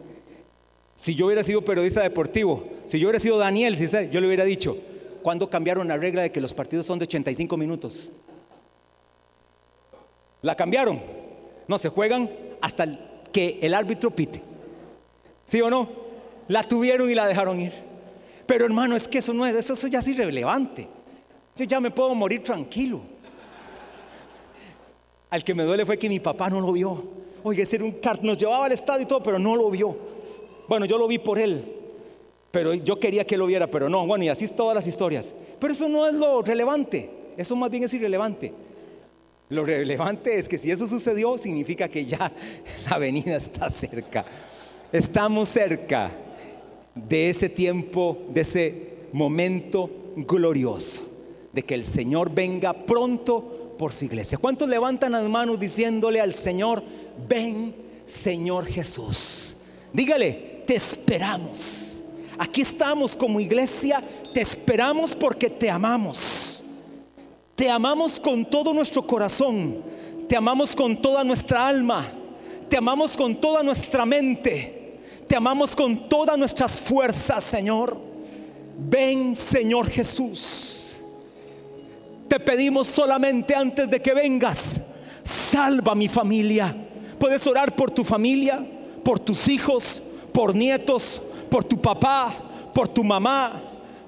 Si 0.95 1.15
yo 1.15 1.25
hubiera 1.27 1.43
sido 1.43 1.61
periodista 1.61 2.01
deportivo, 2.01 2.65
si 2.85 2.97
yo 2.97 3.07
hubiera 3.07 3.19
sido 3.19 3.37
Daniel, 3.37 3.75
yo 4.09 4.21
le 4.21 4.27
hubiera 4.27 4.45
dicho, 4.45 4.77
¿cuándo 5.21 5.49
cambiaron 5.49 5.89
la 5.89 5.97
regla 5.97 6.21
de 6.21 6.31
que 6.31 6.39
los 6.39 6.53
partidos 6.53 6.85
son 6.85 6.97
de 6.97 7.03
85 7.03 7.57
minutos? 7.57 8.11
La 10.41 10.55
cambiaron. 10.55 11.01
No, 11.67 11.77
se 11.77 11.89
juegan 11.89 12.29
hasta 12.61 12.87
que 13.33 13.59
el 13.61 13.73
árbitro 13.73 14.11
pite. 14.11 14.41
¿Sí 15.45 15.61
o 15.61 15.69
no? 15.69 15.89
La 16.47 16.63
tuvieron 16.63 17.09
y 17.09 17.15
la 17.15 17.27
dejaron 17.27 17.59
ir. 17.59 17.73
Pero 18.47 18.65
hermano, 18.65 18.95
es 18.95 19.09
que 19.09 19.17
eso 19.17 19.33
no 19.33 19.45
es, 19.45 19.55
eso, 19.55 19.73
eso 19.73 19.87
ya 19.87 19.99
es 19.99 20.07
irrelevante. 20.07 20.87
Yo 21.57 21.65
ya 21.65 21.81
me 21.81 21.91
puedo 21.91 22.15
morir 22.15 22.43
tranquilo. 22.43 23.01
Al 25.29 25.43
que 25.43 25.53
me 25.53 25.63
duele 25.63 25.85
fue 25.85 25.97
que 25.97 26.09
mi 26.09 26.19
papá 26.19 26.49
no 26.49 26.59
lo 26.59 26.71
vio. 26.71 27.03
Oye, 27.43 27.65
ser 27.65 27.83
un 27.83 27.97
nos 28.21 28.37
llevaba 28.37 28.65
al 28.65 28.71
estadio 28.71 29.03
y 29.03 29.05
todo, 29.05 29.21
pero 29.21 29.39
no 29.39 29.55
lo 29.55 29.69
vio. 29.69 29.95
Bueno, 30.67 30.85
yo 30.85 30.97
lo 30.97 31.07
vi 31.07 31.19
por 31.19 31.39
él, 31.39 31.63
pero 32.51 32.73
yo 32.73 32.99
quería 32.99 33.25
que 33.25 33.37
lo 33.37 33.45
viera, 33.45 33.67
pero 33.67 33.89
no. 33.89 34.05
Bueno, 34.05 34.25
y 34.25 34.29
así 34.29 34.47
todas 34.49 34.75
las 34.75 34.87
historias. 34.87 35.33
Pero 35.59 35.73
eso 35.73 35.87
no 35.87 36.07
es 36.07 36.13
lo 36.15 36.41
relevante, 36.41 37.09
eso 37.37 37.55
más 37.55 37.71
bien 37.71 37.83
es 37.83 37.93
irrelevante. 37.93 38.53
Lo 39.49 39.65
relevante 39.65 40.37
es 40.37 40.47
que 40.47 40.59
si 40.59 40.69
eso 40.69 40.85
sucedió, 40.85 41.37
significa 41.37 41.87
que 41.87 42.05
ya 42.05 42.31
la 42.89 42.97
venida 42.97 43.35
está 43.37 43.69
cerca. 43.69 44.25
Estamos 44.91 45.49
cerca 45.49 46.11
de 46.93 47.29
ese 47.29 47.49
tiempo, 47.49 48.17
de 48.29 48.41
ese 48.41 48.89
momento 49.11 49.89
glorioso, 50.15 51.03
de 51.51 51.63
que 51.63 51.75
el 51.75 51.85
Señor 51.85 52.31
venga 52.33 52.73
pronto 52.73 53.58
por 53.79 53.93
su 53.93 54.05
iglesia. 54.05 54.37
¿Cuántos 54.37 54.69
levantan 54.69 55.13
las 55.13 55.27
manos 55.27 55.59
diciéndole 55.59 56.21
al 56.21 56.33
Señor, 56.33 56.83
ven 57.27 57.73
Señor 58.05 58.67
Jesús? 58.67 59.55
Dígale, 59.91 60.63
te 60.67 60.75
esperamos. 60.75 62.01
Aquí 62.37 62.61
estamos 62.61 63.17
como 63.17 63.39
iglesia, 63.39 64.03
te 64.31 64.41
esperamos 64.41 65.15
porque 65.15 65.49
te 65.49 65.71
amamos. 65.71 66.63
Te 67.55 67.71
amamos 67.71 68.19
con 68.19 68.45
todo 68.45 68.71
nuestro 68.73 69.01
corazón, 69.01 69.83
te 70.27 70.35
amamos 70.35 70.75
con 70.75 71.01
toda 71.01 71.23
nuestra 71.23 71.67
alma, 71.67 72.05
te 72.69 72.77
amamos 72.77 73.17
con 73.17 73.35
toda 73.35 73.63
nuestra 73.63 74.05
mente 74.05 74.79
te 75.29 75.35
amamos 75.35 75.75
con 75.75 76.09
todas 76.09 76.35
nuestras 76.39 76.81
fuerzas, 76.81 77.43
Señor. 77.43 77.95
Ven, 78.79 79.35
Señor 79.35 79.87
Jesús. 79.87 80.78
Te 82.29 82.39
pedimos 82.39 82.87
solamente 82.87 83.55
antes 83.55 83.89
de 83.89 83.99
que 83.99 84.13
vengas, 84.13 84.79
salva 85.23 85.95
mi 85.95 86.07
familia. 86.07 86.75
Puedes 87.17 87.45
orar 87.47 87.75
por 87.75 87.89
tu 87.89 88.03
familia, 88.03 88.63
por 89.03 89.19
tus 89.19 89.47
hijos, 89.47 90.01
por 90.31 90.53
nietos, 90.53 91.23
por 91.49 91.63
tu 91.63 91.81
papá, 91.81 92.31
por 92.71 92.87
tu 92.87 93.03
mamá, 93.03 93.59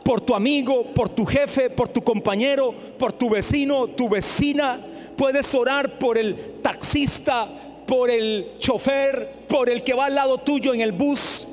por 0.03 0.21
tu 0.21 0.35
amigo, 0.35 0.83
por 0.93 1.09
tu 1.09 1.25
jefe, 1.25 1.71
por 1.71 1.87
tu 1.87 2.01
compañero, 2.01 2.75
por 2.99 3.11
tu 3.11 3.27
vecino, 3.27 3.87
tu 3.87 4.07
vecina. 4.07 4.79
Puedes 5.17 5.53
orar 5.55 5.97
por 5.97 6.19
el 6.19 6.35
taxista, 6.61 7.47
por 7.87 8.11
el 8.11 8.51
chofer, 8.59 9.27
por 9.47 9.67
el 9.67 9.81
que 9.81 9.95
va 9.95 10.05
al 10.05 10.15
lado 10.15 10.37
tuyo 10.37 10.75
en 10.75 10.81
el 10.81 10.91
bus, 10.91 11.47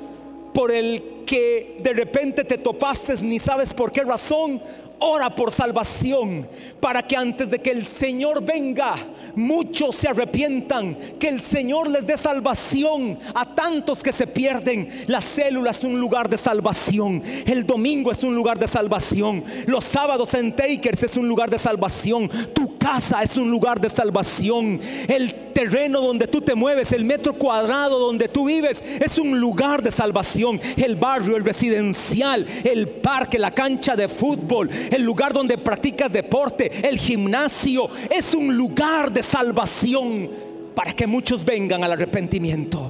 por 0.53 0.71
el 0.71 1.23
que 1.25 1.77
de 1.79 1.93
repente 1.93 2.43
te 2.43 2.59
topaste 2.59 3.15
ni 3.23 3.39
sabes 3.39 3.73
por 3.73 3.91
qué 3.91 4.03
razón, 4.03 4.61
ora 4.99 5.29
por 5.29 5.51
salvación, 5.51 6.47
para 6.79 7.01
que 7.01 7.15
antes 7.15 7.49
de 7.49 7.59
que 7.59 7.71
el 7.71 7.85
Señor 7.85 8.43
venga, 8.43 8.95
muchos 9.35 9.95
se 9.95 10.07
arrepientan, 10.07 10.95
que 11.19 11.29
el 11.29 11.41
Señor 11.41 11.89
les 11.89 12.05
dé 12.05 12.17
salvación 12.17 13.17
a 13.33 13.55
tantos 13.55 14.03
que 14.03 14.13
se 14.13 14.27
pierden. 14.27 15.05
La 15.07 15.21
célula 15.21 15.71
es 15.71 15.83
un 15.83 15.99
lugar 15.99 16.29
de 16.29 16.37
salvación, 16.37 17.23
el 17.45 17.65
domingo 17.65 18.11
es 18.11 18.23
un 18.23 18.35
lugar 18.35 18.59
de 18.59 18.67
salvación, 18.67 19.43
los 19.67 19.83
sábados 19.83 20.33
en 20.33 20.55
Takers 20.55 21.03
es 21.03 21.17
un 21.17 21.27
lugar 21.27 21.49
de 21.49 21.59
salvación, 21.59 22.29
tu 22.53 22.77
casa 22.77 23.23
es 23.23 23.37
un 23.37 23.49
lugar 23.49 23.79
de 23.79 23.89
salvación, 23.89 24.79
el 25.07 25.33
terreno 25.53 26.01
donde 26.01 26.27
tú 26.27 26.41
te 26.41 26.55
mueves, 26.55 26.91
el 26.93 27.03
metro 27.03 27.33
cuadrado 27.33 27.99
donde 27.99 28.29
tú 28.29 28.45
vives, 28.45 28.81
es 28.99 29.17
un 29.17 29.39
lugar 29.39 29.83
de 29.83 29.91
salvación, 29.91 30.59
el 30.77 30.95
barrio, 30.95 31.35
el 31.35 31.43
residencial, 31.43 32.45
el 32.63 32.87
parque, 32.87 33.37
la 33.37 33.51
cancha 33.51 33.95
de 33.95 34.07
fútbol, 34.07 34.69
el 34.91 35.03
lugar 35.03 35.33
donde 35.33 35.57
practicas 35.57 36.11
deporte, 36.11 36.87
el 36.87 36.97
gimnasio, 36.97 37.89
es 38.09 38.33
un 38.33 38.55
lugar 38.55 39.11
de 39.11 39.23
salvación 39.23 40.29
para 40.75 40.93
que 40.93 41.07
muchos 41.07 41.43
vengan 41.43 41.83
al 41.83 41.91
arrepentimiento. 41.93 42.89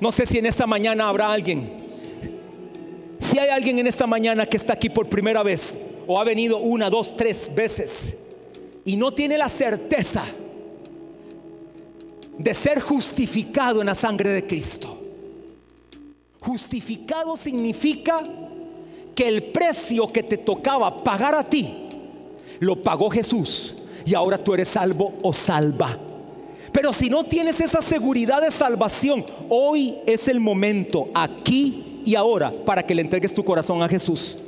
No 0.00 0.10
sé 0.10 0.26
si 0.26 0.38
en 0.38 0.46
esta 0.46 0.66
mañana 0.66 1.08
habrá 1.08 1.32
alguien. 1.32 1.68
Si 3.18 3.38
hay 3.38 3.50
alguien 3.50 3.78
en 3.78 3.86
esta 3.86 4.06
mañana 4.06 4.46
que 4.46 4.56
está 4.56 4.72
aquí 4.72 4.90
por 4.90 5.08
primera 5.08 5.42
vez 5.42 5.78
o 6.06 6.20
ha 6.20 6.24
venido 6.24 6.58
una, 6.58 6.90
dos, 6.90 7.16
tres 7.16 7.52
veces 7.54 8.18
y 8.84 8.96
no 8.96 9.12
tiene 9.12 9.38
la 9.38 9.48
certeza 9.48 10.24
de 12.36 12.54
ser 12.54 12.80
justificado 12.80 13.80
en 13.80 13.86
la 13.86 13.94
sangre 13.94 14.30
de 14.30 14.46
Cristo. 14.46 14.98
Justificado 16.40 17.36
significa 17.36 18.24
que 19.14 19.28
el 19.28 19.42
precio 19.42 20.12
que 20.12 20.22
te 20.22 20.38
tocaba 20.38 21.02
pagar 21.02 21.34
a 21.34 21.44
ti, 21.44 21.74
lo 22.60 22.82
pagó 22.82 23.10
Jesús 23.10 23.74
y 24.04 24.14
ahora 24.14 24.38
tú 24.38 24.54
eres 24.54 24.68
salvo 24.68 25.14
o 25.22 25.32
salva. 25.32 25.98
Pero 26.72 26.92
si 26.92 27.10
no 27.10 27.24
tienes 27.24 27.60
esa 27.60 27.82
seguridad 27.82 28.40
de 28.40 28.50
salvación, 28.50 29.24
hoy 29.48 29.96
es 30.06 30.28
el 30.28 30.40
momento, 30.40 31.08
aquí 31.14 32.02
y 32.04 32.14
ahora, 32.14 32.52
para 32.64 32.84
que 32.84 32.94
le 32.94 33.02
entregues 33.02 33.34
tu 33.34 33.44
corazón 33.44 33.82
a 33.82 33.88
Jesús 33.88 34.38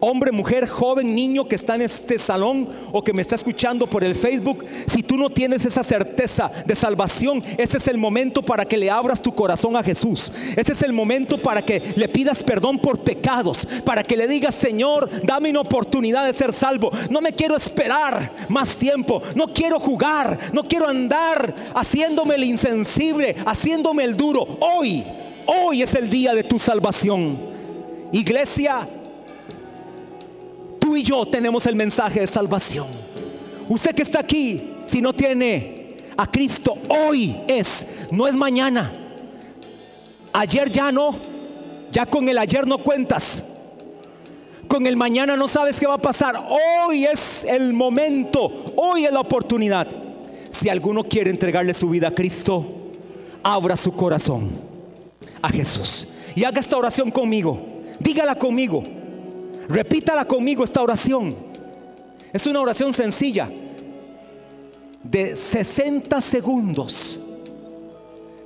hombre, 0.00 0.32
mujer, 0.32 0.68
joven, 0.68 1.14
niño 1.14 1.46
que 1.46 1.56
está 1.56 1.74
en 1.74 1.82
este 1.82 2.18
salón 2.18 2.68
o 2.92 3.02
que 3.02 3.12
me 3.12 3.22
está 3.22 3.34
escuchando 3.34 3.86
por 3.86 4.04
el 4.04 4.14
Facebook, 4.14 4.64
si 4.86 5.02
tú 5.02 5.16
no 5.16 5.30
tienes 5.30 5.64
esa 5.64 5.84
certeza 5.84 6.50
de 6.66 6.74
salvación, 6.74 7.42
ese 7.58 7.78
es 7.78 7.88
el 7.88 7.98
momento 7.98 8.42
para 8.42 8.64
que 8.64 8.76
le 8.76 8.90
abras 8.90 9.22
tu 9.22 9.32
corazón 9.34 9.76
a 9.76 9.82
Jesús. 9.82 10.32
Ese 10.56 10.72
es 10.72 10.82
el 10.82 10.92
momento 10.92 11.38
para 11.38 11.62
que 11.62 11.82
le 11.96 12.08
pidas 12.08 12.42
perdón 12.42 12.78
por 12.78 13.00
pecados, 13.00 13.66
para 13.84 14.02
que 14.02 14.16
le 14.16 14.28
digas, 14.28 14.54
Señor, 14.54 15.08
dame 15.24 15.50
una 15.50 15.60
oportunidad 15.60 16.26
de 16.26 16.32
ser 16.32 16.52
salvo. 16.52 16.90
No 17.10 17.20
me 17.20 17.32
quiero 17.32 17.56
esperar 17.56 18.30
más 18.48 18.76
tiempo, 18.76 19.22
no 19.34 19.52
quiero 19.52 19.78
jugar, 19.78 20.38
no 20.52 20.64
quiero 20.64 20.88
andar 20.88 21.54
haciéndome 21.74 22.34
el 22.34 22.44
insensible, 22.44 23.36
haciéndome 23.46 24.04
el 24.04 24.16
duro. 24.16 24.46
Hoy, 24.60 25.04
hoy 25.46 25.82
es 25.82 25.94
el 25.94 26.08
día 26.10 26.34
de 26.34 26.44
tu 26.44 26.58
salvación. 26.58 27.38
Iglesia, 28.12 28.86
y 30.96 31.02
yo 31.02 31.26
tenemos 31.26 31.66
el 31.66 31.76
mensaje 31.76 32.20
de 32.20 32.26
salvación. 32.26 32.86
Usted 33.68 33.94
que 33.94 34.02
está 34.02 34.20
aquí, 34.20 34.70
si 34.86 35.00
no 35.00 35.12
tiene 35.12 35.96
a 36.16 36.30
Cristo, 36.30 36.76
hoy 36.88 37.36
es, 37.46 37.86
no 38.10 38.26
es 38.26 38.34
mañana. 38.34 38.92
Ayer 40.32 40.70
ya 40.70 40.92
no, 40.92 41.14
ya 41.90 42.06
con 42.06 42.28
el 42.28 42.38
ayer 42.38 42.66
no 42.66 42.78
cuentas. 42.78 43.44
Con 44.68 44.86
el 44.86 44.96
mañana 44.96 45.36
no 45.36 45.48
sabes 45.48 45.78
qué 45.78 45.86
va 45.86 45.94
a 45.94 45.98
pasar. 45.98 46.34
Hoy 46.86 47.04
es 47.04 47.44
el 47.44 47.72
momento, 47.72 48.72
hoy 48.76 49.04
es 49.04 49.12
la 49.12 49.20
oportunidad. 49.20 49.88
Si 50.50 50.68
alguno 50.68 51.04
quiere 51.04 51.30
entregarle 51.30 51.74
su 51.74 51.90
vida 51.90 52.08
a 52.08 52.14
Cristo, 52.14 52.64
abra 53.42 53.76
su 53.76 53.92
corazón 53.92 54.50
a 55.42 55.48
Jesús 55.48 56.08
y 56.34 56.44
haga 56.44 56.60
esta 56.60 56.76
oración 56.76 57.10
conmigo. 57.10 57.60
Dígala 57.98 58.34
conmigo. 58.34 58.82
Repítala 59.68 60.24
conmigo 60.26 60.64
esta 60.64 60.82
oración. 60.82 61.34
Es 62.32 62.46
una 62.46 62.60
oración 62.60 62.92
sencilla 62.92 63.48
de 65.02 65.36
60 65.36 66.20
segundos. 66.20 67.18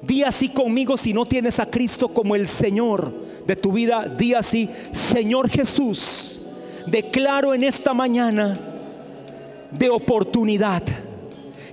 Di 0.03 0.23
así 0.23 0.49
conmigo 0.49 0.97
si 0.97 1.13
no 1.13 1.27
tienes 1.27 1.59
a 1.59 1.67
Cristo 1.67 2.09
como 2.09 2.35
el 2.35 2.49
Señor 2.49 3.13
de 3.47 3.57
tu 3.57 3.73
vida. 3.73 4.07
Di 4.07 4.35
así, 4.35 4.69
Señor 4.93 5.49
Jesús, 5.49 6.43
declaro 6.87 7.55
en 7.55 7.65
esta 7.65 7.95
mañana 7.95 8.59
de 9.71 9.91
oportunidad 9.91 10.83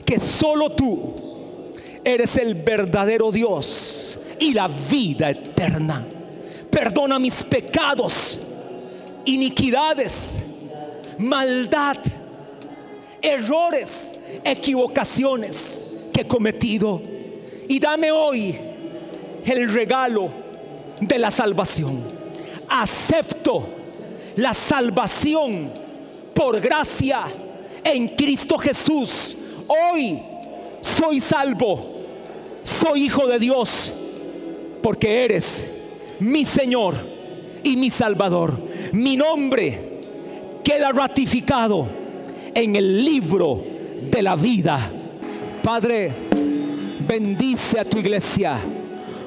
que 0.05 0.19
solo 0.19 0.71
tú 0.71 1.13
eres 2.03 2.37
el 2.37 2.55
verdadero 2.55 3.31
Dios 3.31 4.19
y 4.39 4.53
la 4.53 4.67
vida 4.67 5.29
eterna. 5.29 6.05
Perdona 6.69 7.19
mis 7.19 7.43
pecados, 7.43 8.39
iniquidades, 9.25 10.13
maldad, 11.19 11.97
errores, 13.21 14.15
equivocaciones 14.43 16.09
que 16.13 16.21
he 16.21 16.27
cometido. 16.27 17.01
Y 17.67 17.79
dame 17.79 18.11
hoy 18.11 18.55
el 19.45 19.71
regalo 19.71 20.29
de 20.99 21.19
la 21.19 21.31
salvación. 21.31 22.03
Acepto 22.69 23.67
la 24.35 24.53
salvación 24.53 25.69
por 26.33 26.59
gracia 26.59 27.21
en 27.83 28.09
Cristo 28.09 28.57
Jesús. 28.57 29.37
Hoy 29.67 30.19
soy 30.81 31.21
salvo, 31.21 31.79
soy 32.63 33.05
hijo 33.05 33.27
de 33.27 33.39
Dios, 33.39 33.91
porque 34.81 35.25
eres 35.25 35.65
mi 36.19 36.45
Señor 36.45 36.95
y 37.63 37.75
mi 37.77 37.89
Salvador. 37.89 38.72
Mi 38.93 39.17
nombre 39.17 40.01
queda 40.63 40.91
ratificado 40.91 41.87
en 42.53 42.75
el 42.75 43.03
libro 43.03 43.63
de 44.11 44.21
la 44.21 44.35
vida. 44.35 44.87
Padre, 45.63 46.11
bendice 47.07 47.79
a 47.79 47.85
tu 47.85 47.97
iglesia, 47.97 48.55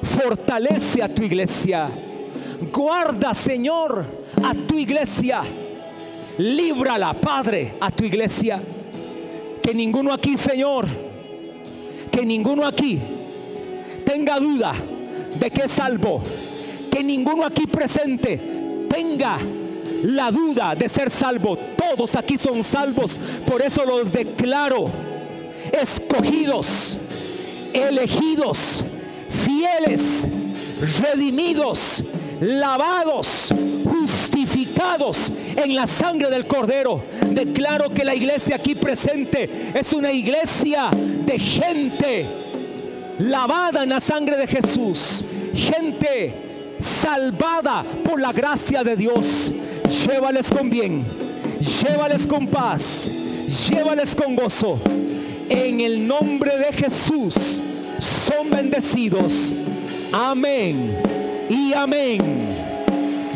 fortalece 0.03 1.03
a 1.03 1.09
tu 1.09 1.21
iglesia, 1.23 1.89
guarda, 2.71 3.33
Señor, 3.33 4.05
a 4.41 4.53
tu 4.53 4.79
iglesia, 4.79 5.41
líbrala, 6.37 7.13
Padre, 7.13 7.73
a 7.81 7.91
tu 7.91 8.05
iglesia. 8.05 8.61
Que 9.61 9.73
ninguno 9.73 10.13
aquí, 10.13 10.37
Señor, 10.37 10.87
que 12.09 12.25
ninguno 12.25 12.65
aquí 12.65 13.01
tenga 14.05 14.39
duda 14.39 14.73
de 15.37 15.51
que 15.51 15.63
es 15.65 15.71
salvo. 15.73 16.21
Que 16.89 17.03
ninguno 17.03 17.45
aquí 17.45 17.67
presente 17.67 18.39
tenga 18.89 19.37
la 20.03 20.31
duda 20.31 20.75
de 20.75 20.89
ser 20.89 21.11
salvo. 21.11 21.57
Todos 21.57 22.15
aquí 22.15 22.37
son 22.37 22.63
salvos. 22.63 23.17
Por 23.45 23.61
eso 23.61 23.85
los 23.85 24.11
declaro 24.11 24.89
escogidos, 25.71 26.97
elegidos, 27.73 28.85
fieles, 29.29 30.01
redimidos, 31.01 32.03
lavados, 32.39 33.53
justificados 33.83 35.31
en 35.55 35.75
la 35.75 35.87
sangre 35.87 36.29
del 36.29 36.45
Cordero. 36.47 37.03
Declaro 37.31 37.89
que 37.89 38.05
la 38.05 38.15
iglesia 38.15 38.55
aquí 38.57 38.75
presente 38.75 39.49
es 39.73 39.93
una 39.93 40.11
iglesia 40.11 40.89
de 40.91 41.39
gente 41.39 42.25
lavada 43.19 43.83
en 43.83 43.89
la 43.89 44.01
sangre 44.01 44.37
de 44.37 44.47
Jesús. 44.47 45.23
Gente 45.53 46.33
salvada 46.79 47.83
por 48.03 48.21
la 48.21 48.31
gracia 48.31 48.83
de 48.83 48.95
Dios. 48.95 49.51
Llévales 49.87 50.49
con 50.49 50.69
bien, 50.69 51.05
llévales 51.81 52.27
con 52.27 52.47
paz, 52.47 53.09
llévales 53.69 54.13
con 54.15 54.35
gozo. 54.35 54.79
En 55.49 55.79
el 55.79 56.05
nombre 56.05 56.57
de 56.57 56.73
Jesús 56.73 57.35
son 58.27 58.49
bendecidos. 58.49 59.53
Amén 60.11 60.93
y 61.49 61.73
amén. 61.73 62.21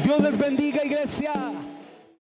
Dios 0.03 0.19
les 0.19 0.37
bendiga 0.37 0.83
iglesia. 0.83 1.31